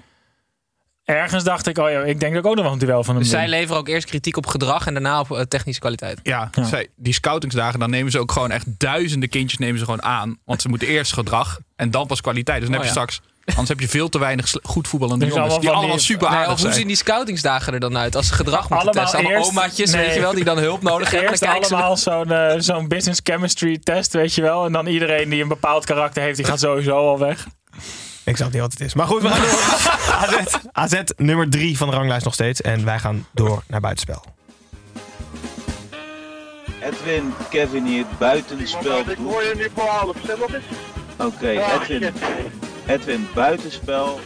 Ergens 1.08 1.44
dacht 1.44 1.66
ik, 1.66 1.78
oh 1.78 1.90
ja, 1.90 2.00
ik 2.00 2.20
denk 2.20 2.34
dat 2.34 2.44
ik 2.44 2.48
ook 2.50 2.54
nog 2.54 2.64
wel 2.64 2.72
een 2.72 2.78
duel 2.78 3.04
van 3.04 3.14
hem 3.14 3.22
Dus 3.22 3.32
zij 3.32 3.48
leveren 3.48 3.76
ook 3.76 3.88
eerst 3.88 4.06
kritiek 4.06 4.36
op 4.36 4.46
gedrag 4.46 4.86
en 4.86 4.92
daarna 4.92 5.20
op 5.20 5.30
eh, 5.32 5.40
technische 5.40 5.80
kwaliteit. 5.80 6.20
Ja, 6.22 6.48
Ja. 6.52 6.64
Zij, 6.64 6.88
die 6.96 7.12
scoutingsdagen, 7.12 7.78
dan 7.78 7.90
nemen 7.90 8.12
ze 8.12 8.18
ook 8.18 8.32
gewoon 8.32 8.50
echt 8.50 8.66
duizenden 8.78 9.28
kindjes 9.28 9.58
nemen 9.58 9.78
ze 9.78 9.84
gewoon 9.84 10.02
aan. 10.02 10.38
Want 10.44 10.62
ze 10.62 10.68
moeten 10.68 10.88
eerst 10.88 11.12
gedrag 11.12 11.58
en 11.76 11.90
dan 11.90 12.06
pas 12.06 12.20
kwaliteit. 12.20 12.60
Dus 12.60 12.68
dan 12.68 12.78
Oh, 12.78 12.84
heb 12.84 12.94
je 12.94 13.00
ja. 13.00 13.06
straks, 13.06 13.28
anders 13.46 13.68
heb 13.68 13.80
je 13.80 13.88
veel 13.88 14.08
te 14.08 14.18
weinig 14.18 14.52
goed 14.62 14.88
voetballende 14.88 15.24
Dus 15.24 15.34
jongens. 15.34 15.58
Die 15.60 15.70
allemaal 15.70 15.90
die- 15.96 16.04
super 16.04 16.28
Nee, 16.28 16.36
aardig 16.36 16.52
of 16.52 16.58
hoe 16.58 16.66
zijn. 16.66 16.78
zien 16.78 16.86
die 16.88 16.96
scoutingsdagen 16.96 17.72
er 17.72 17.80
dan 17.80 17.96
uit? 17.98 18.16
Als 18.16 18.26
ze 18.26 18.34
gedrag 18.34 18.60
moeten 18.68 18.78
Allemaal 18.78 19.02
testen. 19.02 19.18
Allemaal 19.18 19.38
eerst- 19.38 19.50
omaatjes, 19.50 19.90
nee. 19.92 20.04
weet 20.06 20.14
je 20.14 20.20
wel, 20.20 20.34
die 20.34 20.44
dan 20.44 20.58
hulp 20.58 20.82
nodig 20.82 21.10
hebben. 21.10 21.28
Eerst 21.30 21.42
Dan 21.42 21.50
kijken 21.50 21.68
ze 21.68 21.74
allemaal 21.74 21.96
zo'n 21.96 22.30
eh, 22.32 22.54
zo'n 22.58 22.88
business 22.88 23.20
chemistry 23.24 23.78
test, 23.82 24.12
weet 24.12 24.34
je 24.34 24.42
wel. 24.42 24.64
En 24.64 24.72
dan 24.72 24.86
iedereen 24.86 25.28
die 25.28 25.42
een 25.42 25.48
bepaald 25.48 25.84
karakter 25.84 26.22
heeft, 26.22 26.36
die 26.36 26.44
gaat 26.46 26.60
sowieso 26.60 26.96
al 26.96 27.18
weg. 27.18 27.46
Ik 28.28 28.36
snap 28.36 28.52
niet 28.52 28.60
wat 28.60 28.72
het 28.72 28.80
is. 28.80 28.94
Maar 28.94 29.06
goed, 29.06 29.22
we 29.22 29.28
gaan 29.28 29.40
door. 29.40 30.60
AZ, 30.72 30.94
AZ 30.94 31.02
nummer 31.16 31.50
drie 31.50 31.76
van 31.76 31.90
de 31.90 31.96
ranglijst 31.96 32.24
nog 32.24 32.34
steeds. 32.34 32.60
En 32.60 32.84
wij 32.84 32.98
gaan 32.98 33.26
door 33.32 33.62
naar 33.66 33.80
buitenspel. 33.80 34.24
Edwin, 36.80 37.32
Kevin 37.50 37.84
hier, 37.84 38.04
buitenspel. 38.18 38.98
Ik 38.98 39.16
hoor 39.16 39.42
je 39.42 39.52
nu 39.56 39.68
voor 39.74 39.88
half, 39.88 40.16
stem 40.22 40.38
eens. 40.40 40.64
Oké, 41.16 41.48
Edwin. 41.48 42.12
Edwin, 42.86 43.28
buitenspel. 43.34 44.20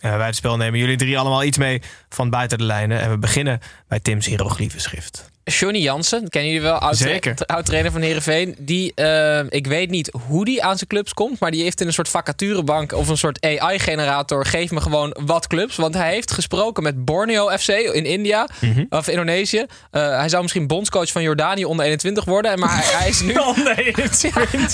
En 0.00 0.08
bij 0.08 0.18
buitenspel 0.18 0.56
nemen 0.56 0.78
jullie 0.78 0.96
drie 0.96 1.18
allemaal 1.18 1.44
iets 1.44 1.58
mee 1.58 1.82
van 2.08 2.30
buiten 2.30 2.58
de 2.58 2.64
lijnen. 2.64 3.00
En 3.00 3.10
we 3.10 3.18
beginnen 3.18 3.60
bij 3.88 4.00
Tim's 4.00 4.26
hieroglyphenschrift. 4.26 5.30
Johnny 5.58 5.78
Jansen, 5.78 6.28
kennen 6.28 6.50
jullie 6.52 6.66
wel, 6.68 6.78
oud, 6.78 6.96
Zeker. 6.96 7.34
tra- 7.34 7.54
oud 7.54 7.66
trainer 7.66 7.92
van 7.92 8.00
Heerenveen. 8.00 8.54
Die, 8.58 8.92
eh, 8.94 9.40
ik 9.48 9.66
weet 9.66 9.90
niet 9.90 10.10
hoe 10.26 10.44
die 10.44 10.62
aan 10.62 10.76
zijn 10.76 10.88
clubs 10.88 11.14
komt, 11.14 11.40
maar 11.40 11.50
die 11.50 11.62
heeft 11.62 11.80
in 11.80 11.86
een 11.86 11.92
soort 11.92 12.08
vacaturebank 12.08 12.92
of 12.92 13.08
een 13.08 13.16
soort 13.16 13.44
AI-generator. 13.46 14.46
Geef 14.46 14.70
me 14.70 14.80
gewoon 14.80 15.16
wat 15.24 15.46
clubs. 15.46 15.76
Want 15.76 15.94
hij 15.94 16.12
heeft 16.12 16.32
gesproken 16.32 16.82
met 16.82 17.04
Borneo 17.04 17.48
FC 17.58 17.68
in 17.68 18.04
India 18.04 18.48
Mhm. 18.60 18.84
of 18.90 19.08
Indonesië. 19.08 19.66
Eh, 19.90 20.16
hij 20.18 20.28
zou 20.28 20.42
misschien 20.42 20.66
bondscoach 20.66 21.10
van 21.10 21.22
Jordanië 21.22 21.64
onder 21.64 21.86
21 21.86 22.24
worden. 22.24 22.58
Maar 22.58 22.74
hij, 22.84 22.98
hij 22.98 23.08
is 23.08 23.20
nu. 23.20 23.34
Oh 23.50 23.56
nee, 23.56 23.94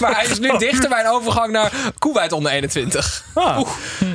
maar 0.01 0.15
hij 0.17 0.27
is 0.31 0.39
nu 0.39 0.59
dichter 0.59 0.89
bij 0.89 1.01
een 1.01 1.11
overgang 1.11 1.53
naar 1.53 1.73
Kuwait 1.99 2.33
onder 2.33 2.53
21. 2.53 3.25
Ah. 3.35 3.61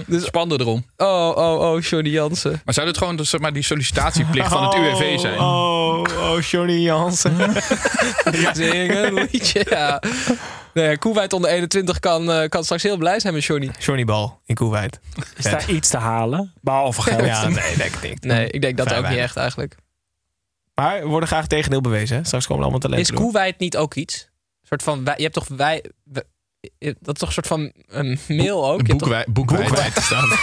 Dus, 0.08 0.26
Spannender 0.26 0.68
erom. 0.68 0.86
oh, 0.98 1.32
oh, 1.36 1.60
oh, 1.72 1.82
Johnny 1.82 2.10
Jansen. 2.10 2.62
Maar 2.66 2.74
zou 2.74 2.86
dit 2.88 2.98
gewoon 2.98 3.16
dus, 3.16 3.30
zeg 3.30 3.40
maar, 3.40 3.54
die 3.54 3.64
sollicitatieplicht 3.64 4.48
van 4.50 4.64
het 4.64 4.74
UWV 4.76 5.20
zijn? 5.20 5.40
Oh, 5.40 6.04
oh, 6.20 6.42
Johnny 6.52 6.80
Jansen. 6.80 7.54
Zingen, 8.54 9.06
een 9.18 9.28
liedje, 9.32 9.66
ja. 9.70 10.02
Nee, 10.74 10.98
Kuwait 10.98 11.34
onder 11.34 11.50
21 11.50 12.00
kan, 12.00 12.32
eh, 12.32 12.50
kan 12.50 12.64
straks 12.64 12.84
heel 12.84 12.98
blij 12.98 13.20
zijn 13.20 13.34
met 13.34 13.44
Johnny. 13.44 13.70
Johnny 13.80 14.06
Bal 14.06 14.42
in 14.46 14.56
Kuwait. 14.56 15.00
Is 15.38 15.44
daar 15.44 15.70
iets 15.70 15.90
te 15.90 15.98
halen? 15.98 16.54
Behalve 16.62 17.02
geld. 17.02 17.26
Ja, 17.26 17.48
nee, 17.48 17.78
denk 17.78 17.96
ik 17.96 18.02
niet. 18.10 18.24
Nee, 18.24 18.50
ik 18.50 18.62
denk 18.62 18.78
dat 18.78 18.88
Vrij 18.88 19.00
ook 19.00 19.10
niet 19.10 19.18
echt 19.18 19.38
eigenlijk. 19.38 19.76
Maar 20.74 21.00
we 21.02 21.08
worden 21.08 21.28
graag 21.30 21.48
tegendeel 21.48 21.82
bewezen. 21.82 22.18
Hè? 22.18 22.24
Straks 22.24 22.48
komen 22.48 22.64
er 22.66 22.70
allemaal 22.72 22.90
Is 23.00 23.06
talenten. 23.06 23.32
Kuwait 23.32 23.60
niet 23.60 23.78
ook 23.78 23.94
iets? 23.96 24.22
Een 24.62 24.68
soort 24.68 24.84
van, 24.84 25.04
wij- 25.04 25.14
je 25.18 25.22
hebt 25.24 25.34
toch 25.34 25.48
wij, 25.48 25.84
wij- 26.04 26.24
dat 27.00 27.14
is 27.14 27.20
toch 27.20 27.28
een 27.28 27.34
soort 27.34 27.48
van 27.48 27.72
een 27.88 28.20
mail 28.28 28.70
ook? 28.72 28.82
Toch- 28.82 28.98
Boekwij- 28.98 29.26
Boekwijd. 29.30 29.64
Boekwijd 29.68 29.94
staan. 30.02 30.30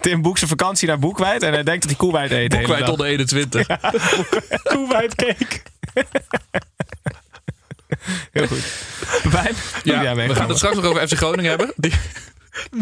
Tim 0.00 0.22
boekt 0.22 0.38
zijn 0.38 0.50
vakantie 0.50 0.88
naar 0.88 0.98
Boekwijd 0.98 1.42
en 1.42 1.52
hij 1.52 1.62
denkt 1.62 1.88
dat 1.88 1.96
hij 1.98 2.08
Kuwait 2.08 2.30
eet. 2.30 2.50
de 2.50 2.56
Boekwijd 2.56 2.80
dag. 2.80 2.90
onder 2.90 3.06
21. 3.06 3.66
Kuwait 4.62 5.14
cake. 5.14 5.60
Heel 8.32 8.46
goed. 8.46 8.72
Pepijn? 9.22 9.54
Ja, 9.82 10.14
we 10.14 10.34
gaan 10.34 10.48
het 10.48 10.56
straks 10.56 10.76
nog 10.76 10.84
over 10.84 11.08
FC 11.08 11.16
Groningen 11.16 11.50
hebben. 11.50 11.72
Die, 11.76 11.92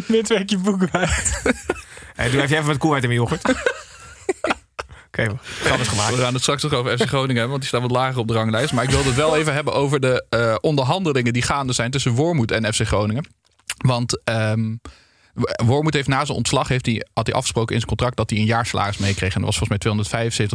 Midweekje 0.07 0.59
boekwijd. 0.59 1.43
Hey, 2.15 2.31
doe 2.31 2.43
even 2.43 2.57
even 2.57 2.67
met 2.67 2.79
Kuwait 2.79 3.03
in 3.03 3.09
mijn 3.09 3.21
yoghurt. 3.21 3.55
Oké, 5.07 5.39
is 5.81 5.89
gemaakt. 5.89 6.15
we 6.15 6.21
gaan 6.21 6.33
het 6.33 6.43
straks 6.43 6.63
nog 6.63 6.73
over 6.73 6.99
FC 6.99 7.07
Groningen 7.07 7.35
hebben, 7.35 7.49
want 7.51 7.61
die 7.61 7.69
staan 7.69 7.81
wat 7.83 7.91
lager 7.91 8.19
op 8.19 8.29
de 8.29 8.35
ranglijst. 8.35 8.73
Maar 8.73 8.85
ik 8.85 8.91
wilde 8.91 9.07
het 9.07 9.17
wel 9.17 9.37
even 9.37 9.55
hebben 9.55 9.73
over 9.73 10.01
de 10.01 10.25
eh, 10.29 10.55
onderhandelingen 10.61 11.33
die 11.33 11.43
gaande 11.43 11.73
zijn 11.73 11.91
tussen 11.91 12.13
Wormoed 12.13 12.51
en 12.51 12.75
FC 12.75 12.87
Groningen. 12.87 13.27
Want 13.77 14.21
ehm 14.25 14.75
Wormoed 15.67 15.95
heeft 15.95 16.09
na 16.09 16.25
zijn 16.25 16.37
ontslag 16.37 16.69
heeft 16.69 16.87
hij, 16.87 17.07
had 17.13 17.27
hij 17.27 17.35
afgesproken 17.35 17.75
in 17.75 17.81
zijn 17.81 17.89
contract 17.97 18.17
dat 18.17 18.31
hij 18.31 18.39
een 18.39 18.45
jaarsalaris 18.45 18.99
meekreeg. 18.99 19.35
En 19.35 19.43
dat 19.43 19.57
was 19.57 19.69
volgens 19.69 20.07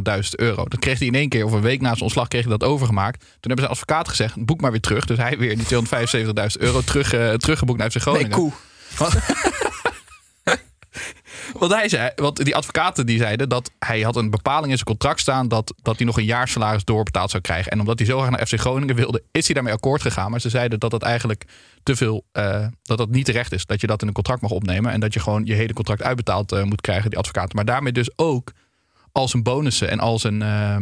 mij 0.04 0.22
275.000 0.24 0.30
euro. 0.30 0.66
Dat 0.68 0.80
kreeg 0.80 1.00
hij 1.00 1.08
in 1.08 1.16
één 1.16 1.30
keer, 1.30 1.46
of 1.46 1.52
een 1.52 1.62
week 1.62 1.82
na 1.82 1.90
zijn 1.90 2.02
ontslag, 2.02 2.28
kreeg 2.28 2.44
hij 2.44 2.58
dat 2.58 2.70
overgemaakt. 2.70 3.20
Toen 3.20 3.30
hebben 3.40 3.66
zijn 3.66 3.72
advocaat 3.72 4.08
gezegd, 4.10 4.46
boek 4.46 4.62
maar 4.62 4.72
weer 4.72 4.80
terug. 4.80 5.06
Dus 5.06 5.18
hij 5.18 5.38
weer 5.38 5.58
die 5.58 5.66
275.000 5.66 6.62
euro 6.62 6.82
terug, 6.82 7.14
eh, 7.14 7.34
teruggeboekt 7.34 7.80
naar 7.80 7.92
FC 7.92 7.98
Groningen. 7.98 8.30
Nee, 8.30 8.40
koe. 8.40 8.52
Want 11.60 11.74
hij 11.74 11.90
zei, 11.90 12.12
want 12.16 12.46
die 12.46 12.56
advocaten 12.56 13.06
die 13.06 13.18
zeiden 13.18 13.50
dat 13.50 13.72
hij 13.80 14.02
had 14.02 14.16
een 14.16 14.30
bepaling 14.30 14.70
in 14.70 14.78
zijn 14.78 14.86
contract 14.86 15.20
staan 15.20 15.48
dat, 15.48 15.74
dat 15.82 15.98
hij 15.98 16.06
nog 16.06 16.18
een 16.18 16.26
jaar 16.26 16.48
salaris 16.48 16.84
doorbetaald 16.84 17.30
zou 17.30 17.44
krijgen. 17.44 17.72
En 17.72 17.80
omdat 17.80 18.00
hij 18.00 18.08
zo 18.08 18.18
graag 18.18 18.30
naar 18.30 18.48
FC 18.48 18.60
Groningen 18.60 18.96
wilde, 18.96 19.24
is 19.32 19.46
hij 19.46 19.54
daarmee 19.54 19.74
akkoord 19.74 20.02
gegaan. 20.02 20.32
Maar 20.32 20.42
ze 20.42 20.50
zeiden 20.50 20.80
dat 20.80 20.92
dat 20.92 21.04
eigenlijk 21.04 21.46
te 21.84 21.96
veel, 21.96 22.26
eh, 22.32 22.68
dat 22.84 22.98
dat 22.98 23.10
niet 23.10 23.26
terecht 23.26 23.52
is. 23.52 23.66
Dat 23.66 23.82
je 23.82 23.88
dat 23.88 24.02
in 24.02 24.08
een 24.08 24.14
contract 24.14 24.42
mag 24.42 24.52
opnemen 24.52 24.92
en 24.92 25.00
dat 25.00 25.14
je 25.14 25.20
gewoon 25.20 25.46
je 25.46 25.54
hele 25.54 25.74
contract 25.74 26.04
uitbetaald 26.04 26.52
eh, 26.52 26.64
moet 26.64 26.82
krijgen, 26.82 27.10
die 27.10 27.20
advocaten. 27.20 27.56
Maar 27.56 27.66
daarmee 27.66 27.92
dus 27.92 28.10
ook 28.16 28.52
al 29.12 29.28
zijn 29.28 29.44
bonussen 29.44 29.90
en 29.90 30.00
al 30.00 30.20
zijn, 30.20 30.42
eh, 30.42 30.78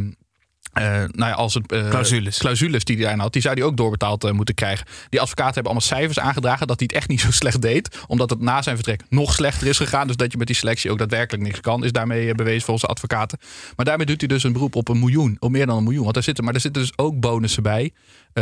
eh, 0.74 0.84
nou 0.94 1.30
ja, 1.30 1.32
als 1.32 1.54
het, 1.54 1.72
eh, 1.72 1.90
Clausules. 1.90 2.38
clausules 2.38 2.84
die 2.84 2.96
hij 2.96 3.04
daarin 3.04 3.22
had, 3.22 3.34
die 3.34 3.42
zou 3.42 3.54
hij 3.56 3.64
ook 3.64 3.78
doorbetaald 3.78 4.24
eh, 4.24 4.32
moeten 4.32 4.56
krijgen. 4.56 4.86
Die 5.10 5.22
advocaten 5.22 5.54
hebben 5.54 5.72
allemaal 5.72 5.88
cijfers 5.88 6.20
aangedragen 6.20 6.68
dat 6.68 6.80
hij 6.80 6.88
het 6.92 6.98
echt 7.02 7.10
niet 7.10 7.22
zo 7.22 7.32
slecht 7.42 7.62
deed. 7.62 7.98
Omdat 8.08 8.30
het 8.30 8.40
na 8.40 8.62
zijn 8.62 8.76
vertrek 8.76 9.02
nog 9.10 9.34
slechter 9.34 9.68
is 9.68 9.78
gegaan. 9.78 10.08
Dus 10.08 10.16
dat 10.16 10.32
je 10.32 10.38
met 10.38 10.48
die 10.48 10.56
selectie 10.56 10.92
ook 10.92 10.98
daadwerkelijk 10.98 11.44
niks 11.44 11.60
kan, 11.60 11.84
is 11.84 11.92
daarmee 11.92 12.36
bewezen 12.36 12.62
volgens 12.62 12.86
de 12.86 12.92
advocaten. 12.92 13.40
Maar 13.76 13.86
daarmee 13.86 14.06
doet 14.06 14.20
hij 14.20 14.28
dus 14.28 14.44
een 14.44 14.54
beroep 14.54 14.76
op 14.76 14.88
een 14.88 15.00
miljoen, 15.00 15.38
op 15.40 15.52
meer 15.52 15.66
dan 15.66 15.78
een 15.78 15.84
miljoen. 15.84 16.04
Want 16.04 16.16
er 16.16 16.24
zitten, 16.24 16.44
maar 16.44 16.54
er 16.54 16.60
zitten 16.60 16.82
dus 16.82 16.92
ook 16.96 17.20
bonussen 17.20 17.64
bij, 17.64 17.92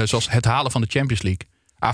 zoals 0.03 0.29
het 0.29 0.45
halen 0.45 0.71
van 0.71 0.81
de 0.81 0.87
Champions 0.89 1.21
League. 1.21 1.47
Ah, 1.79 1.93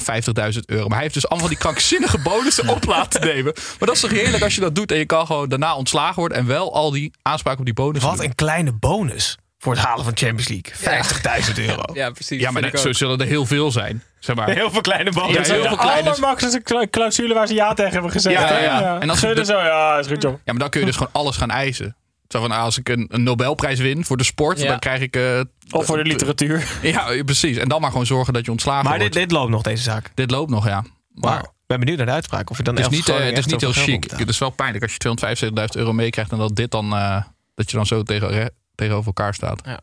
50.000 0.53 0.59
euro. 0.65 0.83
Maar 0.83 0.93
hij 0.93 1.01
heeft 1.01 1.13
dus 1.13 1.27
allemaal 1.27 1.47
die 1.49 1.57
krankzinnige 1.57 2.17
bonussen 2.17 2.67
op 2.69 2.85
laten 2.85 3.21
nemen. 3.21 3.53
Maar 3.53 3.87
dat 3.87 3.95
is 3.95 3.99
toch 4.01 4.11
heerlijk 4.11 4.43
als 4.43 4.55
je 4.55 4.61
dat 4.61 4.75
doet 4.75 4.91
en 4.91 4.97
je 4.97 5.05
kan 5.05 5.25
gewoon 5.25 5.49
daarna 5.49 5.75
ontslagen 5.75 6.15
worden 6.19 6.37
en 6.37 6.45
wel 6.45 6.73
al 6.73 6.91
die 6.91 7.11
aanspraak 7.21 7.59
op 7.59 7.65
die 7.65 7.73
bonussen 7.73 8.09
Wat 8.09 8.17
doen. 8.19 8.27
een 8.27 8.35
kleine 8.35 8.71
bonus 8.71 9.37
voor 9.57 9.73
het 9.73 9.81
halen 9.81 10.03
van 10.03 10.13
Champions 10.17 10.47
League. 10.47 11.43
50.000 11.55 11.67
euro. 11.69 11.83
Ja, 11.93 12.09
precies. 12.09 12.41
Ja, 12.41 12.51
maar 12.51 12.63
ik 12.65 12.77
zo 12.77 12.93
zullen 12.93 13.19
er 13.19 13.25
heel 13.27 13.45
veel 13.45 13.71
zijn. 13.71 14.03
Zeg 14.19 14.35
maar. 14.35 14.49
Heel 14.49 14.71
veel 14.71 14.81
kleine 14.81 15.11
Ja, 15.13 15.19
bonussen. 15.21 15.53
heel 15.53 15.63
de 15.63 15.67
veel 15.67 15.77
kleine- 15.77 16.89
clausule 16.89 17.33
waar 17.33 17.47
ze 17.47 17.53
ja 17.53 17.73
tegen 17.73 17.91
hebben 17.93 18.11
gezegd. 18.11 18.39
Ja, 18.39 18.59
ja, 18.59 18.79
ja. 18.79 18.99
En 18.99 19.09
als 19.09 19.19
de- 19.19 19.45
zo, 19.45 19.57
ja, 19.59 19.97
is 19.97 20.07
goed 20.07 20.21
joh. 20.21 20.31
Ja, 20.33 20.39
maar 20.45 20.57
dan 20.61 20.69
kun 20.69 20.79
je 20.79 20.85
dus 20.85 20.95
gewoon 20.95 21.13
alles 21.13 21.37
gaan 21.37 21.49
eisen. 21.49 21.95
Zo 22.27 22.39
van, 22.41 22.51
ah, 22.51 22.61
als 22.61 22.77
ik 22.77 22.89
een, 22.89 23.05
een 23.11 23.23
Nobelprijs 23.23 23.79
win 23.79 24.05
voor 24.05 24.17
de 24.17 24.23
sport, 24.23 24.59
Ja. 24.61 24.67
dan 24.67 24.79
krijg 24.79 25.01
ik... 25.01 25.15
eh, 25.15 25.39
Of 25.71 25.85
voor 25.85 25.97
de 25.97 26.03
literatuur. 26.03 26.67
Ja, 26.81 27.23
precies. 27.25 27.57
En 27.57 27.67
dan 27.69 27.81
maar 27.81 27.91
gewoon 27.91 28.05
zorgen 28.05 28.33
dat 28.33 28.45
je 28.45 28.51
ontslagen 28.51 28.83
Maar 28.89 28.99
dit, 28.99 29.01
wordt. 29.13 29.29
dit 29.29 29.31
loopt 29.37 29.49
nog, 29.51 29.61
deze 29.61 29.83
zaak. 29.83 30.11
Dit 30.13 30.31
loopt 30.31 30.49
nog, 30.51 30.67
ja. 30.67 30.81
Maar 30.81 31.31
Maar 31.31 31.39
ik 31.43 31.49
ben 31.67 31.79
benieuwd 31.79 31.97
naar 31.97 32.05
de 32.05 32.11
uitspraak. 32.11 32.49
Of 32.49 32.57
je 32.57 32.63
dan 32.63 32.75
het 32.75 32.83
is 32.85 32.89
niet, 32.97 33.09
eh, 33.09 33.19
het 33.19 33.37
is 33.37 33.45
niet 33.45 33.61
heel 33.61 33.71
chic. 33.71 34.11
Het 34.17 34.29
is 34.29 34.37
wel 34.37 34.49
pijnlijk 34.49 34.83
als 34.83 34.91
je 34.93 34.97
275.000 34.99 35.75
euro 35.75 35.93
meekrijgt... 35.93 36.31
en 36.31 36.37
dat 36.37 36.55
dit 36.55 36.71
dan, 36.71 36.93
eh, 36.95 37.21
dat 37.55 37.71
je 37.71 37.77
dan 37.77 37.85
zo 37.85 38.03
tegen, 38.03 38.51
tegenover 38.77 39.07
elkaar 39.07 39.33
staat. 39.33 39.55
betalen. 39.55 39.81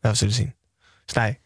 Ja, 0.00 0.10
we 0.10 0.16
zullen 0.16 0.34
zien. 0.34 0.54
Snij. 1.04 1.40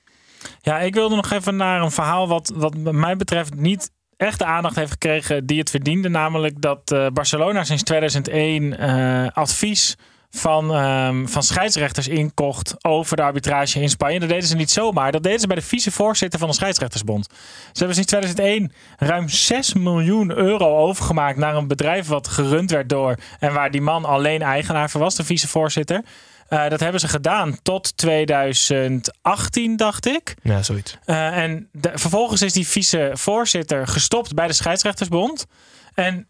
Ja, 0.60 0.78
ik 0.78 0.94
wilde 0.94 1.16
nog 1.16 1.30
even 1.30 1.56
naar 1.56 1.82
een 1.82 1.90
verhaal 1.90 2.28
wat, 2.28 2.52
wat 2.54 2.74
mij 2.76 3.16
betreft 3.16 3.54
niet 3.54 3.90
echt 4.16 4.38
de 4.38 4.44
aandacht 4.44 4.76
heeft 4.76 4.90
gekregen 4.90 5.46
die 5.46 5.58
het 5.58 5.70
verdiende. 5.70 6.08
Namelijk 6.08 6.60
dat 6.60 6.90
eh, 6.90 7.06
Barcelona 7.12 7.64
sinds 7.64 7.82
2001 7.82 8.78
eh, 8.78 9.26
advies 9.32 9.96
van, 10.30 10.74
ehm, 10.74 11.26
van 11.26 11.42
scheidsrechters 11.42 12.08
inkocht 12.08 12.84
over 12.84 13.16
de 13.16 13.22
arbitrage 13.22 13.80
in 13.80 13.88
Spanje. 13.88 14.20
Dat 14.20 14.28
deden 14.28 14.48
ze 14.48 14.56
niet 14.56 14.70
zomaar. 14.70 15.12
Dat 15.12 15.22
deden 15.22 15.40
ze 15.40 15.46
bij 15.46 15.56
de 15.56 15.62
vicevoorzitter 15.62 16.38
van 16.38 16.48
de 16.48 16.54
scheidsrechtersbond. 16.54 17.26
Ze 17.72 17.78
hebben 17.78 17.94
sinds 17.94 18.10
2001 18.10 18.72
ruim 18.96 19.28
6 19.28 19.74
miljoen 19.74 20.36
euro 20.36 20.76
overgemaakt 20.76 21.38
naar 21.38 21.56
een 21.56 21.68
bedrijf 21.68 22.06
wat 22.06 22.28
gerund 22.28 22.70
werd 22.70 22.88
door 22.88 23.16
en 23.38 23.52
waar 23.52 23.70
die 23.70 23.80
man 23.80 24.04
alleen 24.04 24.42
eigenaar 24.42 24.90
van 24.90 25.00
was, 25.00 25.14
de 25.14 25.24
vicevoorzitter. 25.24 26.04
Eh, 26.48 26.68
dat 26.68 26.80
hebben 26.80 27.00
ze 27.00 27.08
gedaan 27.08 27.62
tot 27.62 27.96
2018, 27.96 29.76
dacht 29.76 30.06
ik. 30.06 30.34
Ja, 30.42 30.62
zoiets. 30.62 30.96
Uh, 31.06 31.38
en 31.38 31.68
de, 31.72 31.90
vervolgens 31.94 32.42
is 32.42 32.52
die 32.52 32.66
vicevoorzitter 32.66 33.86
gestopt 33.86 34.34
bij 34.34 34.46
de 34.46 34.52
scheidsrechtersbond. 34.52 35.46
En 35.94 36.28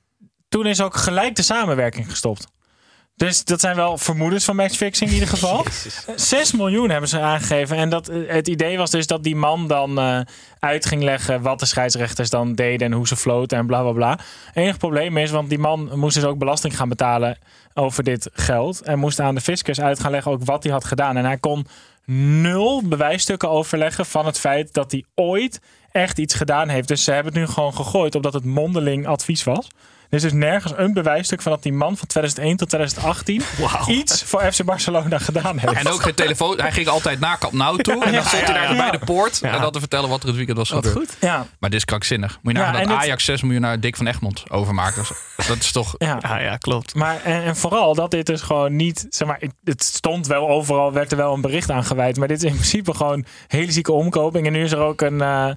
toen 0.48 0.66
is 0.66 0.80
ook 0.80 0.96
gelijk 0.96 1.36
de 1.36 1.42
samenwerking 1.42 2.10
gestopt. 2.10 2.46
Dus 3.16 3.44
dat 3.44 3.60
zijn 3.60 3.76
wel 3.76 3.98
vermoedens 3.98 4.44
van 4.44 4.56
matchfixing 4.56 5.08
in 5.08 5.14
ieder 5.14 5.28
geval. 5.28 5.64
6 6.16 6.52
miljoen 6.52 6.90
hebben 6.90 7.08
ze 7.08 7.20
aangegeven. 7.20 7.76
En 7.76 7.88
dat, 7.88 8.10
het 8.26 8.48
idee 8.48 8.76
was 8.76 8.90
dus 8.90 9.06
dat 9.06 9.22
die 9.22 9.36
man 9.36 9.68
dan 9.68 9.98
uh, 9.98 10.20
uit 10.58 10.86
ging 10.86 11.02
leggen 11.02 11.42
wat 11.42 11.58
de 11.58 11.66
scheidsrechters 11.66 12.30
dan 12.30 12.54
deden 12.54 12.86
en 12.86 12.92
hoe 12.92 13.06
ze 13.06 13.16
floten 13.16 13.58
en 13.58 13.66
bla 13.66 13.82
bla 13.82 13.92
bla. 13.92 14.18
Enig 14.54 14.76
probleem 14.76 15.16
is, 15.16 15.30
want 15.30 15.48
die 15.48 15.58
man 15.58 15.90
moest 15.94 16.14
dus 16.14 16.24
ook 16.24 16.38
belasting 16.38 16.76
gaan 16.76 16.88
betalen 16.88 17.38
over 17.74 18.04
dit 18.04 18.30
geld. 18.32 18.82
En 18.82 18.98
moest 18.98 19.20
aan 19.20 19.34
de 19.34 19.40
fiscus 19.40 19.80
uit 19.80 20.00
gaan 20.00 20.10
leggen 20.10 20.32
ook 20.32 20.44
wat 20.44 20.62
hij 20.62 20.72
had 20.72 20.84
gedaan. 20.84 21.16
En 21.16 21.24
hij 21.24 21.38
kon 21.38 21.66
nul 22.40 22.82
bewijsstukken 22.88 23.50
overleggen 23.50 24.06
van 24.06 24.26
het 24.26 24.38
feit 24.38 24.72
dat 24.72 24.90
hij 24.90 25.04
ooit 25.14 25.60
echt 25.92 26.18
iets 26.18 26.34
gedaan 26.34 26.68
heeft. 26.68 26.88
Dus 26.88 27.04
ze 27.04 27.12
hebben 27.12 27.32
het 27.32 27.42
nu 27.42 27.48
gewoon 27.48 27.74
gegooid 27.74 28.14
omdat 28.14 28.32
het 28.32 28.44
mondeling 28.44 29.06
advies 29.06 29.44
was. 29.44 29.68
Er 30.10 30.16
is 30.16 30.22
dus 30.22 30.32
nergens 30.32 30.72
een 30.76 30.92
bewijsstuk 30.92 31.42
van 31.42 31.52
dat 31.52 31.62
die 31.62 31.72
man 31.72 31.96
van 31.96 32.06
2001 32.08 32.56
tot 32.56 32.68
2018 32.68 33.42
iets 33.88 34.22
voor 34.22 34.40
FC 34.52 34.64
Barcelona 34.64 35.18
gedaan 35.18 35.58
heeft. 35.58 35.72
En 35.72 35.88
ook 35.88 36.02
geen 36.02 36.14
telefoon. 36.14 36.60
Hij 36.60 36.72
ging 36.72 36.86
altijd 36.88 37.20
naar 37.20 37.38
Camp 37.38 37.52
Nou 37.52 37.82
toe. 37.82 38.04
En 38.04 38.12
dan 38.12 38.24
stond 38.24 38.46
hij 38.46 38.54
daar 38.66 38.76
bij 38.76 38.90
de 38.90 38.98
poort. 39.04 39.40
En 39.40 39.60
dan 39.60 39.72
te 39.72 39.78
vertellen 39.78 40.08
wat 40.08 40.20
er 40.22 40.26
het 40.26 40.36
weekend 40.36 40.56
was 40.58 40.70
Wat 40.70 40.86
gebeurd. 40.86 41.08
goed. 41.08 41.16
Ja. 41.20 41.46
Maar 41.58 41.70
dit 41.70 41.78
is 41.78 41.84
krankzinnig. 41.84 42.38
Moet 42.42 42.52
je 42.52 42.58
Ja, 42.58 42.70
nagaan 42.70 42.88
dat 42.88 42.96
Ajax 42.96 43.24
6 43.24 43.42
miljoen 43.42 43.60
naar 43.60 43.80
Dick 43.80 43.96
van 43.96 44.06
Egmond 44.06 44.50
overmaakt. 44.50 44.96
Dat- 45.48 45.56
is 45.58 45.72
toch... 45.72 45.94
Ja. 45.98 46.18
Ja, 46.20 46.38
ja, 46.38 46.56
klopt. 46.56 46.94
Maar 46.94 47.22
en, 47.24 47.42
en 47.42 47.56
vooral 47.56 47.94
dat 47.94 48.10
dit 48.10 48.26
dus 48.26 48.40
gewoon 48.40 48.76
niet, 48.76 49.06
zeg 49.08 49.28
maar, 49.28 49.40
het 49.64 49.82
stond 49.84 50.26
wel 50.26 50.48
overal, 50.48 50.92
werd 50.92 51.10
er 51.10 51.16
wel 51.16 51.34
een 51.34 51.40
bericht 51.40 51.70
aan 51.70 51.84
gewijd. 51.84 52.16
Maar 52.16 52.28
dit 52.28 52.36
is 52.36 52.44
in 52.50 52.54
principe 52.54 52.94
gewoon 52.94 53.24
hele 53.46 53.72
zieke 53.72 53.92
omkoping. 53.92 54.46
En 54.46 54.52
nu 54.52 54.62
is 54.64 54.72
er 54.72 54.78
ook 54.78 55.00
een, 55.00 55.20
eh, 55.20 55.48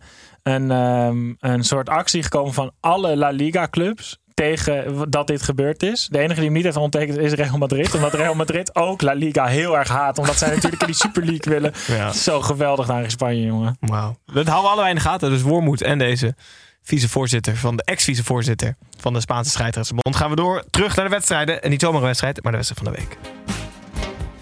een, 0.43 0.71
ehm, 0.71 1.33
een 1.39 1.63
soort 1.63 1.89
actie 1.89 2.23
gekomen 2.23 2.53
van 2.53 2.71
alle 2.79 3.17
La 3.17 3.29
Liga 3.29 3.67
clubs 3.67 4.17
tegen 4.39 5.05
dat 5.09 5.27
dit 5.27 5.41
gebeurd 5.41 5.83
is. 5.83 6.07
De 6.11 6.19
enige 6.19 6.35
die 6.35 6.43
hem 6.43 6.53
niet 6.53 6.63
heeft 6.63 6.75
onttekend, 6.75 7.17
is 7.17 7.33
Real 7.33 7.57
Madrid. 7.57 7.95
Omdat 7.95 8.13
Real 8.13 8.33
Madrid 8.33 8.75
ook 8.75 9.01
La 9.01 9.13
Liga 9.13 9.45
heel 9.45 9.77
erg 9.77 9.87
haat. 9.87 10.17
Omdat 10.17 10.37
zij 10.37 10.49
natuurlijk 10.49 10.81
in 10.81 10.87
die 10.87 10.95
Super 10.95 11.25
League 11.25 11.53
willen. 11.53 11.73
Zo 12.25 12.41
geweldig 12.41 12.87
naar 12.87 13.11
Spanje, 13.11 13.45
jongen. 13.45 13.77
Wauw. 13.79 14.17
Dat 14.25 14.47
houden 14.47 14.61
we 14.63 14.67
allebei 14.67 14.89
in 14.89 14.95
de 14.95 15.01
gaten. 15.01 15.29
Dus 15.29 15.41
Wormoed 15.41 15.81
en 15.81 15.97
deze 15.97 16.35
vicevoorzitter 16.83 17.55
van 17.55 17.75
de 17.75 17.83
ex-vicevoorzitter 17.83 18.75
van 18.97 19.13
de 19.13 19.19
Spaanse 19.19 19.51
scheidsrechtsbond. 19.51 20.15
Gaan 20.15 20.29
we 20.29 20.35
door 20.35 20.63
terug 20.69 20.95
naar 20.95 21.05
de 21.05 21.11
wedstrijden. 21.11 21.63
En 21.63 21.69
niet 21.69 21.81
zomaar 21.81 22.01
wedstrijd, 22.01 22.43
maar 22.43 22.51
de 22.51 22.57
wedstrijd 22.57 22.83
van 22.83 22.93
de 22.93 22.99
week. 22.99 23.17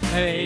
Hey, 0.04 0.44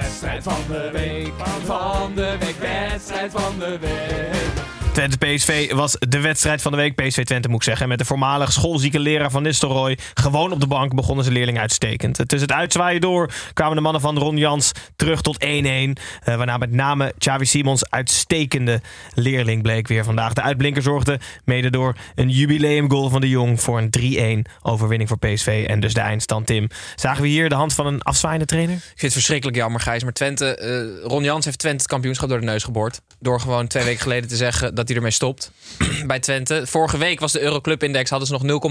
Wedstrijd 0.00 0.42
van 0.42 0.62
de 0.68 0.90
week, 0.92 1.32
van 1.64 2.14
de 2.14 2.36
week, 2.40 2.56
wedstrijd 2.58 3.32
van 3.32 3.58
de 3.58 3.78
week. 3.78 4.59
Twente 4.92 5.18
PSV 5.18 5.72
was 5.72 5.96
de 5.98 6.20
wedstrijd 6.20 6.62
van 6.62 6.72
de 6.72 6.76
week. 6.78 6.94
PSV 6.94 7.24
Twente 7.24 7.48
moet 7.48 7.56
ik 7.56 7.62
zeggen. 7.62 7.88
Met 7.88 7.98
de 7.98 8.04
voormalig 8.04 8.52
schoolzieke 8.52 8.98
leraar 8.98 9.30
van 9.30 9.42
Nistelrooy. 9.42 9.98
Gewoon 10.14 10.52
op 10.52 10.60
de 10.60 10.66
bank 10.66 10.94
begonnen 10.94 11.24
zijn 11.24 11.36
leerling 11.36 11.58
uitstekend. 11.58 12.14
Tussen 12.14 12.48
het 12.48 12.52
uitzwaaien 12.52 13.00
door 13.00 13.32
kwamen 13.52 13.76
de 13.76 13.82
mannen 13.82 14.00
van 14.00 14.18
Ron 14.18 14.36
Jans 14.36 14.72
terug 14.96 15.22
tot 15.22 15.44
1-1. 15.44 15.46
Eh, 15.46 16.36
waarna 16.36 16.56
met 16.56 16.72
name 16.72 17.14
Xavi 17.18 17.44
Simons 17.44 17.90
uitstekende 17.90 18.80
leerling 19.14 19.62
bleek 19.62 19.88
weer 19.88 20.04
vandaag. 20.04 20.32
De 20.32 20.42
uitblinker 20.42 20.82
zorgde 20.82 21.20
mede 21.44 21.70
door 21.70 21.96
een 22.14 22.28
jubileumgoal 22.28 23.08
van 23.08 23.20
de 23.20 23.28
Jong 23.28 23.60
voor 23.60 23.78
een 23.78 23.90
3-1 23.90 24.50
overwinning 24.62 25.08
voor 25.08 25.18
PSV. 25.18 25.64
En 25.68 25.80
dus 25.80 25.94
de 25.94 26.00
eindstand, 26.00 26.46
Tim. 26.46 26.68
Zagen 26.96 27.22
we 27.22 27.28
hier 27.28 27.48
de 27.48 27.54
hand 27.54 27.74
van 27.74 27.86
een 27.86 28.02
afzwaaiende 28.02 28.46
trainer? 28.46 28.74
Ik 28.74 28.82
vind 28.82 29.00
het 29.00 29.12
verschrikkelijk 29.12 29.56
jammer, 29.56 29.80
Gijs. 29.80 30.02
Maar 30.02 30.12
Twente, 30.12 30.56
eh, 30.56 31.08
Ron 31.08 31.22
Jans 31.22 31.44
heeft 31.44 31.58
Twente 31.58 31.78
het 31.78 31.90
kampioenschap 31.90 32.28
door 32.28 32.40
de 32.40 32.46
neus 32.46 32.64
geboord. 32.64 33.00
Door 33.18 33.40
gewoon 33.40 33.66
twee 33.66 33.84
weken 33.84 34.02
geleden 34.02 34.28
te 34.28 34.36
zeggen 34.36 34.74
dat 34.80 34.88
hij 34.88 34.96
ermee 34.96 35.10
stopt 35.10 35.50
bij 36.06 36.20
Twente. 36.20 36.66
Vorige 36.66 36.98
week 36.98 37.20
was 37.20 37.32
de 37.32 37.40
Euroclub-index, 37.40 38.10
hadden 38.10 38.28
ze 38.28 38.38
nog 38.38 38.70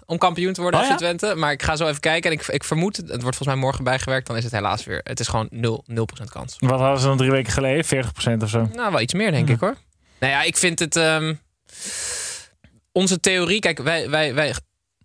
0,1% 0.00 0.04
om 0.06 0.18
kampioen 0.18 0.52
te 0.52 0.60
worden 0.60 0.80
Oh 0.80 0.86
FC 0.86 0.90
ja? 0.92 0.96
Twente. 0.96 1.34
Maar 1.36 1.52
ik 1.52 1.62
ga 1.62 1.76
zo 1.76 1.86
even 1.86 2.00
kijken 2.00 2.30
en 2.30 2.36
ik, 2.38 2.46
ik 2.46 2.64
vermoed, 2.64 2.96
het 2.96 3.08
wordt 3.08 3.22
volgens 3.22 3.46
mij 3.46 3.56
morgen 3.56 3.84
bijgewerkt, 3.84 4.26
dan 4.26 4.36
is 4.36 4.44
het 4.44 4.52
helaas 4.52 4.84
weer. 4.84 5.00
Het 5.04 5.20
is 5.20 5.28
gewoon 5.28 5.48
0, 5.50 5.84
0% 5.90 5.94
kans. 6.28 6.56
Wat 6.58 6.80
hadden 6.80 7.00
ze 7.00 7.06
dan 7.06 7.16
drie 7.16 7.30
weken 7.30 7.52
geleden? 7.52 8.04
40% 8.38 8.42
of 8.42 8.48
zo. 8.48 8.68
Nou, 8.74 8.92
wel 8.92 9.00
iets 9.00 9.14
meer, 9.14 9.30
denk 9.30 9.48
ik 9.48 9.60
hoor. 9.60 9.76
Nou 10.20 10.32
ja, 10.32 10.42
ik 10.42 10.56
vind 10.56 10.78
het. 10.78 10.96
ehm, 10.96 11.34
onze 12.92 13.20
theorie, 13.20 13.60
kijk, 13.60 13.78
wij, 13.78 14.10
wij, 14.10 14.34
wij 14.34 14.54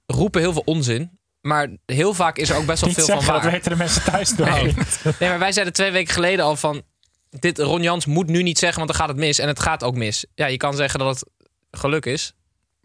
roepen 0.05 0.41
heel 0.41 0.53
veel 0.53 0.63
onzin. 0.65 1.19
Maar 1.41 1.69
heel 1.85 2.13
vaak 2.13 2.37
is 2.37 2.49
er 2.49 2.55
ook 2.57 2.65
best 2.65 2.81
wel 2.81 2.93
veel 2.93 3.05
van 3.05 3.25
waar. 3.25 3.41
dat 3.41 3.51
weten 3.51 3.71
de 3.71 3.77
mensen 3.77 4.03
thuis 4.03 4.35
nog. 4.37 4.49
Nee, 5.19 5.29
maar 5.29 5.39
wij 5.39 5.51
zeiden 5.51 5.73
twee 5.73 5.91
weken 5.91 6.13
geleden 6.13 6.45
al 6.45 6.55
van... 6.55 6.83
Dit, 7.39 7.59
Ron 7.59 7.81
Jans 7.81 8.05
moet 8.05 8.27
nu 8.27 8.43
niet 8.43 8.59
zeggen, 8.59 8.77
want 8.77 8.91
dan 8.91 8.99
gaat 8.99 9.09
het 9.09 9.17
mis. 9.17 9.39
En 9.39 9.47
het 9.47 9.59
gaat 9.59 9.83
ook 9.83 9.95
mis. 9.95 10.25
Ja, 10.35 10.45
je 10.45 10.57
kan 10.57 10.75
zeggen 10.75 10.99
dat 10.99 11.19
het 11.19 11.29
geluk 11.71 12.05
is. 12.05 12.33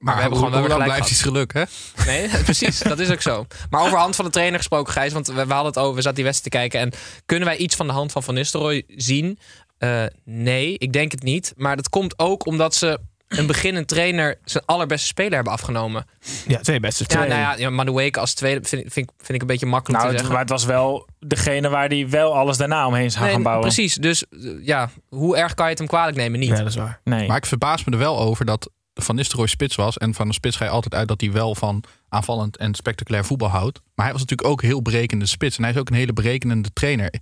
Maar 0.00 0.14
we 0.14 0.20
hebben 0.20 0.38
gewoon 0.38 0.68
wel 0.68 0.82
blijft 0.82 1.10
iets 1.10 1.22
geluk, 1.22 1.52
hè? 1.52 1.62
Nee, 2.06 2.28
precies. 2.44 2.78
Dat 2.78 2.98
is 2.98 3.10
ook 3.10 3.20
zo. 3.20 3.46
Maar 3.70 3.82
over 3.82 3.98
hand 3.98 4.16
van 4.16 4.24
de 4.24 4.30
trainer 4.30 4.58
gesproken, 4.58 4.92
Gijs. 4.92 5.12
Want 5.12 5.26
we, 5.26 5.32
we 5.34 5.52
hadden 5.52 5.72
het 5.72 5.78
over, 5.78 5.94
we 5.94 6.00
zaten 6.00 6.14
die 6.14 6.24
wedstrijd 6.24 6.52
te 6.52 6.58
kijken. 6.58 6.80
En 6.80 7.00
kunnen 7.26 7.48
wij 7.48 7.56
iets 7.56 7.76
van 7.76 7.86
de 7.86 7.92
hand 7.92 8.12
van 8.12 8.22
Van 8.22 8.34
Nistelrooy 8.34 8.84
zien? 8.88 9.38
Eh, 9.78 10.04
nee, 10.24 10.78
ik 10.78 10.92
denk 10.92 11.12
het 11.12 11.22
niet. 11.22 11.52
Maar 11.56 11.76
dat 11.76 11.88
komt 11.88 12.18
ook 12.18 12.46
omdat 12.46 12.74
ze 12.74 13.00
een 13.38 13.46
beginnend 13.46 13.88
trainer 13.88 14.38
zijn 14.44 14.64
allerbeste 14.66 15.06
speler 15.06 15.34
hebben 15.34 15.52
afgenomen. 15.52 16.04
Ja, 16.46 16.58
twee 16.60 16.80
beste 16.80 17.04
Ja, 17.08 17.14
nou 17.18 17.28
ja, 17.30 17.54
ja 17.56 17.70
Madueke 17.70 18.20
als 18.20 18.34
tweede 18.34 18.68
vind, 18.68 18.84
ik- 18.84 18.92
vind, 18.92 19.08
ik- 19.08 19.14
vind 19.18 19.32
ik 19.34 19.40
een 19.40 19.46
beetje 19.46 19.66
makkelijk 19.66 20.02
Nou, 20.02 20.10
te 20.16 20.22
het, 20.22 20.26
zeggen. 20.26 20.32
maar 20.32 20.40
het 20.40 20.50
was 20.50 20.64
wel 20.64 21.08
degene 21.18 21.68
waar 21.68 21.88
hij 21.88 22.08
wel 22.08 22.34
alles 22.36 22.56
daarna 22.56 22.86
omheen 22.86 23.10
zou 23.10 23.24
Nee, 23.24 23.32
gaan 23.32 23.42
bouwen. 23.42 23.66
precies. 23.66 23.94
Dus 23.94 24.24
ja, 24.62 24.90
hoe 25.08 25.36
erg 25.36 25.54
kan 25.54 25.64
je 25.64 25.70
het 25.70 25.78
hem 25.78 25.88
kwalijk 25.88 26.16
nemen? 26.16 26.38
Niet. 26.40 26.48
Ja, 26.48 26.56
dat 26.56 26.66
is 26.66 26.74
waar. 26.76 27.00
Nee. 27.04 27.28
Maar 27.28 27.36
ik 27.36 27.46
verbaas 27.46 27.84
me 27.84 27.92
er 27.92 27.98
wel 27.98 28.18
over 28.18 28.44
dat 28.44 28.70
Van 28.94 29.14
Nistelrooy 29.14 29.46
spits 29.48 29.76
was. 29.76 29.98
En 29.98 30.14
van 30.14 30.26
een 30.26 30.34
spits 30.34 30.56
ga 30.56 30.64
je 30.64 30.70
altijd 30.70 30.94
uit 30.94 31.08
dat 31.08 31.20
hij 31.20 31.32
wel 31.32 31.54
van 31.54 31.84
aanvallend 32.08 32.56
en 32.56 32.74
spectaculair 32.74 33.24
voetbal 33.24 33.48
houdt. 33.48 33.80
Maar 33.94 34.04
hij 34.04 34.12
was 34.14 34.20
natuurlijk 34.24 34.48
ook 34.48 34.62
heel 34.62 34.82
berekende 34.82 35.26
spits. 35.26 35.56
En 35.56 35.62
hij 35.62 35.72
is 35.72 35.78
ook 35.78 35.88
een 35.88 35.94
hele 35.96 36.12
berekenende 36.12 36.72
trainer. 36.72 37.14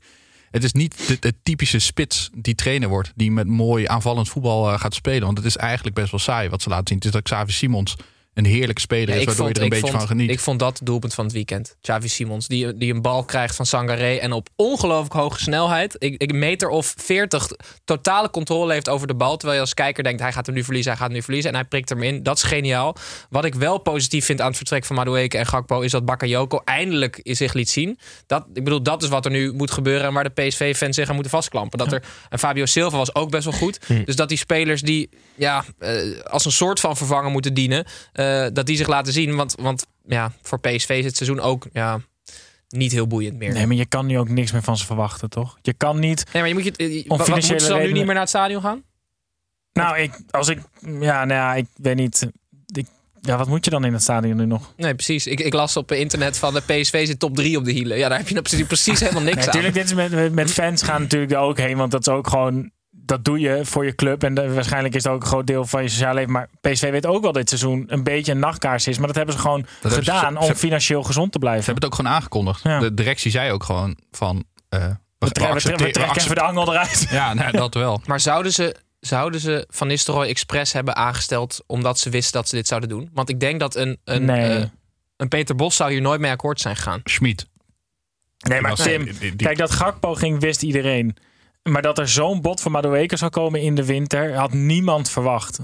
Het 0.51 0.65
is 0.65 0.73
niet 0.73 1.19
de, 1.21 1.35
typische 1.43 1.79
spits 1.79 2.31
die 2.35 2.55
trainer 2.55 2.89
wordt. 2.89 3.13
Die 3.15 3.31
met 3.31 3.47
mooi 3.47 3.87
aanvallend 3.87 4.29
voetbal 4.29 4.73
eh, 4.73 4.81
gaat 4.81 4.95
spelen. 4.95 5.25
Want 5.25 5.37
het 5.37 5.47
is 5.47 5.57
eigenlijk 5.57 5.95
best 5.97 6.11
wel 6.11 6.21
saai 6.21 6.49
wat 6.49 6.63
ze 6.63 6.69
laten 6.69 6.87
zien. 6.87 6.97
Het 6.97 7.07
is 7.07 7.13
dat 7.13 7.23
Xavi 7.23 7.53
Simons 7.53 7.97
een 8.39 8.45
heerlijke 8.45 8.81
speler 8.81 9.15
Ja, 9.15 9.21
is. 9.21 9.25
Waardoor 9.25 9.45
vond, 9.45 9.57
je 9.57 9.63
er 9.63 9.63
een 9.63 9.69
beetje 9.69 9.87
vond, 9.87 9.99
van 9.99 10.09
geniet. 10.17 10.31
ik 10.31 10.41
vond 10.41 10.59
dat 10.59 10.79
het 10.79 10.87
doelpunt 10.87 11.15
van 11.15 11.25
het 11.25 11.33
weekend. 11.33 11.77
Xavi 11.81 12.09
Simons, 12.09 12.49
die, 12.49 12.77
die 12.77 12.95
een 12.95 13.03
bal 13.03 13.25
krijgt 13.25 13.57
van 13.57 13.67
Sangaré 13.67 14.15
en 14.15 14.33
op 14.33 14.49
ongelooflijk 14.57 15.13
hoge 15.13 15.41
snelheid. 15.41 15.97
Ik, 15.99 16.23
ik 16.23 16.33
meter 16.33 16.69
of 16.69 16.95
40 16.97 17.49
totale 17.85 18.31
controle 18.31 18.73
heeft 18.73 18.89
over 18.89 19.07
de 19.07 19.15
bal. 19.15 19.37
Terwijl 19.37 19.55
je 19.55 19.65
als 19.65 19.75
kijker 19.75 20.03
denkt, 20.05 20.21
hij 20.21 20.33
gaat 20.33 20.47
hem 20.47 20.55
nu 20.55 20.65
verliezen, 20.65 20.91
hij 20.91 21.01
gaat 21.01 21.09
hem 21.09 21.17
nu 21.19 21.23
verliezen. 21.25 21.51
En 21.51 21.57
hij 21.57 21.65
prikt 21.69 21.89
hem 21.89 22.03
in. 22.03 22.23
Dat 22.23 22.37
is 22.37 22.43
geniaal. 22.43 22.97
Wat 23.31 23.45
ik 23.45 23.55
wel 23.55 23.79
positief 23.79 24.25
vind 24.25 24.41
aan 24.41 24.47
het 24.47 24.57
vertrek 24.57 24.85
van 24.85 24.97
Madueke 24.97 25.39
en 25.39 25.47
Gakpo... 25.47 25.81
is 25.81 25.91
dat 25.91 26.05
Bakayoko 26.05 26.61
eindelijk 26.65 27.21
zich 27.23 27.53
liet 27.53 27.71
zien. 27.71 27.99
Dat, 28.27 28.47
ik 28.55 28.65
bedoel, 28.65 28.83
dat 28.83 29.03
is 29.03 29.09
wat 29.09 29.25
er 29.25 29.31
nu 29.31 29.53
moet 29.53 29.71
gebeuren... 29.71 30.07
en 30.07 30.13
waar 30.13 30.31
de 30.35 30.43
PSV-fans 30.43 30.97
zich 30.97 31.09
aan 31.09 31.15
moeten 31.15 31.33
vastklampen. 31.33 31.79
Dat 31.79 31.93
er, 31.93 32.03
en 32.29 32.39
Fabio 32.39 32.67
Silva 32.67 32.97
was 32.97 33.15
ook 33.15 33.31
best 33.31 33.45
wel 33.45 33.53
goed. 33.53 33.79
Dus 34.05 34.17
dat 34.17 34.29
die 34.29 34.39
spelers 34.39 34.83
die 34.83 35.09
ja, 35.35 35.65
eh, 35.79 36.21
als 36.31 36.45
een 36.45 36.53
soort 36.53 36.81
van 36.81 36.97
vervanger 36.97 37.31
moeten 37.31 37.55
dienen... 37.55 37.85
eh, 38.13 38.28
dat 38.53 38.67
die 38.67 38.77
zich 38.77 38.87
laten 38.87 39.13
zien. 39.13 39.37
Want, 39.37 39.55
want 39.61 39.87
ja, 40.07 40.33
voor 40.43 40.61
PSV 40.61 40.89
is 40.89 41.05
het 41.05 41.17
seizoen 41.17 41.41
ook 41.41 41.67
ja, 41.73 42.01
niet 42.69 42.93
heel 42.93 43.07
boeiend 43.07 43.39
meer. 43.39 43.53
Nee, 43.53 43.67
maar 43.67 43.77
je 43.77 43.87
kan 43.87 44.07
nu 44.07 44.19
ook 44.19 44.29
niks 44.29 44.53
meer 44.53 44.63
van 44.63 44.77
ze 44.77 44.87
verwachten, 44.87 45.31
toch? 45.31 45.59
Je 45.63 45.73
kan 45.73 45.99
niet... 45.99 46.25
Nee, 46.33 46.43
maar 46.43 46.49
je 46.49 46.55
moet 46.55 46.65
je, 46.65 46.73
eh, 46.77 47.03
Om 47.11 47.19
wat, 47.19 47.29
wat, 47.29 47.29
moeten 47.29 47.61
ze 47.61 47.69
dan 47.69 47.79
nu 47.79 47.93
niet 47.93 48.05
meer 48.05 48.05
naar 48.05 48.17
het 48.17 48.29
stadion 48.29 48.63
gaan? 48.63 48.83
Nou, 49.73 49.99
ik, 49.99 50.21
als 50.31 50.49
ik... 50.49 50.59
Ja, 50.81 51.25
nou 51.25 51.29
ja, 51.29 51.55
ik 51.55 51.67
weet 51.77 51.97
niet... 51.97 52.29
Ik, 52.67 52.87
ja, 53.21 53.37
wat 53.37 53.49
moet 53.49 53.65
je 53.65 53.71
dan 53.71 53.85
in 53.85 53.93
het 53.93 54.03
stadion 54.03 54.37
nu 54.37 54.47
nog? 54.47 54.73
Nee, 54.77 54.95
precies. 54.95 55.27
Ik, 55.27 55.41
ik 55.41 55.53
las 55.53 55.77
op 55.77 55.93
internet 55.93 56.39
van 56.39 56.55
de 56.55 56.61
PSV 56.61 57.07
zit 57.07 57.19
top 57.19 57.37
3 57.37 57.57
op 57.57 57.65
de 57.65 57.73
hielen. 57.73 57.99
Ja, 57.99 58.09
daar 58.09 58.19
heb 58.19 58.29
je 58.29 58.43
precies, 58.43 58.67
precies 58.67 59.01
helemaal 59.01 59.23
niks 59.23 59.37
Nee, 59.37 59.45
aan. 59.45 59.63
natuurlijk, 59.63 59.75
dit 59.75 59.85
is 59.85 59.95
met, 59.95 60.35
met, 60.35 60.53
fans 60.53 60.83
gaan 60.83 61.01
natuurlijk 61.01 61.35
ook 61.35 61.59
heen. 61.59 61.77
Want 61.77 61.91
dat 61.91 62.01
is 62.01 62.13
ook 62.13 62.29
gewoon... 62.29 62.71
Dat 63.09 63.25
doe 63.25 63.39
je 63.41 63.61
voor 63.65 63.85
je 63.85 63.95
club. 63.95 64.23
En 64.23 64.35
de- 64.35 64.53
waarschijnlijk 64.55 64.95
is 64.95 65.03
het 65.05 65.13
ook 65.13 65.21
een 65.21 65.27
groot 65.27 65.47
deel 65.47 65.65
van 65.67 65.83
je 65.83 65.89
sociale 65.89 66.15
leven. 66.15 66.33
Maar 66.33 66.49
PSV 66.61 66.91
weet 66.91 67.07
ook 67.07 67.23
wel 67.23 67.33
dit 67.33 67.49
seizoen 67.49 67.85
een 67.87 68.03
beetje 68.03 68.33
een 68.33 68.39
nachtkaars 68.39 68.87
is. 68.87 68.99
Maar 68.99 69.07
dat 69.07 69.17
hebben 69.17 69.35
ze 69.35 69.41
gewoon 69.41 69.67
gedaan 69.81 70.33
ze- 70.33 70.39
om 70.39 70.45
ze- 70.47 70.55
financieel 70.57 71.03
gezond 71.03 71.33
te 71.33 71.39
blijven. 71.39 71.65
Ze 71.65 71.71
hebben 71.71 71.89
het 71.89 71.93
ook 71.99 72.01
gewoon 72.07 72.17
aangekondigd. 72.19 72.63
Ja. 72.63 72.79
De 72.81 72.95
directie 72.95 73.31
zei 73.31 73.53
ook 73.53 73.65
gewoon 73.65 73.97
van... 74.11 74.45
eh, 74.69 74.81
we, 75.19 75.31
tre- 75.31 75.53
we, 75.53 75.61
tre- 75.61 75.77
we 75.77 75.91
trekken 75.91 76.23
even 76.23 76.35
de 76.35 76.41
angel 76.41 76.73
eruit. 76.73 77.07
Ja, 77.11 77.35
nou, 77.35 77.53
dat 77.53 77.75
wel. 77.75 78.01
Maar 78.07 78.21
zouden 78.21 78.53
ze 78.53 78.77
zouden 79.01 79.41
ze 79.41 79.67
Van 79.71 79.87
Nistelrooy 79.87 80.27
expres 80.29 80.73
hebben 80.73 80.97
aangesteld 80.97 81.63
omdat 81.67 81.99
ze 81.99 82.11
wisten 82.11 82.33
dat 82.33 82.49
ze 82.49 82.55
dit 82.57 82.67
zouden 82.67 82.89
doen? 82.89 83.11
Want 83.13 83.29
ik 83.29 83.41
denk 83.41 83.61
dat 83.61 83.77
een, 83.77 83.99
een, 84.05 84.25
Nee. 84.25 84.57
eh, 84.59 84.65
een 85.17 85.29
Peter 85.29 85.55
Bos 85.55 85.77
zou 85.77 85.91
hier 85.93 86.01
nooit 86.01 86.21
mee 86.21 86.31
akkoord 86.31 86.61
zijn 86.61 86.77
gegaan. 86.77 87.01
Schmid. 87.05 87.47
Nee, 88.49 88.61
maar 88.61 88.75
Tim, 88.75 89.05
die- 89.05 89.19
die- 89.19 89.37
kijk, 89.37 89.59
dat 89.59 89.71
Gakpo 89.71 90.15
ging, 90.15 90.41
wist 90.41 90.63
iedereen. 90.63 91.17
Maar 91.71 91.83
dat 91.83 91.99
er 91.99 92.09
zo'n 92.09 92.41
bot 92.41 92.61
van 92.61 92.73
Madueke 92.73 93.17
zou 93.17 93.31
komen 93.31 93.61
in 93.61 93.75
de 93.75 93.85
winter, 93.85 94.35
had 94.35 94.53
niemand 94.53 95.11
verwacht. 95.11 95.59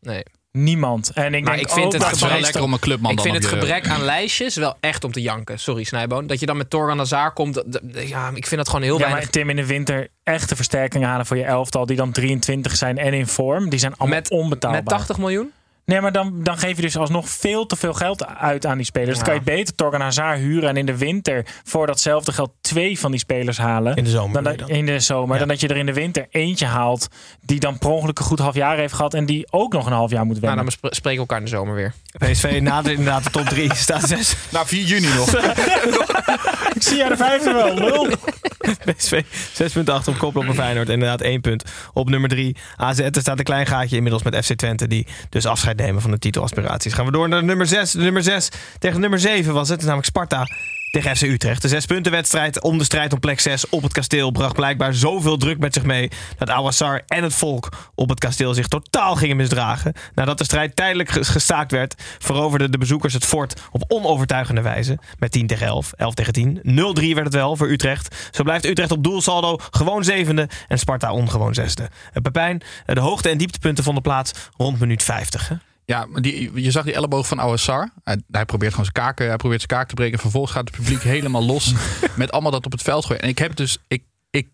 Nee. 0.00 0.22
Niemand. 0.52 1.10
En 1.14 1.34
ik 1.34 1.44
Maar 1.44 1.56
denk 1.56 1.66
ik 1.66 1.72
vind 1.74 1.86
ook 1.86 1.92
het 1.92 2.00
dat 2.00 2.10
Het 2.10 2.16
is 2.16 2.22
wel 2.22 2.30
gebrek- 2.30 2.44
lekker 2.46 2.62
om 2.68 2.72
een 2.72 2.78
clubman 2.78 3.12
ik 3.12 3.20
vind 3.20 3.34
het 3.34 3.46
gebrek 3.46 3.88
aan 3.88 4.02
lijstjes 4.02 4.56
wel 4.56 4.76
echt 4.80 5.04
om 5.04 5.12
te 5.12 5.20
janken. 5.20 5.58
Sorry, 5.58 5.84
Snijboon. 5.84 6.26
Dat 6.26 6.40
je 6.40 6.46
dan 6.46 6.56
met 6.56 6.70
Torgan 6.70 6.98
Hazard 6.98 7.34
komt. 7.34 7.62
Ja, 7.92 8.28
ik 8.34 8.46
vind 8.46 8.56
dat 8.56 8.68
gewoon 8.68 8.82
heel 8.84 8.92
Ja, 8.94 9.00
weinig. 9.00 9.22
maar 9.22 9.30
Tim 9.32 9.50
in 9.50 9.56
de 9.56 9.66
winter 9.66 10.08
echte 10.22 10.56
versterkingen 10.56 11.08
halen 11.08 11.26
voor 11.26 11.36
je 11.36 11.44
elftal 11.44 11.86
die 11.86 11.96
dan 11.96 12.12
23 12.12 12.76
zijn 12.76 12.98
en 12.98 13.12
in 13.14 13.26
vorm. 13.26 13.68
Die 13.68 13.78
zijn 13.78 13.94
allemaal 13.96 14.18
Met- 14.18 14.30
onbetaalbaar. 14.30 14.80
Met 14.82 14.90
80 14.92 15.18
miljoen? 15.18 15.52
Nee, 15.90 16.00
maar 16.00 16.12
dan, 16.12 16.32
dan 16.42 16.58
geef 16.58 16.76
je 16.76 16.82
dus 16.82 16.96
alsnog 16.96 17.28
veel 17.28 17.66
te 17.66 17.76
veel 17.76 17.92
geld 17.94 18.26
uit 18.26 18.66
aan 18.66 18.76
die 18.76 18.86
spelers. 18.86 19.18
Dan 19.18 19.18
Ja. 19.18 19.24
kan 19.24 19.34
je 19.34 19.56
beter 19.56 19.74
Torgan 19.74 20.00
Hazard 20.00 20.38
huren 20.38 20.68
en 20.68 20.76
in 20.76 20.86
de 20.86 20.96
winter 20.96 21.44
voor 21.64 21.86
datzelfde 21.86 22.32
geld 22.32 22.50
twee 22.60 22.98
van 22.98 23.10
die 23.10 23.20
spelers 23.20 23.58
halen. 23.58 23.96
In 23.96 24.04
de 24.04 24.10
zomer. 24.10 24.32
Dan 24.34 24.42
bedoel 24.42 24.58
dat, 24.58 24.68
je 24.68 24.72
dan. 24.74 24.82
in 24.88 24.94
de 24.94 25.00
zomer. 25.00 25.32
Ja. 25.32 25.38
Dan 25.38 25.48
dat 25.48 25.60
je 25.60 25.68
er 25.68 25.76
in 25.76 25.86
de 25.86 25.92
winter 25.92 26.26
eentje 26.30 26.66
haalt 26.66 27.08
die 27.44 27.60
dan 27.60 27.78
per 27.78 27.88
ongeluk 27.90 28.18
een 28.18 28.24
goed 28.24 28.38
half 28.38 28.54
jaar 28.54 28.76
heeft 28.76 28.94
gehad 28.94 29.14
en 29.14 29.26
die 29.26 29.46
ook 29.50 29.72
nog 29.72 29.86
een 29.86 29.92
half 29.92 30.10
jaar 30.10 30.24
moet 30.26 30.40
Nou, 30.40 30.54
wennen. 30.56 30.74
dan 30.80 30.90
spreken 30.92 31.12
we 31.12 31.18
elkaar 31.28 31.38
in 31.38 31.44
de 31.44 31.50
zomer 31.50 31.74
weer. 31.74 31.92
PSV 32.18 32.58
nadert 32.62 32.96
inderdaad 32.98 33.24
de 33.24 33.30
top 33.30 33.46
3. 33.46 33.74
Staat 33.86 34.08
6. 34.08 34.34
Nou, 34.50 34.66
4 34.66 34.82
juni 34.84 35.08
nog. 35.14 35.34
Ik 36.74 36.82
zie 36.82 36.96
jij 36.96 37.08
de 37.08 37.16
vijfde 37.16 37.52
wel, 37.52 37.74
lul. 37.74 38.08
PSV 38.84 39.22
6 39.52 39.72
punten 39.72 39.94
achter 39.94 40.12
op 40.12 40.18
koppel 40.18 40.42
op 40.42 40.48
een 40.48 40.54
Feyenoord. 40.54 40.88
Inderdaad 40.88 41.20
één 41.20 41.40
punt 41.40 41.64
op 41.92 42.08
nummer 42.08 42.28
3. 42.28 42.56
AZ 42.76 42.98
er 42.98 43.10
staat 43.20 43.38
een 43.38 43.44
klein 43.44 43.66
gaatje 43.66 43.96
inmiddels 43.96 44.22
met 44.22 44.44
FC 44.44 44.52
Twente. 44.54 44.86
Die 44.86 45.06
dus 45.28 45.46
afscheid 45.46 45.79
van 46.00 46.10
de 46.10 46.18
titelaspiraties. 46.18 46.92
Gaan 46.92 47.04
we 47.04 47.12
door 47.12 47.28
naar 47.28 47.44
nummer 47.44 47.66
6. 47.66 47.90
De 47.90 47.98
nummer 47.98 48.22
6 48.22 48.48
tegen 48.78 49.00
nummer 49.00 49.18
7 49.18 49.54
was 49.54 49.68
het. 49.68 49.80
Namelijk 49.80 50.06
Sparta 50.06 50.46
tegen 50.90 51.16
FC 51.16 51.22
Utrecht. 51.22 51.62
De 51.62 51.68
zes 51.68 51.86
punten 51.86 52.12
wedstrijd 52.12 52.60
om 52.62 52.78
de 52.78 52.84
strijd 52.84 53.12
om 53.12 53.20
plek 53.20 53.40
6 53.40 53.68
op 53.68 53.82
het 53.82 53.92
kasteel 53.92 54.30
bracht 54.30 54.54
blijkbaar 54.54 54.94
zoveel 54.94 55.36
druk 55.36 55.58
met 55.58 55.74
zich 55.74 55.82
mee 55.82 56.10
dat 56.38 56.50
Awassar 56.50 57.02
en 57.06 57.22
het 57.22 57.34
volk 57.34 57.68
op 57.94 58.08
het 58.08 58.18
kasteel 58.18 58.54
zich 58.54 58.68
totaal 58.68 59.16
gingen 59.16 59.36
misdragen. 59.36 59.92
Nadat 60.14 60.38
de 60.38 60.44
strijd 60.44 60.76
tijdelijk 60.76 61.08
ges- 61.08 61.28
gestaakt 61.28 61.70
werd, 61.70 61.94
veroverden 62.18 62.70
de 62.70 62.78
bezoekers 62.78 63.14
het 63.14 63.24
fort 63.24 63.60
op 63.70 63.84
onovertuigende 63.88 64.60
wijze 64.62 64.98
met 65.18 65.32
10 65.32 65.46
tegen 65.46 65.66
11, 65.66 65.92
11 65.96 66.14
tegen 66.14 66.32
10. 66.32 66.60
0-3 66.62 67.14
werd 67.14 67.24
het 67.24 67.34
wel 67.34 67.56
voor 67.56 67.70
Utrecht. 67.70 68.28
Zo 68.30 68.42
blijft 68.42 68.64
Utrecht 68.66 68.90
op 68.90 69.04
doelsaldo 69.04 69.58
gewoon 69.70 70.04
zevende 70.04 70.48
en 70.68 70.78
Sparta 70.78 71.12
ongewoon 71.12 71.54
zesde. 71.54 71.82
Eh, 72.12 72.22
Pepijn, 72.22 72.62
eh, 72.86 72.94
de 72.94 73.00
hoogte- 73.00 73.28
en 73.28 73.38
dieptepunten 73.38 73.84
vonden 73.84 74.02
plaats 74.02 74.32
rond 74.56 74.80
minuut 74.80 75.02
50. 75.02 75.52
Ja, 75.90 76.06
maar 76.06 76.22
die, 76.22 76.62
je 76.62 76.70
zag 76.70 76.84
die 76.84 76.94
elleboog 76.94 77.26
van 77.26 77.38
Ouassar. 77.38 77.90
Hij, 78.04 78.22
hij 78.30 78.44
probeert 78.44 78.70
gewoon 78.70 78.90
zijn 78.92 79.06
kaken, 79.06 79.26
hij 79.26 79.36
probeert 79.36 79.60
zijn 79.60 79.78
kaak 79.78 79.88
te 79.88 79.94
breken. 79.94 80.18
Vervolgens 80.18 80.52
gaat 80.52 80.68
het 80.68 80.76
publiek 80.76 81.02
helemaal 81.16 81.44
los 81.44 81.74
met 82.16 82.32
allemaal 82.32 82.50
dat 82.50 82.66
op 82.66 82.72
het 82.72 82.82
veld 82.82 83.04
gooien. 83.04 83.22
En 83.22 83.28
ik 83.28 83.38
heb 83.38 83.56
dus, 83.56 83.78
ik, 83.88 84.04
ik, 84.30 84.48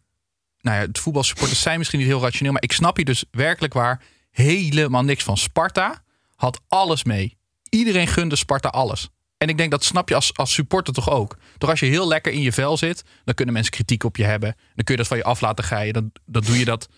nou 0.61 0.76
ja, 0.76 0.87
het 0.87 0.99
voetbalsupporters 0.99 1.61
zijn 1.61 1.78
misschien 1.78 1.99
niet 1.99 2.09
heel 2.09 2.20
rationeel, 2.20 2.53
maar 2.53 2.62
ik 2.62 2.72
snap 2.72 2.97
hier 2.97 3.05
dus 3.05 3.24
werkelijk 3.30 3.74
waar 3.74 4.03
helemaal 4.30 5.05
niks 5.05 5.24
van. 5.24 5.37
Sparta 5.37 6.03
had 6.34 6.61
alles 6.68 7.05
mee. 7.05 7.37
Iedereen 7.68 8.07
gunde 8.07 8.37
Sparta 8.37 8.68
alles. 8.68 9.09
En 9.39 9.49
ik 9.49 9.59
denk 9.59 9.70
dat 9.70 9.84
snap 9.84 10.09
je 10.09 10.14
als, 10.14 10.37
als 10.37 10.53
supporter 10.53 10.95
toch 10.95 11.11
ook. 11.11 11.37
Toch 11.59 11.70
als 11.70 11.80
je 11.80 11.87
heel 11.87 12.09
lekker 12.09 12.32
in 12.32 12.41
je 12.41 12.53
vel 12.53 12.76
zit, 12.76 13.05
dan 13.24 13.34
kunnen 13.34 13.55
mensen 13.55 13.72
kritiek 13.72 14.05
op 14.05 14.16
je 14.16 14.24
hebben. 14.24 14.57
Dan 14.74 14.84
kun 14.84 14.95
je 14.95 15.01
dat 15.01 15.07
van 15.07 15.16
je 15.16 15.24
af 15.24 15.41
laten 15.41 15.64
glijden. 15.64 15.93
Dan, 15.93 16.11
dan 16.26 16.43
doe 16.43 16.59
je 16.59 16.64
dat 16.64 16.89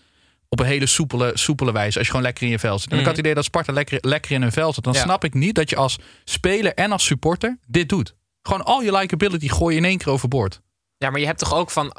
op 0.49 0.59
een 0.59 0.65
hele 0.65 0.85
soepele, 0.85 1.31
soepele 1.33 1.71
wijze. 1.71 1.97
Als 1.97 2.05
je 2.07 2.11
gewoon 2.11 2.25
lekker 2.25 2.43
in 2.43 2.49
je 2.49 2.59
vel 2.59 2.79
zit. 2.79 2.91
En 2.91 2.97
ik 2.97 3.03
had 3.05 3.11
het 3.11 3.19
idee 3.19 3.33
dat 3.35 3.43
Sparta 3.43 3.73
lekker, 3.73 3.97
lekker 4.01 4.31
in 4.31 4.41
hun 4.41 4.51
vel 4.51 4.73
zit. 4.73 4.83
Dan 4.83 4.93
Ja. 4.93 5.01
snap 5.01 5.23
ik 5.23 5.33
niet 5.33 5.55
dat 5.55 5.69
je 5.69 5.75
als 5.75 5.97
speler 6.23 6.73
en 6.73 6.91
als 6.91 7.05
supporter 7.05 7.57
dit 7.67 7.89
doet. 7.89 8.15
Gewoon 8.41 8.65
al 8.65 8.81
je 8.81 8.91
likability 8.97 9.49
gooi 9.49 9.73
je 9.75 9.81
in 9.81 9.87
één 9.87 9.97
keer 9.97 10.09
overboord. 10.11 10.61
Ja, 10.97 11.09
maar 11.09 11.19
je 11.19 11.25
hebt 11.25 11.39
toch 11.39 11.53
ook 11.53 11.71
van. 11.71 11.93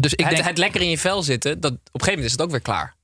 Dus 0.00 0.14
ik 0.14 0.20
het, 0.24 0.34
denk, 0.34 0.44
het 0.48 0.58
lekker 0.58 0.80
in 0.80 0.90
je 0.90 0.98
vel 0.98 1.22
zitten. 1.22 1.60
Dat, 1.60 1.72
op 1.72 1.78
een 1.78 1.82
gegeven 1.90 2.08
moment 2.10 2.26
is 2.26 2.32
het 2.32 2.42
ook 2.42 2.50
weer 2.50 2.60
klaar. 2.60 2.94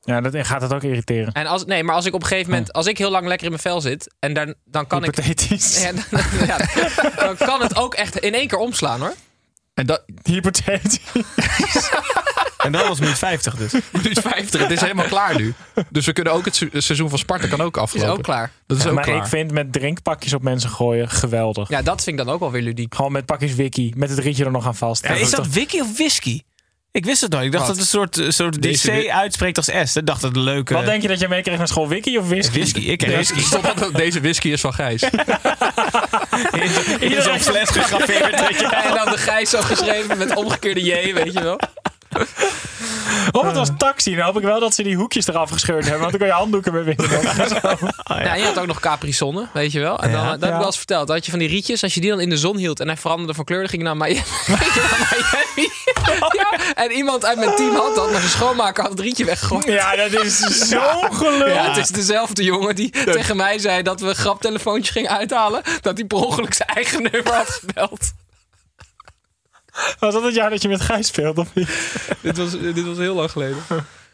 Ja, 0.00 0.20
dat 0.20 0.46
gaat 0.46 0.62
het 0.62 0.72
ook 0.74 0.82
irriteren. 0.82 1.32
En 1.32 1.46
als, 1.46 1.64
nee, 1.64 1.84
maar 1.84 1.94
als 1.94 2.04
ik 2.06 2.14
op 2.14 2.22
een 2.22 2.26
gegeven 2.28 2.50
moment. 2.50 2.72
Als 2.72 2.86
ik 2.86 2.98
heel 2.98 3.10
lang 3.10 3.26
lekker 3.26 3.44
in 3.46 3.52
mijn 3.52 3.62
vel 3.62 3.80
zit. 3.80 4.14
En 4.18 4.34
dan, 4.34 4.54
dan 4.64 4.86
kan 4.86 5.04
ik. 5.04 5.14
Hypothetisch. 5.16 5.82
Ja, 5.82 5.92
dan, 5.92 6.22
ja, 6.46 6.56
dan 7.16 7.36
kan 7.36 7.60
het 7.60 7.76
ook 7.76 7.94
echt 7.94 8.18
in 8.18 8.34
één 8.34 8.48
keer 8.48 8.58
omslaan 8.58 9.00
hoor. 9.00 9.14
en 9.74 9.86
dat, 9.86 10.04
Hypothetisch. 10.22 11.00
En 12.64 12.72
dat 12.72 12.88
was 12.88 13.00
minuut 13.00 13.18
50 13.18 13.54
dus. 13.56 13.72
minuut 13.92 14.20
50, 14.20 14.60
het 14.60 14.70
is 14.70 14.80
helemaal 14.80 15.04
klaar 15.06 15.36
nu. 15.36 15.54
Dus 15.90 16.06
we 16.06 16.12
kunnen 16.12 16.32
ook 16.32 16.44
het 16.44 16.56
se- 16.56 16.68
seizoen 16.72 17.08
van 17.08 17.18
Sparta 17.18 17.46
kan 17.46 17.60
ook 17.60 17.76
Is 17.76 17.82
afgelopen. 17.82 18.12
ook 18.16 18.22
klaar. 18.22 18.50
Dat 18.66 18.76
is 18.76 18.82
Ja, 18.82 18.88
ook 18.88 18.94
maar 18.94 19.04
klaar. 19.04 19.16
ik 19.16 19.26
vind 19.26 19.52
met 19.52 19.72
drinkpakjes 19.72 20.32
op 20.32 20.42
mensen 20.42 20.70
gooien 20.70 21.08
geweldig. 21.10 21.68
Ja, 21.68 21.82
dat 21.82 22.02
vind 22.02 22.18
ik 22.18 22.24
dan 22.24 22.34
ook 22.34 22.40
wel 22.40 22.50
weer 22.50 22.62
ludiek. 22.62 22.94
Gewoon 22.94 23.12
met 23.12 23.26
pakjes 23.26 23.54
wiki, 23.54 23.92
met 23.96 24.10
het 24.10 24.18
rietje 24.18 24.44
er 24.44 24.50
nog 24.50 24.66
aan 24.66 24.76
vast. 24.76 25.04
is 25.04 25.30
dat 25.30 25.44
toch- 25.44 25.52
wiki 25.54 25.80
of 25.80 25.96
whisky? 25.96 26.40
Ik 26.92 27.04
wist 27.04 27.20
het 27.20 27.30
nooit. 27.32 27.44
Ik 27.44 27.52
dacht 27.52 27.66
Wat? 27.66 27.76
dat 27.76 27.84
het 27.84 27.94
een 27.94 28.00
soort, 28.22 28.34
soort 28.34 28.52
die 28.52 28.70
Deze 28.70 28.90
C 28.90 28.92
wi- 28.94 29.10
uitspreekt 29.10 29.56
als 29.56 29.66
S. 29.90 29.96
Ik 29.96 30.06
dacht 30.06 30.20
dat 30.20 30.34
het 30.34 30.44
leuke... 30.44 30.74
Wat 30.74 30.84
denk 30.84 31.02
je 31.02 31.08
dat 31.08 31.20
je 31.20 31.28
meekreeg 31.28 31.58
naar 31.58 31.68
school, 31.68 31.88
wiki 31.88 32.18
of 32.18 32.28
whisky? 32.28 32.52
Whisky. 32.58 32.80
Ik 32.80 32.98
kreeg 32.98 33.28
Ja. 33.28 33.34
whisky. 33.34 33.90
Deze 34.02 34.20
whisky 34.20 34.48
is 34.48 34.60
van 34.60 34.72
Gijs. 34.74 35.02
In 37.00 37.22
zo'n 37.22 37.40
fles 37.40 37.68
gegraveerd. 37.70 38.34
En 38.72 38.94
dan 38.94 39.10
de 39.10 39.18
Gijs 39.18 39.50
zo 39.50 39.60
geschreven 39.60 40.18
met 40.18 40.34
omgekeerde 40.34 40.80
J, 40.84 41.12
weet 41.14 41.32
je 41.32 41.42
wel. 41.42 41.58
Oh, 43.32 43.44
het 43.46 43.56
was 43.56 43.68
taxi. 43.78 44.14
Dan 44.16 44.24
hoop 44.24 44.36
ik 44.36 44.42
wel 44.42 44.60
dat 44.60 44.74
ze 44.74 44.82
die 44.82 44.96
hoekjes 44.96 45.26
eraf 45.26 45.50
gescheurd 45.50 45.82
hebben. 45.82 46.00
Want 46.00 46.10
dan 46.10 46.20
kun 46.20 46.28
je 46.28 46.34
handdoeken 46.34 46.72
mee 46.72 46.82
winnen. 46.82 47.10
Ja, 48.04 48.32
en 48.32 48.38
je 48.38 48.44
had 48.44 48.58
ook 48.58 48.66
nog 48.66 48.80
Capri 48.80 49.12
Zonne, 49.12 49.46
weet 49.52 49.72
je 49.72 49.80
wel. 49.80 49.98
En 49.98 50.12
dan, 50.12 50.20
Ja. 50.20 50.30
dat 50.30 50.40
heb 50.40 50.50
ik 50.50 50.56
wel 50.56 50.66
eens 50.66 50.76
verteld. 50.76 51.06
Dan 51.06 51.16
had 51.16 51.24
je 51.24 51.30
van 51.30 51.40
die 51.40 51.48
rietjes, 51.48 51.82
als 51.82 51.94
je 51.94 52.00
die 52.00 52.10
dan 52.10 52.20
in 52.20 52.28
de 52.30 52.36
zon 52.36 52.56
hield 52.56 52.80
en 52.80 52.86
hij 52.86 52.96
veranderde 52.96 53.34
van 53.34 53.44
kleur, 53.44 53.58
dan 53.60 53.68
ging 53.68 53.82
je 53.82 53.88
naar 53.94 53.96
Miami. 53.96 54.22
Ja, 56.32 56.74
en 56.74 56.90
iemand 56.92 57.24
uit 57.24 57.38
mijn 57.38 57.54
team 57.56 57.74
had 57.74 57.94
dat, 57.94 58.10
maar 58.10 58.20
zijn 58.20 58.30
schoonmaker 58.32 58.82
had 58.82 58.92
het 58.92 59.00
rietje 59.00 59.24
weggegooid. 59.24 59.64
Ja, 59.64 59.96
dat 59.96 60.24
is 60.24 60.38
zo'n 60.68 61.14
gelul. 61.14 61.48
Ja, 61.48 61.68
het 61.68 61.76
is 61.76 61.88
dezelfde 61.88 62.42
jongen 62.44 62.74
die 62.74 62.90
tegen 63.04 63.36
mij 63.36 63.58
zei 63.58 63.82
dat 63.82 64.00
we 64.00 64.14
graptelefoontjes 64.14 64.90
gingen 64.90 65.10
uithalen. 65.10 65.62
Dat 65.80 65.96
hij 65.98 66.06
per 66.06 66.18
ongeluk 66.18 66.54
zijn 66.54 66.68
eigen 66.68 67.02
nummer 67.02 67.32
had 67.34 67.48
gebeld. 67.50 68.12
Was 69.98 70.14
dat 70.14 70.22
het 70.22 70.34
jaar 70.34 70.50
dat 70.50 70.62
je 70.62 70.68
met 70.68 70.80
Gijs 70.80 71.06
speelde? 71.06 71.40
Of 71.40 71.48
niet? 71.54 71.68
dit, 72.20 72.36
was, 72.36 72.50
dit 72.50 72.86
was 72.86 72.96
heel 72.96 73.14
lang 73.14 73.30
geleden. 73.30 73.56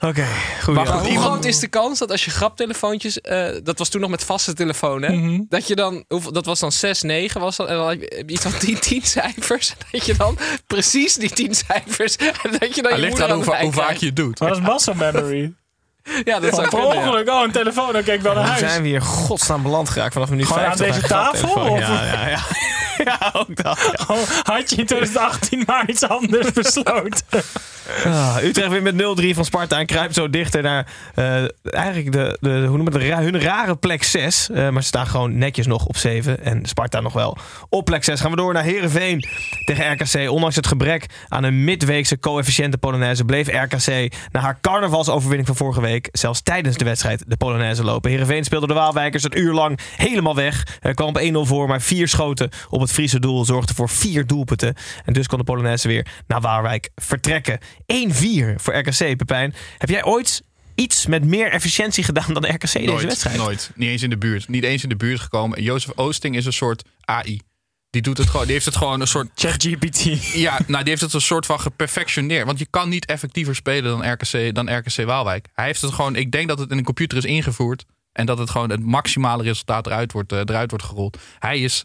Oké, 0.00 0.26
goed. 0.62 0.74
Maar 0.74 0.84
ja. 0.86 0.98
hoe 1.00 1.20
groot 1.20 1.44
is 1.44 1.58
de 1.58 1.66
kans 1.68 1.98
dat 1.98 2.10
als 2.10 2.24
je 2.24 2.30
graptelefoontjes... 2.30 3.20
eh, 3.20 3.48
dat 3.62 3.78
was 3.78 3.88
toen 3.88 4.00
nog 4.00 4.10
met 4.10 4.24
vaste 4.24 4.52
telefoon, 4.54 5.02
hè? 5.02 5.38
Dat 5.48 5.66
je 5.66 5.74
dan... 5.76 6.04
hoeveel- 6.08 6.32
Dat 6.32 6.44
was 6.46 6.60
dan 6.60 6.72
6, 6.72 7.02
9 7.02 7.40
was 7.40 7.56
dat. 7.56 7.68
En 7.68 7.74
dan 7.76 7.88
heb 7.88 8.00
je 8.02 8.24
iets 8.26 8.42
van 8.42 8.58
10, 8.58 8.78
10 8.80 9.02
cijfers. 9.02 9.70
En 9.70 9.86
dat 9.90 10.06
je 10.06 10.14
dan 10.16 10.38
precies 10.66 11.14
die 11.14 11.30
10 11.30 11.54
cijfers... 11.54 12.16
En 12.16 12.32
dat 12.58 12.74
je 12.74 12.82
dan 12.82 12.92
Het 12.92 13.00
je 13.00 13.06
ligt 13.06 13.08
moeder 13.08 13.28
aan 13.28 13.34
hoe, 13.34 13.44
va- 13.44 13.56
aan 13.56 13.62
hoe 13.64 13.72
vaak 13.72 13.96
je 13.96 14.06
het 14.06 14.16
doet. 14.16 14.40
Maar 14.40 14.48
dat 14.48 14.58
is 14.58 14.64
muscle 14.66 14.94
memory. 14.94 15.52
Ja, 16.24 16.40
dat 16.40 16.54
zou 16.54 16.68
Per 16.68 16.78
kunnen, 16.78 16.96
ja. 16.96 17.06
ongeluk, 17.06 17.28
oh, 17.28 17.42
een 17.44 17.52
telefoon. 17.52 17.92
Dan 17.92 18.02
kijk 18.02 18.16
ik 18.16 18.22
wel 18.22 18.34
naar 18.34 18.42
Hoe 18.42 18.52
huis. 18.52 18.70
zijn 18.70 18.82
we 18.82 18.88
hier 18.88 19.02
godsnaam 19.02 19.62
beland 19.62 19.88
geraakt 19.88 20.12
vanaf 20.12 20.30
minuut 20.30 20.46
Gewoon 20.46 20.64
aan 20.64 20.76
50? 20.76 20.96
deze 20.96 21.08
tafel, 21.14 21.48
of? 21.70 21.78
Ja, 21.78 22.04
ja, 22.04 22.28
ja. 22.28 22.38
ja, 23.04 23.30
ook 23.32 23.62
dat. 23.62 23.90
ja. 23.96 24.14
Oh, 24.14 24.22
had 24.42 24.70
je 24.70 24.76
in 24.76 24.86
2018 24.86 25.62
maar 25.66 25.88
iets 25.88 26.08
anders 26.08 26.52
besloten? 26.62 27.42
Ah, 28.04 28.36
Utrecht 28.42 28.70
wint 28.70 28.96
met 28.96 29.32
0-3 29.32 29.34
van 29.34 29.44
Sparta 29.44 29.78
en 29.78 29.86
kruipt 29.86 30.14
zo 30.14 30.30
dichter 30.30 30.62
naar 30.62 30.86
eh, 31.14 31.44
eigenlijk 31.62 32.12
de, 32.12 32.36
de, 32.40 32.50
hoe 32.50 32.76
noemen 32.76 32.92
we 32.92 33.04
het, 33.04 33.18
hun 33.24 33.40
rare 33.40 33.76
plek 33.76 34.02
6. 34.02 34.50
Eh, 34.50 34.68
maar 34.68 34.82
ze 34.82 34.88
staan 34.88 35.06
gewoon 35.06 35.38
netjes 35.38 35.66
nog 35.66 35.86
op 35.86 35.96
7 35.96 36.44
en 36.44 36.66
Sparta 36.66 37.00
nog 37.00 37.12
wel 37.12 37.36
op 37.68 37.84
plek 37.84 38.04
6. 38.04 38.20
Gaan 38.20 38.30
we 38.30 38.36
door 38.36 38.52
naar 38.52 38.62
Herenveen 38.62 39.24
tegen 39.64 39.92
RKC. 39.92 40.30
Ondanks 40.30 40.56
het 40.56 40.66
gebrek 40.66 41.06
aan 41.28 41.44
een 41.44 41.64
midweekse 41.64 42.18
coëfficiënte 42.18 42.78
Polonaise 42.78 43.24
bleef 43.24 43.48
RKC 43.48 44.12
na 44.32 44.40
haar 44.40 44.58
carnavalsoverwinning 44.60 45.46
van 45.46 45.56
vorige 45.56 45.80
week 45.80 46.08
zelfs 46.12 46.42
tijdens 46.42 46.76
de 46.76 46.84
wedstrijd 46.84 47.24
de 47.26 47.36
Polonaise 47.36 47.84
lopen. 47.84 48.10
Herenveen 48.10 48.44
speelde 48.44 48.66
de 48.66 48.74
Waalwijkers 48.74 49.24
een 49.24 49.38
uur 49.38 49.52
lang 49.52 49.78
helemaal 49.96 50.34
weg. 50.34 50.78
Er 50.80 50.94
kwam 50.94 51.08
op 51.08 51.20
1-0 51.20 51.48
voor, 51.48 51.68
maar 51.68 51.80
vier 51.80 52.08
schoten 52.08 52.50
op 52.70 52.80
het 52.80 52.89
Friese 52.90 53.20
doel 53.20 53.44
zorgden 53.44 53.74
voor 53.74 53.88
vier 53.88 54.26
doelpunten. 54.26 54.74
En 55.04 55.12
dus 55.12 55.26
kon 55.26 55.38
de 55.38 55.44
Polonaise 55.44 55.88
weer 55.88 56.06
naar 56.26 56.40
Waalwijk 56.40 56.90
vertrekken. 56.94 57.60
1-4 57.60 57.64
voor 58.56 58.74
RKC, 58.74 59.16
Pepijn. 59.16 59.54
Heb 59.78 59.88
jij 59.88 60.04
ooit 60.04 60.42
iets 60.74 61.06
met 61.06 61.24
meer 61.24 61.50
efficiëntie 61.50 62.04
gedaan 62.04 62.34
dan 62.34 62.44
RKC 62.44 62.72
deze 62.72 63.06
wedstrijd? 63.06 63.36
nooit. 63.36 63.70
Niet 63.74 63.88
eens 63.88 64.02
in 64.02 64.10
de 64.10 64.18
buurt. 64.18 64.48
Niet 64.48 64.64
eens 64.64 64.82
in 64.82 64.88
de 64.88 64.96
buurt 64.96 65.20
gekomen. 65.20 65.58
En 65.58 65.62
Jozef 65.62 65.92
Oosting 65.96 66.36
is 66.36 66.46
een 66.46 66.52
soort 66.52 66.84
AI. 67.00 67.40
Die, 67.90 68.02
doet 68.02 68.18
het 68.18 68.28
gewoon, 68.28 68.44
die 68.44 68.54
heeft 68.54 68.64
het 68.66 68.76
gewoon 68.76 69.00
een 69.00 69.06
soort 69.06 69.28
ChatGPT. 69.34 70.02
Ja, 70.34 70.60
nou, 70.66 70.80
die 70.80 70.88
heeft 70.88 71.00
het 71.00 71.12
een 71.12 71.20
soort 71.20 71.46
van 71.46 71.60
geperfectioneerd. 71.60 72.46
Want 72.46 72.58
je 72.58 72.66
kan 72.70 72.88
niet 72.88 73.06
effectiever 73.06 73.54
spelen 73.54 73.90
dan 73.90 74.12
RKC, 74.12 74.54
dan 74.54 74.76
RKC 74.76 75.04
Waalwijk. 75.04 75.46
Hij 75.52 75.66
heeft 75.66 75.80
het 75.80 75.92
gewoon, 75.92 76.16
ik 76.16 76.30
denk 76.30 76.48
dat 76.48 76.58
het 76.58 76.70
in 76.70 76.78
een 76.78 76.84
computer 76.84 77.18
is 77.18 77.24
ingevoerd. 77.24 77.84
En 78.12 78.26
dat 78.26 78.38
het 78.38 78.50
gewoon 78.50 78.70
het 78.70 78.84
maximale 78.84 79.42
resultaat 79.42 79.86
eruit 79.86 80.12
wordt, 80.12 80.32
eh, 80.32 80.38
eruit 80.38 80.70
wordt 80.70 80.84
gerold. 80.84 81.18
Hij 81.38 81.58
is 81.58 81.84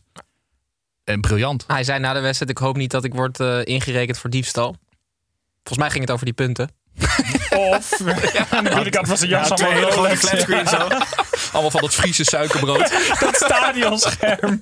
eh, 1.05 1.19
briljant. 1.19 1.63
Hij 1.67 1.83
zei 1.83 1.99
na 1.99 2.13
de 2.13 2.19
wedstrijd, 2.19 2.51
ik 2.51 2.57
hoop 2.57 2.75
niet 2.77 2.91
dat 2.91 3.03
ik 3.03 3.13
word 3.13 3.39
eh, 3.39 3.59
ingerekend 3.63 4.17
voor 4.17 4.29
diefstal. 4.29 4.75
Volgens 5.53 5.77
mij 5.77 5.89
ging 5.89 6.01
het 6.03 6.11
over 6.11 6.25
die 6.25 6.33
punten. 6.33 6.69
Of, 7.49 8.01
aan 8.49 8.63
de 8.63 8.69
binnenkant 8.69 9.07
was 9.07 9.21
een 9.21 9.27
jas 9.27 9.47
Ja, 9.47 9.67
hele 9.67 9.85
allemaal 9.91 10.15
flatscreen 10.15 10.67
zo. 10.67 10.87
Allemaal 11.51 11.71
van 11.71 11.81
dat 11.81 11.93
Friese 11.93 12.23
suikerbrood. 12.23 12.91
Dat 13.19 13.35
stadionscherm. 13.35 14.61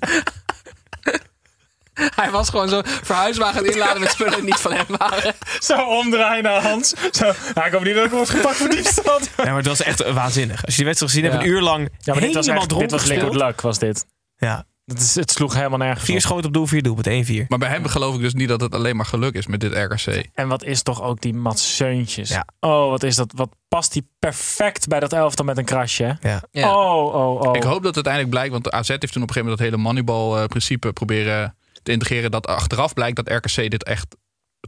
Hij 1.94 2.32
was 2.32 2.50
gewoon 2.50 2.70
zo 2.70 2.82
verhuiswagen 2.86 3.60
aan 3.60 3.66
inladen 3.66 4.02
met 4.02 4.12
spullen 4.12 4.34
die 4.34 4.44
niet 4.44 4.56
van 4.60 4.74
hem 4.74 4.86
waren. 4.98 5.34
Zo 5.60 5.82
omdraaien 5.82 6.44
naar 6.44 6.62
Hans. 6.62 6.94
Zo, 7.12 7.32
nou, 7.54 7.68
ik 7.68 7.74
hoop 7.74 7.84
niet 7.84 7.96
dat 7.96 8.06
ik 8.06 8.12
word 8.12 8.30
gepakt 8.30 8.56
voor 8.56 8.70
diefstal. 8.70 9.20
Ja, 9.38 9.44
maar 9.44 9.56
het 9.56 9.66
was 9.68 9.82
echt 9.82 10.12
waanzinnig. 10.12 10.66
Als 10.66 10.72
je 10.76 10.76
die 10.76 10.86
wedstrijd 10.86 11.12
gezien 11.14 11.30
hebt, 11.30 11.36
Ja. 11.44 11.48
een 11.48 11.56
uur 11.56 11.62
lang 11.62 11.90
Ja, 12.00 12.14
maar 12.14 12.22
dit 12.22 12.34
was, 12.34 12.48
echt, 12.48 12.70
dit 12.80 12.92
was 12.92 13.06
liquid 13.06 13.36
luck, 13.36 13.62
was 13.62 13.80
dit. 13.80 14.06
Ja, 14.38 14.66
Dat 14.86 14.98
is, 15.00 15.16
het 15.16 15.32
sloeg 15.32 15.54
helemaal 15.54 15.78
nergens 15.78 16.06
vier 16.06 16.16
op. 16.16 16.22
schoten 16.22 16.46
op 16.46 16.54
doel, 16.54 16.66
vier 16.66 16.82
doelpunten, 16.84 17.44
1-4. 17.44 17.48
Maar 17.48 17.60
bij 17.60 17.70
hem 17.70 17.86
geloof 17.86 18.16
ik 18.16 18.22
dus 18.22 18.34
niet 18.34 18.48
dat 18.48 18.62
het 18.62 18.76
alleen 18.76 18.96
maar 18.96 19.06
geluk 19.06 19.34
is 19.34 19.48
met 19.48 19.60
dit 19.60 19.74
RKC. 19.74 20.30
En 20.34 20.48
wat 20.48 20.64
is 20.64 20.82
toch 20.84 21.02
ook 21.02 21.22
die 21.22 21.34
Mats 21.34 21.76
Seuntjes. 21.76 22.30
Ja. 22.30 22.46
Oh, 22.60 22.90
wat 22.90 23.04
is 23.04 23.16
dat? 23.16 23.32
Wat 23.36 23.50
past 23.68 23.94
die 23.94 24.08
perfect 24.20 24.88
bij 24.88 25.00
dat 25.00 25.14
elftal 25.14 25.46
met 25.46 25.58
een 25.58 25.66
krasje. 25.66 26.18
Ja. 26.22 26.42
Ja. 26.52 26.76
Oh, 26.76 27.14
oh, 27.16 27.42
oh. 27.42 27.56
Ik 27.56 27.64
hoop 27.64 27.84
dat 27.84 27.96
het 27.96 28.08
uiteindelijk 28.08 28.30
blijkt, 28.30 28.52
want 28.52 28.64
de 28.64 28.72
AZ 28.72 28.88
heeft 28.88 29.14
toen 29.14 29.22
op 29.24 29.28
een 29.30 29.34
gegeven 29.34 29.42
moment 29.42 29.58
dat 29.58 29.68
hele 29.68 29.78
Moneyball-principe 29.84 30.94
proberen 30.94 31.56
te 31.84 31.92
integreren. 31.92 32.32
Dat 32.32 32.48
achteraf 32.48 32.94
blijkt 32.94 33.16
dat 33.16 33.30
RKC 33.30 33.70
dit 33.72 33.84
echt 33.84 34.16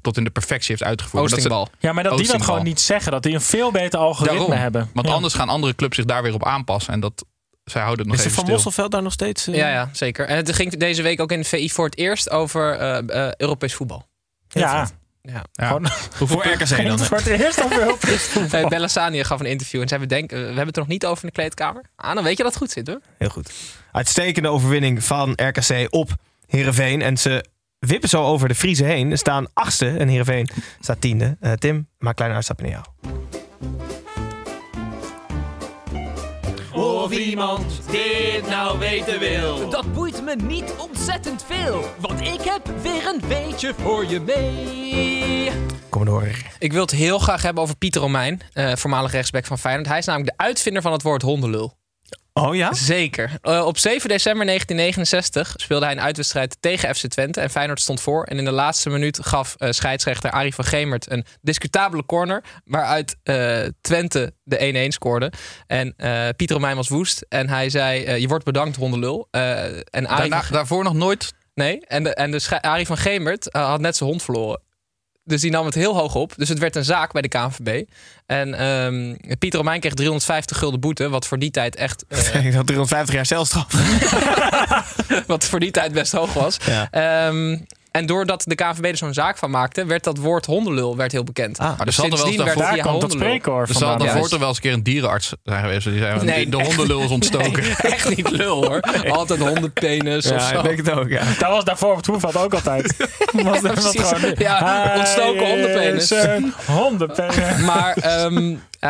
tot 0.01 0.17
in 0.17 0.23
de 0.23 0.29
perfectie 0.29 0.69
heeft 0.75 0.83
uitgevoerd. 0.83 1.21
Dat 1.21 1.29
ze- 1.29 1.35
Oostingbal. 1.35 1.69
Ja, 1.79 1.93
maar 1.93 2.03
dat 2.03 2.17
die 2.17 2.27
dat 2.27 2.41
gewoon 2.41 2.63
niet 2.63 2.79
zeggen. 2.81 3.11
Dat 3.11 3.23
die 3.23 3.33
een 3.33 3.41
veel 3.41 3.71
beter 3.71 3.99
algoritme 3.99 4.37
Daarom. 4.39 4.57
hebben. 4.57 4.89
Want 4.93 5.07
Ja. 5.07 5.13
anders 5.13 5.33
gaan 5.33 5.49
andere 5.49 5.75
clubs 5.75 5.95
zich 5.95 6.05
daar 6.05 6.23
weer 6.23 6.33
op 6.33 6.45
aanpassen. 6.45 6.93
En 6.93 6.99
dat, 6.99 7.25
zij 7.65 7.81
houden 7.81 8.05
het 8.05 8.15
nog 8.15 8.25
Is 8.25 8.31
even 8.31 8.43
Van. 8.43 8.53
Mosselveld 8.53 8.91
daar 8.91 9.01
nog 9.03 9.13
steeds? 9.13 9.47
eh? 9.47 9.55
Ja, 9.55 9.69
ja, 9.69 9.89
zeker. 9.91 10.27
En 10.27 10.35
het 10.35 10.53
ging 10.55 10.77
deze 10.77 11.01
week 11.01 11.19
ook 11.21 11.31
in 11.31 11.39
de 11.39 11.45
VI 11.47 11.69
voor 11.69 11.85
het 11.85 11.97
eerst 11.97 12.29
over 12.29 12.77
eh, 12.79 13.25
eh, 13.27 13.31
Europees 13.37 13.73
voetbal. 13.73 14.07
Ja, 14.47 14.89
Ja. 15.21 15.43
Ja. 15.51 15.67
gewoon 15.67 15.87
Voor 16.11 16.45
RKC 16.53 16.67
dan. 16.69 16.99
hè? 16.99 17.05
voor 17.05 17.17
het 17.17 17.25
eerst 17.27 17.63
over 17.63 17.79
Europees 17.81 18.21
voetbal. 18.33 18.67
Bellassani 18.69 19.23
gaf 19.23 19.39
een 19.39 19.45
interview 19.45 19.81
en 19.81 19.87
zei: 19.87 20.01
we, 20.01 20.07
denken, 20.07 20.37
we 20.39 20.43
hebben 20.45 20.65
het 20.65 20.75
er 20.75 20.81
nog 20.81 20.91
niet 20.91 21.05
over 21.05 21.23
in 21.23 21.29
de 21.29 21.35
kleedkamer. 21.35 21.83
Ah, 21.95 22.13
dan 22.15 22.23
weet 22.23 22.37
je 22.37 22.43
dat 22.43 22.51
het 22.53 22.61
goed 22.61 22.71
zit 22.71 22.87
hoor. 22.87 22.99
Heel 23.17 23.29
goed. 23.29 23.51
Uitstekende 23.91 24.49
overwinning 24.49 25.03
van 25.03 25.31
RKC 25.35 25.87
op 25.89 26.09
Heerenveen. 26.47 27.01
En 27.01 27.17
ze 27.17 27.45
wippen 27.79 28.09
zo 28.09 28.23
over 28.23 28.47
de 28.47 28.55
Friese 28.55 28.83
heen. 28.83 29.09
Ze 29.09 29.15
staan 29.15 29.47
achtste 29.53 29.87
en 29.97 30.07
Heerenveen 30.07 30.49
staat 30.79 31.01
tiende. 31.01 31.37
Eh, 31.39 31.51
Tim, 31.51 31.87
maak 31.97 32.09
een 32.09 32.15
kleine 32.15 32.35
uitstapje 32.35 32.65
naar 32.67 32.83
jou. 33.01 33.34
Of 37.05 37.11
iemand 37.11 37.91
dit 37.91 38.49
nou 38.49 38.79
weten 38.79 39.19
wil. 39.19 39.69
Dat 39.69 39.93
boeit 39.93 40.23
me 40.23 40.35
niet 40.35 40.73
ontzettend 40.77 41.43
veel, 41.47 41.83
want 41.99 42.21
ik 42.21 42.41
heb 42.41 42.69
weer 42.81 43.07
een 43.07 43.27
weetje 43.27 43.73
voor 43.77 44.05
je 44.05 44.19
mee. 44.19 45.51
Kom 45.89 46.03
maar 46.03 46.13
door. 46.13 46.27
Ik 46.59 46.71
wil 46.73 46.81
het 46.81 46.91
heel 46.91 47.19
graag 47.19 47.41
hebben 47.41 47.63
over 47.63 47.77
Pieter 47.77 48.01
Romein, 48.01 48.41
eh, 48.53 48.75
voormalig 48.75 49.11
rechtsback 49.11 49.45
van 49.45 49.59
Feyenoord. 49.59 49.87
Hij 49.87 49.97
is 49.97 50.05
namelijk 50.05 50.37
de 50.37 50.43
uitvinder 50.43 50.81
van 50.81 50.91
het 50.91 51.01
woord 51.01 51.21
hondenlul. 51.21 51.73
Oh 52.39 52.55
ja? 52.55 52.73
Zeker. 52.73 53.31
Eh, 53.41 53.65
op 53.65 53.77
7 53.77 54.09
december 54.09 54.45
1969 54.45 55.53
speelde 55.55 55.85
hij 55.85 55.93
een 55.95 56.01
uitwedstrijd 56.01 56.57
tegen 56.59 56.95
FC 56.95 57.07
Twente. 57.07 57.41
En 57.41 57.49
Feyenoord 57.49 57.79
stond 57.81 58.01
voor. 58.01 58.23
En 58.23 58.37
in 58.37 58.45
de 58.45 58.51
laatste 58.51 58.89
minuut 58.89 59.19
gaf 59.21 59.55
eh, 59.57 59.71
scheidsrechter 59.71 60.31
Arie 60.31 60.53
van 60.53 60.65
Gemert 60.65 61.11
een 61.11 61.25
discutabele 61.41 62.05
corner. 62.05 62.43
Waaruit 62.65 63.15
eh, 63.23 63.59
Twente 63.81 64.33
de 64.43 64.85
1-1 64.89 64.93
scoorde. 64.93 65.31
En 65.67 65.95
Pieter 66.35 66.55
Romein 66.55 66.75
was 66.75 66.87
woest. 66.89 67.25
En 67.29 67.49
hij 67.49 67.69
zei, 67.69 68.19
je 68.19 68.27
wordt 68.27 68.45
bedankt 68.45 68.75
hondenlul. 68.75 69.27
Eh, 69.31 69.63
en 69.65 69.83
Arie 69.93 70.07
Daarna, 70.17 70.43
van- 70.43 70.55
daarvoor 70.55 70.83
nog 70.83 70.93
nooit. 70.93 71.33
Nee, 71.53 71.85
en 71.85 72.03
de, 72.03 72.13
en 72.13 72.31
de 72.31 72.61
Arie 72.61 72.85
van 72.85 72.97
Gemert 72.97 73.47
had 73.51 73.79
net 73.79 73.95
zijn 73.95 74.09
hond 74.09 74.23
verloren. 74.23 74.61
Dus 75.27 75.41
die 75.41 75.51
nam 75.51 75.65
het 75.65 75.75
heel 75.75 75.95
hoog 75.97 76.15
op. 76.15 76.33
Dus 76.37 76.49
het 76.49 76.59
werd 76.59 76.75
een 76.75 76.83
zaak 76.85 77.11
bij 77.11 77.21
de 77.21 77.27
KNVB. 77.27 77.83
En 78.25 78.53
ehm, 78.53 79.15
Pieter 79.39 79.59
Romein 79.59 79.79
kreeg 79.79 79.93
350 79.93 80.57
gulden 80.57 80.79
boete. 80.79 81.09
Wat 81.09 81.27
voor 81.27 81.39
die 81.39 81.51
tijd 81.51 81.75
echt... 81.75 82.05
eh, 82.07 82.45
Ik 82.45 82.53
had 82.53 82.67
350 82.67 83.15
jaar 83.15 83.25
celstraf. 83.25 83.67
wat 85.27 85.45
voor 85.45 85.59
die 85.59 85.71
tijd 85.71 85.91
best 85.91 86.11
hoog 86.11 86.33
was. 86.33 86.57
Ja. 86.65 86.87
Ehm, 86.91 87.57
en 87.95 88.05
doordat 88.05 88.43
de 88.47 88.55
KNVB 88.55 88.83
er 88.85 88.97
zo'n 88.97 89.13
zaak 89.13 89.37
van 89.37 89.49
maakte... 89.51 89.85
werd 89.85 90.03
dat 90.03 90.17
woord 90.17 90.45
hondenlul 90.45 90.95
werd 90.97 91.11
heel 91.11 91.23
bekend. 91.23 91.59
Ah, 91.59 91.73
er 91.79 91.85
dus 91.85 91.95
zal 91.95 92.05
er 92.05 92.11
wel 92.17 92.25
eens 92.27 92.35
daarvoor- 92.35 92.61
Daar 92.61 92.77
komt 92.79 93.11
spreekwoord 93.11 93.69
Er 93.69 93.75
zal 93.75 93.87
vandaan. 93.89 94.07
daarvoor 94.07 94.29
toch 94.29 94.39
wel 94.39 94.47
eens 94.47 94.57
een 94.57 94.63
keer 94.63 94.73
een 94.73 94.83
dierenarts 94.83 95.33
zijn 95.43 95.61
geweest. 95.63 95.83
Die 95.89 95.97
zei, 95.99 96.23
Nee, 96.23 96.49
de 96.49 96.63
hondenlul 96.63 97.01
is 97.01 97.09
ontstoken. 97.09 97.63
Nee, 97.63 97.75
echt 97.93 98.15
niet 98.15 98.29
lul 98.29 98.65
hoor. 98.65 98.79
Altijd 99.09 99.39
hondenpenis 99.39 100.25
of 100.25 100.31
Ja, 100.31 100.47
zo. 100.47 100.57
ik 100.57 100.63
denk 100.63 100.77
het 100.77 100.91
ook, 100.91 101.09
ja. 101.09 101.23
Dat 101.39 101.49
was 101.49 101.63
daarvoor 101.63 101.89
op 101.91 101.95
het 101.97 102.05
voetbal 102.05 102.43
ook 102.43 102.53
altijd. 102.53 102.95
Was 103.33 103.61
dat 103.61 103.73
precies. 103.73 104.01
gewoon- 104.01 104.35
Ja, 104.37 104.93
ontstoken 104.97 105.47
hondenpenis. 105.49 106.13
hondenpenis. 106.65 107.57
Maar 107.65 107.97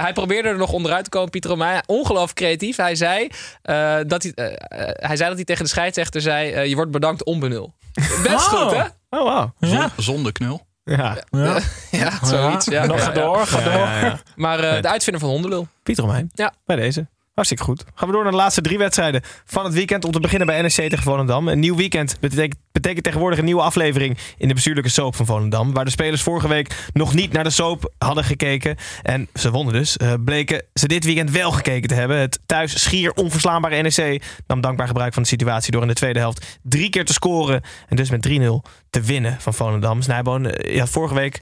hij 0.01 0.13
probeerde 0.13 0.49
er 0.49 0.57
nog 0.57 0.71
onderuit 0.71 1.03
te 1.03 1.09
komen, 1.09 1.29
Pieter 1.29 1.49
Romein. 1.49 1.83
Ongelooflijk 1.85 2.35
creatief. 2.35 2.75
Hij 2.77 2.95
zei, 2.95 3.29
eh, 3.61 3.97
dat 4.07 4.23
hij, 4.23 4.31
eh, 4.35 4.45
eh, 4.45 4.89
hij 4.95 5.15
zei 5.15 5.27
dat 5.27 5.37
hij 5.37 5.45
tegen 5.45 5.63
de 5.63 5.69
scheidsrechter 5.69 6.21
zei... 6.21 6.69
je 6.69 6.75
wordt 6.75 6.91
bedankt 6.91 7.23
onbenul. 7.23 7.73
Best 8.23 8.45
goed, 8.47 8.71
hè? 8.71 8.83
Oh, 9.09 9.33
wow. 9.33 9.49
Ja. 9.71 9.89
Zonder 9.97 10.31
knul. 10.31 10.65
Ja. 10.83 11.17
Ja. 11.29 11.59
Ja, 11.91 12.11
zoiets. 12.23 12.65
Ja. 12.65 12.85
Nog 12.85 12.97
Ja, 12.97 13.03
ga 13.03 13.11
door, 13.11 13.47
ga 13.47 13.61
door. 13.61 13.73
ja, 13.73 13.99
ja. 13.99 14.19
Maar 14.35 14.59
eh, 14.59 14.81
de 14.81 14.89
uitvinder 14.89 15.21
van 15.21 15.29
hondenlul. 15.31 15.67
Pieter 15.83 16.03
Romein. 16.03 16.29
Ja. 16.33 16.53
Bij 16.65 16.75
deze. 16.75 17.07
Hartstikke 17.35 17.63
goed. 17.63 17.83
Gaan 17.95 18.07
we 18.07 18.13
door 18.13 18.23
naar 18.23 18.31
de 18.31 18.37
laatste 18.37 18.61
drie 18.61 18.77
wedstrijden 18.77 19.21
van 19.45 19.65
het 19.65 19.73
weekend. 19.73 20.05
Om 20.05 20.11
te 20.11 20.19
beginnen 20.19 20.47
bij 20.47 20.61
NEC 20.61 20.71
tegen 20.71 21.01
Volendam. 21.01 21.47
Een 21.47 21.59
nieuw 21.59 21.75
weekend 21.75 22.19
betekent, 22.19 22.59
betekent 22.71 23.03
tegenwoordig 23.03 23.39
een 23.39 23.45
nieuwe 23.45 23.61
aflevering 23.61 24.17
in 24.37 24.47
de 24.47 24.53
bestuurlijke 24.53 24.89
soap 24.89 25.15
van 25.15 25.25
Volendam. 25.25 25.73
Waar 25.73 25.85
de 25.85 25.91
spelers 25.91 26.21
vorige 26.21 26.47
week 26.47 26.89
nog 26.93 27.13
niet 27.13 27.31
naar 27.31 27.43
de 27.43 27.49
soap 27.49 27.93
hadden 27.97 28.23
gekeken. 28.23 28.75
En 29.01 29.27
ze 29.33 29.51
wonnen 29.51 29.73
dus. 29.73 29.97
eh, 29.97 30.13
bleken 30.25 30.63
ze 30.73 30.87
dit 30.87 31.03
weekend 31.05 31.31
wel 31.31 31.51
gekeken 31.51 31.87
te 31.87 31.93
hebben. 31.95 32.17
Het 32.17 32.39
thuis 32.45 32.81
schier 32.83 33.13
onverslaanbare 33.13 33.81
NEC 33.81 34.23
nam 34.47 34.61
dankbaar 34.61 34.87
gebruik 34.87 35.13
van 35.13 35.21
de 35.21 35.27
situatie 35.27 35.71
door 35.71 35.81
in 35.81 35.87
de 35.87 35.93
tweede 35.93 36.19
helft 36.19 36.59
drie 36.63 36.89
keer 36.89 37.05
te 37.05 37.13
scoren. 37.13 37.61
En 37.87 37.95
dus 37.95 38.09
met 38.09 38.27
3-0 38.29 38.31
te 38.89 39.01
winnen 39.01 39.37
van 39.39 39.53
Volendam. 39.53 40.01
Snijboon, 40.01 40.45
eh, 40.45 40.73
je 40.73 40.79
had 40.79 40.89
vorige 40.89 41.13
week, 41.13 41.41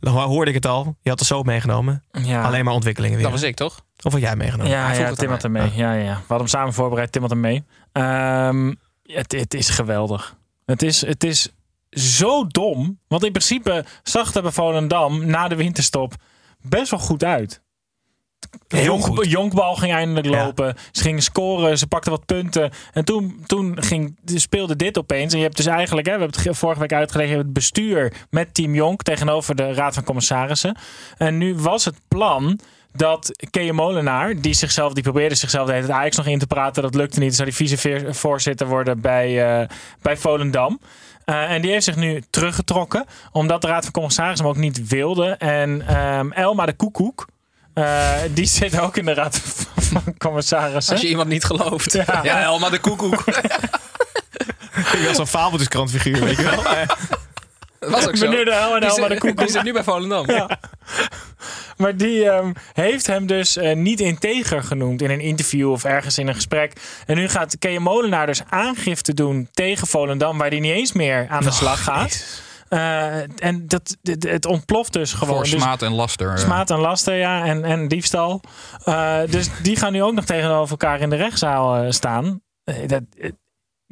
hoorde 0.00 0.50
ik 0.50 0.56
het 0.56 0.66
al, 0.66 0.96
je 1.02 1.08
had 1.10 1.18
de 1.18 1.24
soap 1.24 1.46
meegenomen. 1.46 2.02
Ja. 2.12 2.42
Alleen 2.42 2.64
maar 2.64 2.74
ontwikkelingen 2.74 3.16
weer. 3.16 3.24
Dat 3.26 3.40
was 3.40 3.42
ik, 3.48 3.56
toch? 3.56 3.84
Of 4.02 4.12
had 4.12 4.20
jij 4.20 4.36
meegenomen? 4.36 4.72
Ja, 4.72 4.84
vroeg 4.86 4.98
ja 4.98 5.04
het 5.08 5.18
Tim 5.18 5.30
had 5.30 5.42
hem 5.42 5.52
mee. 5.52 5.70
Ja, 5.74 5.92
ja. 5.92 6.04
We 6.04 6.10
hadden 6.18 6.36
hem 6.38 6.46
samen 6.46 6.72
voorbereid. 6.72 7.12
Tim 7.12 7.22
had 7.22 7.30
hem 7.30 7.40
mee. 7.40 7.64
Ehm, 7.92 8.74
het, 9.02 9.32
het 9.32 9.54
is 9.54 9.68
geweldig. 9.68 10.36
Het 10.66 10.82
is, 10.82 11.06
het 11.06 11.24
is 11.24 11.48
zo 11.90 12.46
dom. 12.46 12.98
Want 13.08 13.24
in 13.24 13.32
principe 13.32 13.84
zag 14.02 14.32
het 14.32 14.42
bij 14.42 14.52
Volendam 14.52 15.26
na 15.26 15.48
de 15.48 15.54
winterstop 15.56 16.14
best 16.60 16.90
wel 16.90 17.00
goed 17.00 17.24
uit. 17.24 17.62
Heel 18.68 18.98
goed. 18.98 19.30
Jonkbal 19.30 19.74
ging 19.74 19.92
eindelijk 19.92 20.26
Ja. 20.26 20.44
lopen. 20.44 20.74
Ze 20.92 21.02
gingen 21.02 21.22
scoren. 21.22 21.78
Ze 21.78 21.86
pakten 21.86 22.10
wat 22.10 22.26
punten. 22.26 22.70
En 22.92 23.04
toen, 23.04 23.42
toen 23.46 23.82
ging, 23.82 24.18
speelde 24.24 24.76
dit 24.76 24.98
opeens. 24.98 25.32
En 25.32 25.38
je 25.38 25.44
hebt 25.44 25.56
dus 25.56 25.66
eigenlijk, 25.66 26.06
hè, 26.06 26.12
we 26.14 26.18
hebben 26.20 26.36
het 26.38 26.46
ge- 26.48 26.54
vorige 26.54 26.80
week 26.80 26.92
uitgelegd, 26.92 27.28
je 27.28 27.34
hebt 27.34 27.46
het 27.46 27.54
bestuur 27.56 28.12
met 28.30 28.54
Team 28.54 28.74
Jonk 28.74 29.02
tegenover 29.02 29.54
de 29.56 29.72
Raad 29.74 29.94
van 29.94 30.04
Commissarissen. 30.04 30.76
En 31.16 31.38
nu 31.38 31.54
was 31.56 31.84
het 31.84 31.96
plan 32.08 32.58
dat 32.92 33.30
Kea 33.50 33.72
Molenaar, 33.72 34.40
die 34.40 34.54
zichzelf, 34.54 34.92
die 34.92 35.02
probeerde 35.02 35.34
zichzelf 35.34 35.66
de 35.66 35.72
hele 35.72 35.86
tijd 35.86 35.98
Ajax 35.98 36.16
nog 36.16 36.26
in 36.26 36.38
te 36.38 36.46
praten. 36.46 36.82
Dat 36.82 36.94
lukte 36.94 37.18
niet. 37.18 37.34
Zou 37.34 37.50
die 37.50 37.68
vicevoorzitter 37.68 38.66
worden 38.66 39.00
bij, 39.00 39.60
eh, 39.60 39.68
bij 40.02 40.16
Volendam. 40.16 40.80
Eh, 41.24 41.50
en 41.50 41.62
die 41.62 41.70
heeft 41.70 41.84
zich 41.84 41.96
nu 41.96 42.22
teruggetrokken. 42.30 43.04
Omdat 43.32 43.60
de 43.62 43.66
Raad 43.66 43.82
van 43.82 43.92
Commissarissen 43.92 44.46
hem 44.46 44.54
ook 44.54 44.60
niet 44.60 44.88
wilde. 44.88 45.26
En 45.38 45.86
ehm, 45.86 46.30
Elma 46.32 46.66
de 46.66 46.72
Koekoek. 46.74 47.26
eh, 47.74 48.08
die 48.30 48.46
zit 48.58 48.80
ook 48.80 48.96
in 48.96 49.04
de 49.04 49.14
Raad 49.14 49.40
van 49.76 50.14
Commissarissen. 50.18 50.92
Als 50.92 51.02
je 51.02 51.08
iemand 51.08 51.28
niet 51.28 51.44
gelooft. 51.44 51.92
Ja. 51.92 52.20
Ja, 52.22 52.42
Elma 52.42 52.70
de 52.70 52.78
koekoek. 52.80 53.24
Ik 54.92 55.04
was 55.06 55.16
zo'n 55.16 55.26
fabeltjeskrantfiguur, 55.26 56.20
weet 56.20 56.36
je 56.36 56.42
wel. 56.42 56.62
Was 57.90 58.06
ook 58.08 58.16
zo. 58.16 58.28
Meneer 58.28 58.44
de 58.44 58.50
Die 58.80 58.88
Elma 58.88 59.08
de 59.08 59.18
Koekoek. 59.18 59.38
Die 59.38 59.50
zit 59.50 59.62
nu 59.62 59.72
bij 59.72 59.82
Volendam. 59.84 60.26
Maar 61.76 61.96
die 61.96 62.28
ehm, 62.30 62.52
heeft 62.72 63.06
hem 63.06 63.26
dus 63.26 63.56
eh, 63.56 63.76
niet 63.76 64.00
integer 64.00 64.62
genoemd 64.62 65.02
in 65.02 65.10
een 65.10 65.20
interview 65.20 65.70
of 65.70 65.84
ergens 65.84 66.18
in 66.18 66.28
een 66.28 66.34
gesprek. 66.34 66.72
En 67.06 67.16
nu 67.16 67.28
gaat 67.28 67.58
Kea 67.58 67.80
Molenaar 67.80 68.26
dus 68.26 68.42
aangifte 68.48 69.14
doen 69.14 69.48
tegen 69.52 69.86
Volendam, 69.86 70.38
waar 70.38 70.48
hij 70.48 70.60
niet 70.60 70.72
eens 70.72 70.92
meer 70.92 71.26
aan 71.28 71.42
de 71.42 71.50
slag 71.50 71.84
gaat. 71.84 72.24
Eh, 72.68 73.16
en 73.46 73.66
dat, 73.66 73.96
het 74.18 74.46
ontploft 74.46 74.92
dus 74.92 75.12
gewoon. 75.12 75.34
Voor 75.34 75.42
Dus- 75.44 75.52
smaad 75.62 75.82
en 75.82 75.92
laster. 75.92 76.30
eh. 76.30 76.36
Smaad 76.36 76.70
en 76.70 76.78
laster, 76.78 77.14
ja, 77.16 77.44
en, 77.44 77.64
en 77.64 77.88
diefstal. 77.88 78.40
Dus 79.30 79.48
die 79.62 79.76
gaan 79.76 79.92
nu 79.92 80.02
ook 80.02 80.14
nog 80.14 80.24
tegenover 80.24 80.70
elkaar 80.70 81.00
in 81.00 81.10
de 81.10 81.16
rechtszaal 81.16 81.92
staan. 81.92 82.40
Dat, 82.86 83.02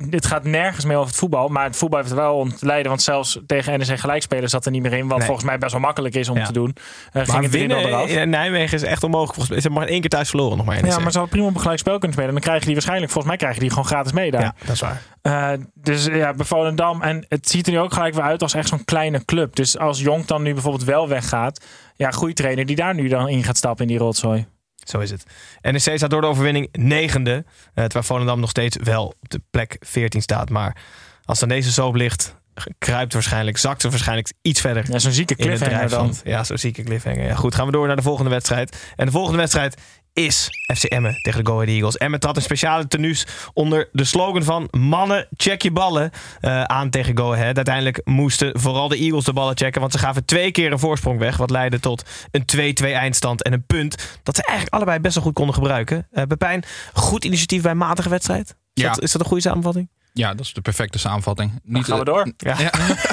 dit 0.09 0.26
gaat 0.26 0.44
nergens 0.44 0.84
meer 0.84 0.96
over 0.96 1.09
het 1.09 1.16
voetbal. 1.18 1.48
Maar 1.48 1.64
het 1.64 1.76
voetbal 1.76 2.01
heeft 2.01 2.12
wel 2.12 2.36
ontleiden. 2.36 2.88
Want 2.88 3.03
zelfs 3.03 3.38
tegen 3.46 3.78
NEC 3.78 3.98
gelijkspelen 3.98 4.48
zat 4.48 4.64
er 4.66 4.70
niet 4.72 4.82
meer 4.82 4.92
in. 4.92 5.09
Wat 5.09 5.16
Nee. 5.18 5.26
volgens 5.26 5.46
mij 5.46 5.59
best 5.59 5.72
wel 5.72 5.80
makkelijk 5.80 6.14
is 6.14 6.28
om 6.28 6.36
Ja. 6.36 6.44
te 6.44 6.53
doen. 6.53 6.76
Uh, 7.12 7.22
ging 7.24 7.42
het 7.42 7.53
winnen 7.53 7.78
eraf. 7.78 8.09
in 8.09 8.30
Nijmegen 8.30 8.74
is 8.76 8.82
echt 8.82 9.03
onmogelijk. 9.05 9.46
Ze 9.46 9.53
hebben 9.55 9.72
maar 9.72 9.86
één 9.86 10.01
keer 10.01 10.11
thuis 10.11 10.28
verloren 10.28 10.57
nog 10.57 10.66
maar. 10.66 10.74
NEC. 10.74 10.84
Ja, 10.84 10.98
maar 10.98 11.12
ze 11.12 11.18
hadden 11.18 11.28
prima 11.28 11.46
op 11.48 11.55
een 11.55 11.61
gelijkspel 11.61 11.92
kunnen 11.98 12.12
spelen. 12.12 12.32
Dan 12.32 12.42
krijgen 12.42 12.64
die 12.64 12.74
waarschijnlijk, 12.74 13.12
volgens 13.12 13.32
mij 13.32 13.36
krijgen 13.42 13.61
die 13.61 13.70
gewoon 13.70 13.84
gratis 13.84 14.12
mee 14.12 14.30
daar. 14.30 14.40
Ja, 14.42 14.55
dat 14.64 14.74
is 14.74 14.80
waar. 14.80 15.03
Eh, 15.22 15.53
dus 15.74 16.05
ja, 16.05 16.34
bij 16.34 16.46
Volendam. 16.46 17.03
En 17.03 17.24
het 17.28 17.48
ziet 17.48 17.66
er 17.66 17.72
nu 17.72 17.78
ook 17.78 17.92
gelijk 17.92 18.14
weer 18.14 18.24
uit 18.24 18.42
als 18.42 18.55
echt 18.55 18.68
zo'n 18.68 18.84
kleine 18.84 19.24
club. 19.24 19.57
Dus 19.57 19.78
als 19.78 20.01
Jonk 20.01 20.26
dan 20.26 20.42
nu 20.42 20.53
bijvoorbeeld 20.53 20.84
wel 20.84 21.09
weggaat. 21.09 21.64
Ja, 21.96 22.11
goede 22.11 22.34
trainer 22.34 22.66
die 22.66 22.76
daar 22.76 22.94
nu 22.94 23.09
dan 23.09 23.28
in 23.28 23.44
gaat 23.44 23.57
stappen 23.57 23.82
in 23.82 23.90
die 23.90 23.98
rotzooi. 23.98 24.46
Zo 24.88 24.98
is 24.98 25.10
het. 25.10 25.24
NEC 25.62 25.80
staat 25.96 26.10
door 26.10 26.20
de 26.20 26.26
overwinning 26.26 26.68
negende. 26.72 27.44
eh, 27.74 27.84
terwijl 27.84 28.04
Volendam 28.04 28.40
nog 28.40 28.50
steeds 28.50 28.76
wel 28.82 29.06
op 29.06 29.28
de 29.30 29.40
plek 29.50 29.76
14 29.80 30.22
staat. 30.22 30.50
Maar 30.50 30.76
als 31.24 31.38
dan 31.38 31.48
deze 31.48 31.72
soap 31.72 31.94
ligt, 31.94 32.34
kruipt 32.78 33.12
waarschijnlijk, 33.12 33.56
zakt 33.56 33.80
ze 33.80 33.88
waarschijnlijk 33.90 34.32
iets 34.42 34.60
verder. 34.60 34.84
Ja, 34.90 34.98
zo'n 34.98 35.12
zieke 35.12 35.34
cliffhanger 35.36 35.88
dan. 35.88 36.14
Ja, 36.24 36.44
zo'n 36.44 36.58
zieke 36.58 36.82
cliffhanger. 36.82 37.24
Ja, 37.26 37.34
goed, 37.34 37.54
gaan 37.54 37.66
we 37.66 37.72
door 37.72 37.86
naar 37.86 37.96
de 37.96 38.02
volgende 38.02 38.30
wedstrijd. 38.30 38.92
En 38.96 39.06
de 39.06 39.12
volgende 39.12 39.38
wedstrijd 39.38 39.80
is 40.12 40.48
FC 40.74 40.84
Emmen 40.84 41.14
tegen 41.22 41.44
de 41.44 41.50
Go 41.50 41.56
Ahead 41.56 41.68
Eagles. 41.68 41.96
Emmen 41.96 42.20
trad 42.20 42.36
een 42.36 42.42
speciale 42.42 42.86
tenues 42.88 43.26
onder 43.52 43.88
de 43.92 44.04
slogan 44.04 44.42
van 44.42 44.68
mannen, 44.70 45.26
check 45.36 45.62
je 45.62 45.70
ballen 45.70 46.11
eh, 46.40 46.62
aan 46.62 46.90
tegen 46.90 47.16
Go 47.16 47.32
Ahead. 47.32 47.56
Uiteindelijk 47.56 48.00
moesten 48.04 48.61
vooral 48.61 48.88
de 48.88 48.96
Eagles 48.96 49.24
de 49.24 49.32
ballen 49.32 49.56
checken, 49.56 49.80
want 49.80 49.92
ze 49.92 49.98
gaven 49.98 50.24
twee 50.24 50.50
keer 50.50 50.72
een 50.72 50.78
voorsprong 50.78 51.18
weg, 51.18 51.36
wat 51.36 51.50
leidde 51.50 51.80
tot 51.80 52.04
een 52.30 52.74
2-2 52.82 52.84
eindstand 52.84 53.42
en 53.42 53.52
een 53.52 53.66
punt 53.66 54.18
dat 54.22 54.36
ze 54.36 54.42
eigenlijk 54.44 54.74
allebei 54.74 54.98
best 54.98 55.14
wel 55.14 55.24
goed 55.24 55.34
konden 55.34 55.54
gebruiken. 55.54 56.06
Eh 56.11 56.24
Pepijn, 56.24 56.62
goed 56.92 57.24
initiatief 57.24 57.62
bij 57.62 57.70
een 57.70 57.76
matige 57.76 58.08
wedstrijd. 58.08 58.48
Is, 58.74 58.82
Ja. 58.82 58.88
dat, 58.88 59.02
is 59.02 59.12
dat 59.12 59.20
een 59.20 59.26
goede 59.26 59.42
samenvatting? 59.42 59.88
Ja, 60.12 60.34
dat 60.34 60.46
is 60.46 60.52
de 60.52 60.61
perfecte 60.61 60.98
samenvatting. 60.98 61.61
Dan 61.64 61.84
gaan 61.84 61.98
we 61.98 62.04
door. 62.04 62.32
Ja. 62.36 62.56
Ja. 62.58 62.70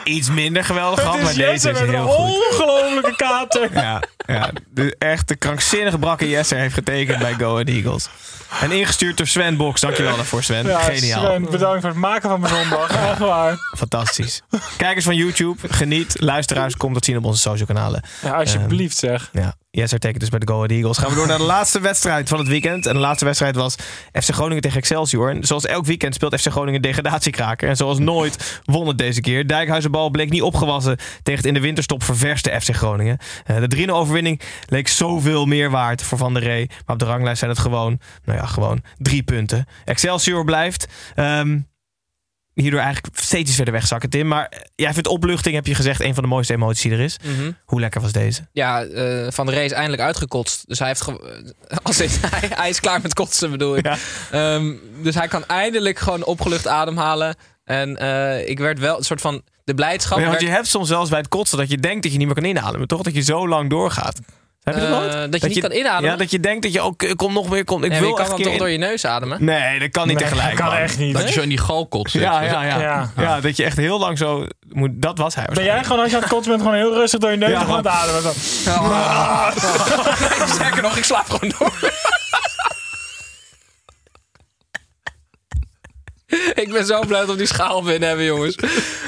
iets 0.07 0.29
minder 0.29 0.63
geweldig 0.63 0.99
gehad, 1.01 1.21
maar 1.21 1.33
deze 1.33 1.69
is 1.69 1.79
heel 1.79 1.93
een 1.93 2.07
goed. 2.07 2.51
ongelofelijke 2.51 3.15
kater. 3.15 3.69
Ja, 3.77 4.01
ja, 4.25 4.49
de 4.69 4.95
echt 4.99 5.27
de 5.27 5.35
krankzinnige 5.35 5.97
brakke 5.97 6.29
Jesser 6.29 6.57
heeft 6.57 6.73
getekend 6.73 7.19
bij 7.19 7.33
Go 7.33 7.51
Ahead 7.51 7.67
Eagles. 7.67 8.09
En 8.61 8.71
ingestuurd 8.71 9.17
door 9.17 9.27
Sven 9.27 9.57
Boks. 9.57 9.81
Dankjewel 9.81 10.15
daarvoor, 10.15 10.43
Sven. 10.43 10.67
Ja, 10.67 10.79
Geniaal. 10.79 11.25
Sven, 11.25 11.43
bedankt 11.51 11.81
voor 11.81 11.89
het 11.89 11.99
maken 11.99 12.29
van 12.29 12.39
mijn 12.39 12.53
zondag. 12.53 12.89
Echt 13.09 13.19
waar. 13.19 13.57
Fantastisch. 13.77 14.41
Kijkers 14.77 15.05
van 15.05 15.15
YouTube, 15.15 15.57
geniet. 15.69 16.15
Luisteraars, 16.19 16.77
kom 16.77 16.93
dat 16.93 17.05
zien 17.05 17.17
op 17.17 17.25
onze 17.25 17.41
social 17.41 17.67
kanalen. 17.67 18.03
Ja, 18.21 18.31
alsjeblieft 18.31 18.97
zeg. 18.97 19.29
Ja, 19.31 19.55
Jesser 19.77 19.99
tekent 19.99 20.19
dus 20.19 20.29
bij 20.29 20.39
de 20.39 20.47
Go 20.47 20.55
Ahead 20.55 20.71
Eagles. 20.71 20.97
Gaan 20.97 21.09
we 21.09 21.15
door 21.15 21.27
naar 21.27 21.37
de 21.37 21.43
laatste 21.57 21.79
wedstrijd 21.79 22.29
van 22.29 22.39
het 22.39 22.47
weekend. 22.47 22.85
En 22.85 22.93
de 22.93 22.99
laatste 22.99 23.25
wedstrijd 23.25 23.55
was 23.55 23.75
FC 24.13 24.29
Groningen 24.33 24.61
tegen 24.61 24.77
Excelsior. 24.77 25.29
En 25.29 25.43
zoals 25.43 25.65
elk 25.65 25.85
weekend 25.85 26.13
speelt 26.13 26.39
FC 26.39 26.47
Groningen 26.47 26.81
degradatiekraker. 26.81 27.69
En 27.69 27.75
zoals 27.75 27.99
nooit 27.99 28.61
won 28.65 28.87
het 28.87 28.97
deze 28.97 29.21
keer. 29.21 29.47
Dijkhuizenbal 29.47 30.09
bleek 30.09 30.29
niet 30.29 30.41
opgewassen 30.41 30.97
tegen 31.23 31.39
het 31.39 31.45
in 31.45 31.53
de 31.53 31.59
winterstop 31.59 32.03
ververste 32.03 32.59
FC 32.61 32.75
Groningen. 32.75 33.17
Eh, 33.45 33.59
de 33.59 33.67
3-0 33.67 33.89
overwinning 33.89 34.41
leek 34.65 34.87
zoveel 34.87 35.45
meer 35.45 35.69
waard 35.69 36.03
voor 36.03 36.17
Van 36.17 36.33
der 36.33 36.43
Rey. 36.43 36.69
Maar 36.85 36.95
op 36.95 36.99
de 36.99 37.05
ranglijst 37.05 37.39
zijn 37.39 37.51
het 37.51 37.59
gewoon, 37.59 37.99
nou 38.23 38.37
ja, 38.37 38.45
gewoon 38.45 38.83
drie 38.97 39.23
punten. 39.23 39.65
Excelsior 39.85 40.45
blijft. 40.45 40.87
ehm, 41.15 41.59
hierdoor 42.61 42.79
eigenlijk 42.79 43.19
steeds 43.19 43.55
verder 43.55 43.73
wegzakken, 43.73 44.09
Tim. 44.09 44.27
Maar 44.27 44.47
eh, 44.49 44.59
jij 44.75 44.93
vindt 44.93 45.07
opluchting, 45.07 45.55
heb 45.55 45.65
je 45.67 45.75
gezegd, 45.75 46.01
een 46.01 46.13
van 46.13 46.23
de 46.23 46.29
mooiste 46.29 46.53
emoties 46.53 46.81
die 46.81 46.91
er 46.91 46.99
is. 46.99 47.17
Mhm. 47.23 47.51
Hoe 47.65 47.79
lekker 47.79 48.01
was 48.01 48.11
deze? 48.11 48.41
Ja, 48.51 48.83
eh, 48.83 49.27
Van 49.31 49.49
Rey 49.49 49.65
is 49.65 49.71
eindelijk 49.71 50.01
uitgekotst. 50.01 50.67
Dus 50.67 50.79
hij, 50.79 50.87
heeft 50.87 51.07
eh, 51.07 51.77
als 51.83 51.99
in, 52.01 52.09
hij, 52.35 52.49
hij 52.53 52.69
is 52.69 52.79
klaar 52.79 53.01
met 53.01 53.13
kotsen, 53.13 53.51
bedoel 53.51 53.77
ik. 53.77 53.85
Ja. 53.85 53.97
Ehm, 54.31 54.73
dus 55.01 55.15
hij 55.15 55.27
kan 55.27 55.45
eindelijk 55.45 55.99
gewoon 55.99 56.25
opgelucht 56.25 56.67
ademhalen. 56.67 57.35
En 57.63 57.89
ik 58.49 58.59
werd 58.59 58.79
wel 58.79 58.97
een 58.97 59.03
soort 59.03 59.21
van... 59.21 59.41
De 59.63 59.73
blijdschap... 59.73 60.17
Ja, 60.17 60.23
want 60.25 60.35
werd- 60.37 60.49
je 60.49 60.55
hebt 60.55 60.67
soms 60.67 60.87
zelfs 60.87 61.09
bij 61.09 61.19
het 61.19 61.27
kotsen 61.27 61.57
dat 61.57 61.69
je 61.69 61.77
denkt 61.77 62.03
dat 62.03 62.11
je 62.11 62.17
niet 62.17 62.27
meer 62.27 62.35
kan 62.35 62.45
inademen. 62.45 62.87
Toch 62.87 63.01
dat 63.01 63.13
je 63.13 63.21
zo 63.21 63.47
lang 63.47 63.69
doorgaat. 63.69 64.19
Heb 64.67 64.75
je 64.75 64.81
dat 64.81 64.89
Eh, 64.89 64.97
nooit? 65.15 65.31
dat 65.31 65.41
je 65.41 65.47
niet 65.47 65.59
kan 65.59 65.71
inademen? 65.71 66.09
Ja, 66.11 66.15
dat 66.15 66.31
je 66.31 66.39
denkt 66.39 66.63
dat 66.63 66.73
je 66.73 66.81
ook 66.81 67.15
kom 67.15 67.33
nog 67.33 67.49
meer 67.49 67.63
komt. 67.63 67.83
Ik 67.83 67.89
Nee, 67.91 67.99
wil 67.99 68.09
je 68.09 68.15
kan 68.15 68.23
dan 68.25 68.33
een 68.33 68.41
toch 68.41 68.49
keer 68.49 68.59
door 68.59 68.69
je 68.69 68.77
neus 68.77 69.05
ademen? 69.05 69.43
Nee, 69.45 69.79
dat 69.79 69.89
kan 69.91 70.07
niet 70.07 70.19
Nee, 70.19 70.23
tegelijk. 70.29 70.49
dat 70.49 70.59
kan 70.59 70.73
man. 70.73 70.77
echt 70.83 70.97
niet. 70.97 71.13
Dat 71.13 71.27
je 71.27 71.33
zo 71.33 71.41
in 71.41 71.49
die 71.49 71.57
galkot 71.57 72.11
zit. 72.11 72.21
Ja, 72.21 72.41
ja, 72.41 72.63
ja, 72.63 72.79
Ja. 72.79 73.11
ja. 73.17 73.41
dat 73.41 73.57
je 73.57 73.63
echt 73.63 73.77
heel 73.77 73.99
lang 73.99 74.17
zo 74.17 74.45
moet. 74.69 74.89
Dat 74.93 75.17
was 75.17 75.35
hij. 75.35 75.45
Ben 75.53 75.63
jij 75.63 75.83
gewoon 75.83 75.99
als 76.01 76.09
je 76.09 76.15
aan 76.15 76.21
het 76.21 76.31
kotsen 76.31 76.51
bent 76.51 76.63
gewoon 76.63 76.77
heel 76.77 76.93
rustig 76.93 77.19
door 77.19 77.31
je 77.31 77.37
neus 77.37 77.49
Ja, 77.49 77.59
gewoon 77.59 77.81
te 77.81 77.89
ademen? 77.89 78.21
Zo. 78.21 78.31
Sterker 80.55 80.81
nog, 80.81 80.97
ik 80.97 81.03
slaap 81.03 81.29
gewoon 81.29 81.53
door. 81.59 81.73
ik 86.63 86.71
ben 86.71 86.85
zo 86.85 86.99
blij 87.07 87.19
dat 87.19 87.29
we 87.29 87.35
die 87.35 87.45
schaal 87.47 87.81
binnen 87.83 88.07
hebben, 88.07 88.25
jongens. 88.25 88.55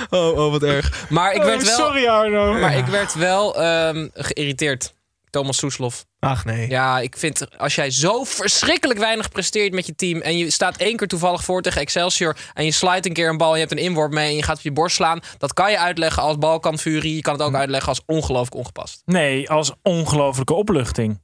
Oh, 0.09 0.37
oh, 0.37 0.51
wat 0.51 0.63
erg. 0.63 1.05
Maar 1.09 1.33
ik 1.33 1.43
werd 1.43 1.61
Oh, 1.61 1.67
wel, 1.67 1.77
Sorry 1.77 2.07
Arno. 2.07 2.53
maar 2.53 2.77
ik 2.77 2.85
werd 2.85 3.13
wel 3.13 3.61
ehm, 3.61 4.07
geïrriteerd. 4.13 4.93
Thomas 5.29 5.57
Soeslof. 5.57 6.05
Ach 6.19 6.45
nee. 6.45 6.69
Ja, 6.69 6.99
ik 6.99 7.17
vind 7.17 7.57
als 7.57 7.75
jij 7.75 7.91
zo 7.91 8.23
verschrikkelijk 8.23 8.99
weinig 8.99 9.29
presteert 9.29 9.73
met 9.73 9.85
je 9.85 9.95
team. 9.95 10.21
en 10.21 10.37
je 10.37 10.49
staat 10.51 10.77
één 10.77 10.95
keer 10.97 11.07
toevallig 11.07 11.43
voor 11.43 11.61
tegen 11.61 11.81
Excelsior. 11.81 12.35
en 12.53 12.65
je 12.65 12.71
slijt 12.71 13.05
een 13.05 13.13
keer 13.13 13.29
een 13.29 13.37
bal 13.37 13.47
en 13.49 13.53
je 13.59 13.65
hebt 13.65 13.71
een 13.79 13.85
inworp 13.85 14.11
mee. 14.11 14.29
en 14.29 14.35
je 14.35 14.43
gaat 14.43 14.57
op 14.57 14.63
je 14.63 14.71
borst 14.71 14.95
slaan. 14.95 15.19
dat 15.37 15.53
kan 15.53 15.71
je 15.71 15.77
uitleggen 15.79 16.23
als 16.23 16.37
balkanfurie. 16.37 17.15
Je 17.15 17.21
kan 17.21 17.33
het 17.33 17.41
ook 17.41 17.55
uitleggen 17.55 17.89
als 17.89 18.01
ongelooflijk 18.05 18.55
ongepast. 18.55 19.01
Nee, 19.05 19.49
als 19.49 19.71
ongelofelijke 19.83 20.53
opluchting. 20.53 21.21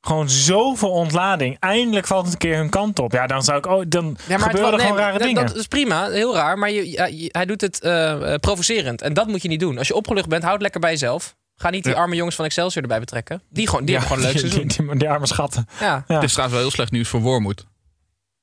Gewoon 0.00 0.28
zoveel 0.30 0.90
ontlading. 0.90 1.56
Eindelijk 1.60 2.06
valt 2.06 2.24
het 2.24 2.32
een 2.32 2.38
keer 2.38 2.56
hun 2.56 2.70
kant 2.70 2.98
op. 2.98 3.12
Ja, 3.12 3.26
dan 3.26 3.42
zou 3.42 3.58
ik 3.58 3.66
ook. 3.66 3.90
Dan 3.90 4.16
Ja, 4.28 4.38
gebeuren 4.38 4.70
wel- 4.70 4.80
gewoon 4.80 4.96
rare 4.96 5.18
dat- 5.18 5.26
dingen. 5.26 5.46
Dat 5.46 5.56
is 5.56 5.66
prima, 5.66 6.10
heel 6.10 6.34
raar. 6.34 6.58
Maar 6.58 6.70
je- 6.70 7.28
hij 7.32 7.44
doet 7.46 7.60
het 7.60 7.80
eh, 7.80 8.32
eh, 8.32 8.40
provocerend. 8.40 9.02
En 9.02 9.14
dat 9.14 9.26
moet 9.26 9.42
je 9.42 9.48
niet 9.48 9.60
doen. 9.60 9.78
Als 9.78 9.88
je 9.88 9.94
opgelucht 9.94 10.28
bent, 10.28 10.42
houd 10.42 10.60
lekker 10.62 10.80
bij 10.80 10.90
jezelf. 10.90 11.34
Ga 11.56 11.70
niet 11.70 11.84
die 11.84 11.94
arme 11.94 12.14
jongens 12.16 12.36
van 12.36 12.44
Excelsior 12.44 12.82
erbij 12.82 12.98
betrekken. 13.00 13.42
Die, 13.50 13.68
gewoon, 13.68 13.84
die 13.84 13.96
hebben 13.96 14.12
gewoon 14.16 14.26
een 14.26 14.32
leuk 14.32 14.42
die, 14.50 14.50
seizoen. 14.50 14.86
die, 14.86 14.86
die, 14.90 14.98
die 14.98 15.08
arme 15.10 15.26
schatten. 15.26 15.66
Ja. 15.80 16.04
Ja. 16.08 16.14
Het 16.14 16.22
is 16.24 16.30
trouwens 16.30 16.56
wel 16.58 16.66
heel 16.66 16.74
slecht 16.76 16.90
nieuws 16.92 17.08
voor 17.08 17.20
Wormoed. 17.20 17.66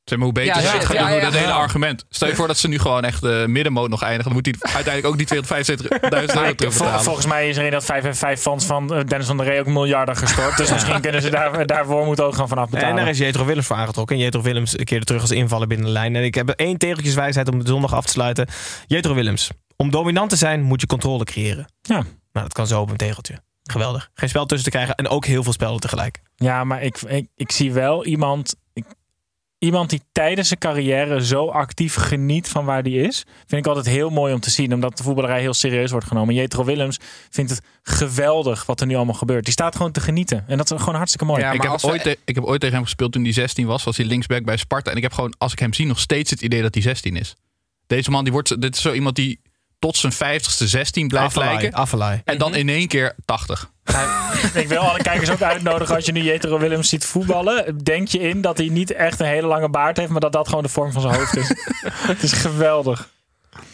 Zeg 0.03 0.18
maar, 0.18 0.28
hoe 0.28 0.36
beter 0.36 0.62
Ja, 0.62 0.72
het 0.72 0.86
gaan 0.86 0.95
ja, 0.95 1.01
doen, 1.01 1.12
hoe 1.12 1.22
dat 1.22 1.34
hele 1.34 1.51
argument. 1.51 2.05
Stel 2.09 2.28
je 2.28 2.36
voor 2.36 2.47
dat 2.47 2.57
ze 2.57 2.68
nu 2.68 2.80
gewoon 2.80 3.03
echt 3.05 3.22
de 3.22 3.45
middenmoot 3.47 3.89
nog 3.89 4.01
eindigen. 4.01 4.34
Dan 4.34 4.34
moet 4.34 4.45
hij 4.62 4.74
uiteindelijk 4.74 5.14
ook 5.14 5.18
die 5.18 5.28
275.000 5.43 5.88
Maar 5.88 6.12
euro 6.12 6.26
vol- 6.28 6.55
terugbetalen. 6.55 7.03
volgens 7.03 7.26
mij 7.26 7.49
is 7.49 7.57
er 7.57 7.66
in 7.66 7.72
dat 7.72 7.86
5 7.86 8.03
en 8.03 8.16
5 8.16 8.41
fans 8.41 8.66
van 8.66 8.93
eh, 8.93 9.03
Dennis 9.05 9.28
van 9.28 9.38
der 9.38 9.45
Rey 9.45 9.59
ook 9.59 9.66
miljarden 9.66 10.18
gestort. 10.18 10.57
Dus 10.57 10.72
misschien 10.72 11.01
kunnen 11.01 11.22
ze 11.22 11.30
daar, 11.30 11.66
daarvoor 11.66 12.05
moeten 12.05 12.26
ook 12.26 12.36
gaan 12.36 12.47
vanaf 12.47 12.70
betalen. 12.70 12.89
En 12.89 12.95
daar 12.95 13.09
is 13.09 13.18
Jetro 13.18 13.45
Willems 13.45 13.68
voor 13.68 13.76
aangetrokken. 13.76 14.16
En 14.16 14.22
Jetro 14.22 14.41
Willems 14.41 14.76
keerde 14.76 15.05
terug 15.05 15.22
als 15.22 15.32
invaller 15.32 15.68
binnen 15.68 15.86
de 15.86 15.91
lijn. 15.91 16.16
En 16.16 16.24
ik 16.24 16.36
heb 16.36 16.49
één 16.49 16.78
tegeltjeswijsheid 16.78 17.49
om 17.49 17.59
de 17.59 17.68
zondag 17.68 17.93
af 17.93 18.05
te 18.05 18.12
sluiten. 18.12 18.47
Jetro 18.88 19.14
Willems. 19.14 19.49
Om 19.76 19.91
dominant 19.91 20.30
te 20.30 20.36
zijn 20.36 20.62
moet 20.62 20.82
je 20.82 20.88
controle 20.88 21.24
creëren. 21.24 21.66
Ja. 21.82 22.03
Nou, 22.32 22.46
dat 22.46 22.54
kan 22.54 22.68
zo 22.68 22.82
op 22.82 22.90
een 22.90 22.98
tegeltje. 22.98 23.42
Geweldig. 23.64 24.10
Geen 24.14 24.30
spel 24.30 24.46
tussen 24.46 24.72
te 24.72 24.78
krijgen 24.78 24.96
en 24.96 25.08
ook 25.08 25.26
heel 25.26 25.44
veel 25.44 25.54
spellen 25.54 25.80
tegelijk. 25.80 26.22
Ja, 26.36 26.64
maar 26.64 26.84
ik, 26.84 26.98
ik, 27.02 27.28
ik 27.36 27.52
zie 27.52 27.74
wel 27.74 28.06
iemand, 28.06 28.56
ik- 28.74 28.86
iemand 29.58 29.90
die 29.90 30.02
tijdens 30.12 30.48
zijn 30.48 30.60
carrière 30.60 31.26
zo 31.26 31.48
actief 31.50 31.96
geniet 31.96 32.48
van 32.50 32.66
waar 32.66 32.84
die 32.84 33.02
is. 33.02 33.26
Vind 33.48 33.62
ik 33.62 33.68
altijd 33.68 33.86
heel 33.86 34.10
mooi 34.10 34.34
om 34.34 34.40
te 34.40 34.50
zien, 34.50 34.74
omdat 34.74 34.98
de 34.98 35.04
voetballerij 35.04 35.40
heel 35.40 35.54
serieus 35.54 35.92
wordt 35.92 36.08
genomen. 36.08 36.36
Jetro 36.36 36.64
Willems 36.64 37.00
vindt 37.30 37.52
het 37.52 37.62
geweldig 37.84 38.66
wat 38.66 38.82
er 38.82 38.88
nu 38.88 38.96
allemaal 38.96 39.14
gebeurt. 39.16 39.44
Die 39.44 39.54
staat 39.54 39.76
gewoon 39.76 39.92
te 39.92 40.00
genieten. 40.02 40.44
En 40.48 40.58
dat 40.58 40.72
is 40.72 40.80
gewoon 40.80 40.96
hartstikke 40.96 41.26
mooi. 41.26 41.42
Ja, 41.42 41.52
ik, 41.52 41.62
heb 41.62 41.72
we- 41.82 41.88
ooit 41.88 42.18
ik 42.26 42.36
heb 42.36 42.44
ooit 42.44 42.60
tegen 42.60 42.76
hem 42.76 42.84
gespeeld 42.86 43.12
toen 43.12 43.24
hij 43.24 43.32
16 43.34 43.66
was. 43.68 43.84
Was 43.84 43.98
hij 43.98 44.06
linksback 44.06 44.44
bij 44.46 44.58
Sparta. 44.58 44.92
En 44.92 44.98
ik 44.98 45.04
heb 45.04 45.14
gewoon, 45.14 45.34
als 45.38 45.52
ik 45.52 45.60
hem 45.60 45.74
zie, 45.74 45.86
nog 45.86 46.00
steeds 46.00 46.30
het 46.30 46.42
idee 46.42 46.62
dat 46.62 46.74
hij 46.74 46.84
16 46.84 47.16
is. 47.16 47.36
Deze 47.88 48.12
man, 48.12 48.24
die 48.24 48.34
wordt, 48.34 48.62
dit 48.62 48.76
is 48.76 48.82
zo 48.82 48.94
iemand 48.94 49.16
die 49.16 49.40
tot 49.82 49.98
zijn 49.98 50.14
50ste 50.14 50.66
16 50.66 51.08
blijft 51.08 51.36
lijken. 51.36 51.88
En 52.26 52.38
dan 52.38 52.56
in 52.56 52.70
één 52.70 52.88
keer 52.88 53.16
80. 53.26 53.70
Ik 54.54 54.68
wil 54.68 54.80
alle 54.80 55.02
kijkers 55.02 55.30
ook 55.30 55.42
uitnodigen 55.42 55.96
als 55.96 56.06
je 56.06 56.12
nu 56.12 56.22
Jetro 56.22 56.60
Willems 56.60 56.90
ziet 56.90 57.06
voetballen. 57.06 57.78
Denk 57.84 58.08
je 58.08 58.20
in 58.20 58.42
dat 58.42 58.58
hij 58.58 58.68
niet 58.68 58.92
echt 58.94 59.20
een 59.20 59.26
hele 59.26 59.48
lange 59.48 59.70
baard 59.70 59.98
heeft, 59.98 60.10
maar 60.10 60.20
dat 60.22 60.32
dat 60.32 60.48
gewoon 60.48 60.64
de 60.64 60.70
vorm 60.70 60.92
van 60.92 61.02
zijn 61.02 61.14
hoofd 61.16 61.36
is. 61.38 61.48
het 62.12 62.24
is 62.24 62.34
geweldig. 62.34 63.10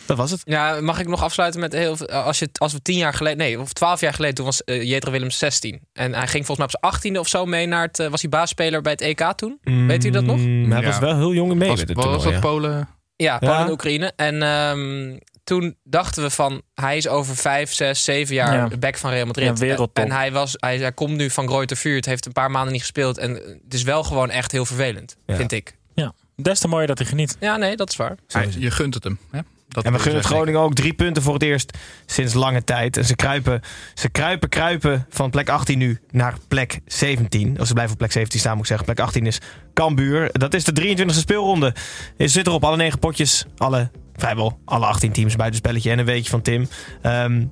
Dat 0.06 0.18
was 0.18 0.32
het. 0.32 0.42
Ja, 0.46 0.82
mag 0.82 1.00
ik 1.00 1.08
nog 1.08 1.24
afsluiten 1.24 1.60
met 1.60 1.74
heel 1.74 1.98
veel- 1.98 2.08
als, 2.08 2.40
je, 2.40 2.50
als 2.54 2.74
we 2.74 2.82
tien 2.82 2.98
jaar 2.98 3.14
geleden, 3.14 3.38
nee, 3.38 3.60
of 3.60 3.74
twaalf 3.74 4.00
jaar 4.00 4.14
geleden, 4.14 4.36
toen 4.36 4.46
was 4.46 4.64
eh 4.64 4.84
Jetro 4.84 5.12
Willems 5.12 5.38
16. 5.38 5.80
En 5.94 6.14
hij 6.14 6.28
ging 6.28 6.46
volgens 6.46 6.58
mij 6.58 6.66
op 6.66 6.72
zijn 6.72 6.84
achttiende 6.94 7.20
of 7.20 7.28
zo 7.28 7.46
mee 7.46 7.66
naar 7.68 7.82
het, 7.86 8.00
eh, 8.00 8.08
was 8.08 8.22
hij 8.22 8.30
baasspeler 8.30 8.82
bij 8.82 8.92
het 8.92 9.02
EK 9.02 9.32
toen? 9.36 9.60
Weet 9.88 10.06
u 10.06 10.10
dat 10.10 10.24
nog? 10.24 10.38
Mm, 10.38 10.72
hij 10.72 10.82
Ja. 10.82 10.88
was 10.88 11.00
wel 11.00 11.16
heel 11.16 11.34
jong 11.34 11.54
mee 11.56 11.70
Was, 11.70 11.80
met 11.80 11.88
het 11.88 11.98
was 11.98 12.06
toernooi, 12.06 12.24
dat 12.26 12.34
ja. 12.34 12.40
Polen? 12.50 12.88
Ja, 13.16 13.38
Polen 13.38 13.56
Ja. 13.56 13.64
en 13.66 13.72
Oekraïne. 13.72 14.14
En 14.16 14.42
ehm, 14.42 15.18
toen 15.48 15.76
dachten 15.84 16.24
we 16.24 16.30
van, 16.30 16.62
hij 16.74 16.98
is 16.98 17.08
over 17.08 17.36
vijf, 17.36 17.74
zes, 17.74 18.04
zeven 18.04 18.36
jaar 18.36 18.54
Ja. 18.54 18.68
de 18.68 18.78
back 18.78 18.98
van 18.98 19.10
Real 19.12 19.26
Madrid. 19.26 19.48
Ja, 19.48 19.54
wereldtop. 19.54 20.04
En 20.06 20.12
hij, 20.12 20.32
was, 20.32 20.54
hij, 20.60 20.78
hij 20.78 20.92
komt 20.92 21.18
nu 21.18 21.30
van 21.30 21.48
Greuther 21.48 21.78
Vuurt, 21.78 22.06
heeft 22.06 22.26
een 22.26 22.32
paar 22.32 22.52
maanden 22.52 22.72
niet 22.72 22.82
gespeeld. 22.82 23.18
En 23.18 23.34
het 23.64 23.74
is 23.74 23.84
wel 23.84 24.04
gewoon 24.04 24.30
echt 24.30 24.52
heel 24.52 24.66
vervelend, 24.66 25.16
Ja. 25.26 25.36
vind 25.36 25.52
ik. 25.52 25.76
Ja, 25.96 26.14
des 26.36 26.60
te 26.60 26.68
mooier 26.68 26.88
dat 26.88 26.98
hij 26.98 27.08
geniet. 27.08 27.38
Ja, 27.40 27.58
nee, 27.58 27.76
dat 27.76 27.90
is 27.90 27.96
waar. 27.96 28.16
Je 28.60 28.72
gunt 28.72 28.94
het 28.94 29.04
hem. 29.04 29.20
Hè? 29.32 29.40
Dat 29.68 29.84
En 29.84 29.92
we 29.92 30.00
gunnen 30.00 30.22
het. 30.22 30.32
Groningen 30.32 30.60
ook 30.60 30.74
drie 30.74 30.94
punten 30.94 31.24
voor 31.24 31.34
het 31.34 31.44
eerst 31.44 31.78
sinds 32.06 32.34
lange 32.34 32.64
tijd. 32.64 32.98
En 32.98 33.06
ze 33.06 33.16
kruipen, 33.16 33.62
ze 33.94 34.10
kruipen, 34.10 34.50
kruipen 34.50 35.06
van 35.10 35.30
plek 35.30 35.50
18 35.50 35.78
nu 35.78 36.00
naar 36.12 36.36
plek 36.48 36.80
17. 36.86 37.60
Of 37.60 37.68
ze 37.68 37.74
blijven 37.74 37.94
op 37.94 38.00
plek 38.00 38.12
17 38.12 38.40
staan, 38.40 38.52
moet 38.52 38.62
ik 38.62 38.68
zeggen. 38.68 38.86
Plek 38.86 39.00
18 39.00 39.26
is 39.26 39.42
Cambuur. 39.74 40.30
Dat 40.32 40.54
is 40.54 40.64
de 40.64 40.98
23e 40.98 41.06
speelronde. 41.06 41.76
Je 42.18 42.28
zit 42.28 42.48
erop, 42.48 42.64
alle 42.64 42.78
negen 42.78 43.00
potjes. 43.00 43.46
Alle, 43.58 43.92
vrijwel 44.16 44.60
alle 44.66 44.86
18 44.86 45.12
teams 45.12 45.36
buiten 45.36 45.60
spelletje 45.60 45.92
en 45.92 46.00
een 46.00 46.06
weekje 46.06 46.30
van 46.30 46.42
Tim. 46.42 46.68
Ehm, 47.02 47.46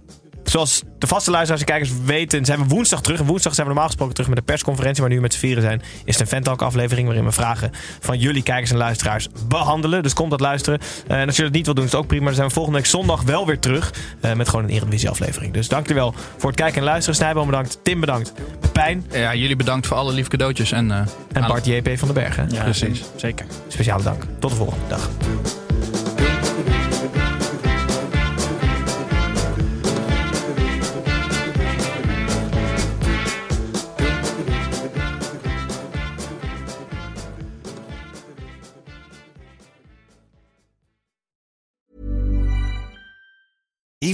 Zoals 0.45 0.83
de 0.99 1.07
vaste 1.07 1.31
luisteraars 1.31 1.61
en 1.61 1.67
kijkers 1.67 1.91
weten, 2.05 2.45
zijn 2.45 2.59
we 2.59 2.65
woensdag 2.67 3.01
terug. 3.01 3.19
En 3.19 3.25
woensdag 3.25 3.53
zijn 3.53 3.67
we 3.67 3.71
normaal 3.73 3.89
gesproken 3.89 4.13
terug 4.13 4.29
met 4.29 4.37
de 4.37 4.43
persconferentie. 4.43 5.01
Maar 5.01 5.09
nu 5.09 5.15
we 5.15 5.21
met 5.21 5.33
z'n 5.33 5.39
vieren 5.39 5.63
zijn, 5.63 5.81
is 6.05 6.13
het 6.13 6.19
een 6.19 6.27
Ventalk 6.27 6.61
aflevering 6.61 7.07
waarin 7.07 7.25
we 7.25 7.31
vragen 7.31 7.71
van 7.99 8.17
jullie 8.17 8.43
kijkers 8.43 8.71
en 8.71 8.77
luisteraars 8.77 9.27
behandelen. 9.47 10.03
Dus 10.03 10.13
kom 10.13 10.29
dat 10.29 10.39
luisteren. 10.39 10.79
Eh, 11.07 11.19
en 11.19 11.27
als 11.27 11.35
je 11.35 11.41
dat 11.41 11.51
niet 11.51 11.65
wil 11.65 11.73
doen, 11.73 11.85
is 11.85 11.91
het 11.91 11.99
ook 11.99 12.07
prima. 12.07 12.25
Dan 12.25 12.35
zijn 12.35 12.47
we 12.47 12.53
volgende 12.53 12.77
week 12.77 12.87
zondag 12.87 13.21
wel 13.21 13.45
weer 13.45 13.59
terug 13.59 13.93
eh, 14.21 14.33
met 14.33 14.49
gewoon 14.49 14.63
een 14.65 14.71
Eredivisie 14.71 15.09
aflevering. 15.09 15.53
Dus 15.53 15.67
dank 15.67 15.87
jullie 15.87 16.01
wel 16.01 16.13
voor 16.37 16.49
het 16.49 16.59
kijken 16.59 16.77
en 16.77 16.83
luisteren. 16.83 17.15
Snijboom 17.15 17.45
bedankt, 17.45 17.79
Tim 17.83 17.99
bedankt, 17.99 18.33
Pepijn 18.59 19.05
Ja, 19.11 19.35
jullie 19.35 19.55
bedankt 19.55 19.87
voor 19.87 19.97
alle 19.97 20.13
lieve 20.13 20.29
cadeautjes. 20.29 20.71
En, 20.71 20.91
eh, 20.91 20.97
en 21.31 21.47
Bart 21.47 21.65
JP 21.65 21.97
van 21.97 22.07
den 22.07 22.23
Berg. 22.23 22.35
Hè? 22.35 22.43
Ja, 22.49 22.63
Precies. 22.63 23.03
Zeker. 23.15 23.45
Speciale 23.67 24.03
dank. 24.03 24.23
Tot 24.39 24.49
de 24.49 24.55
volgende 24.55 24.87
dag. 24.87 25.09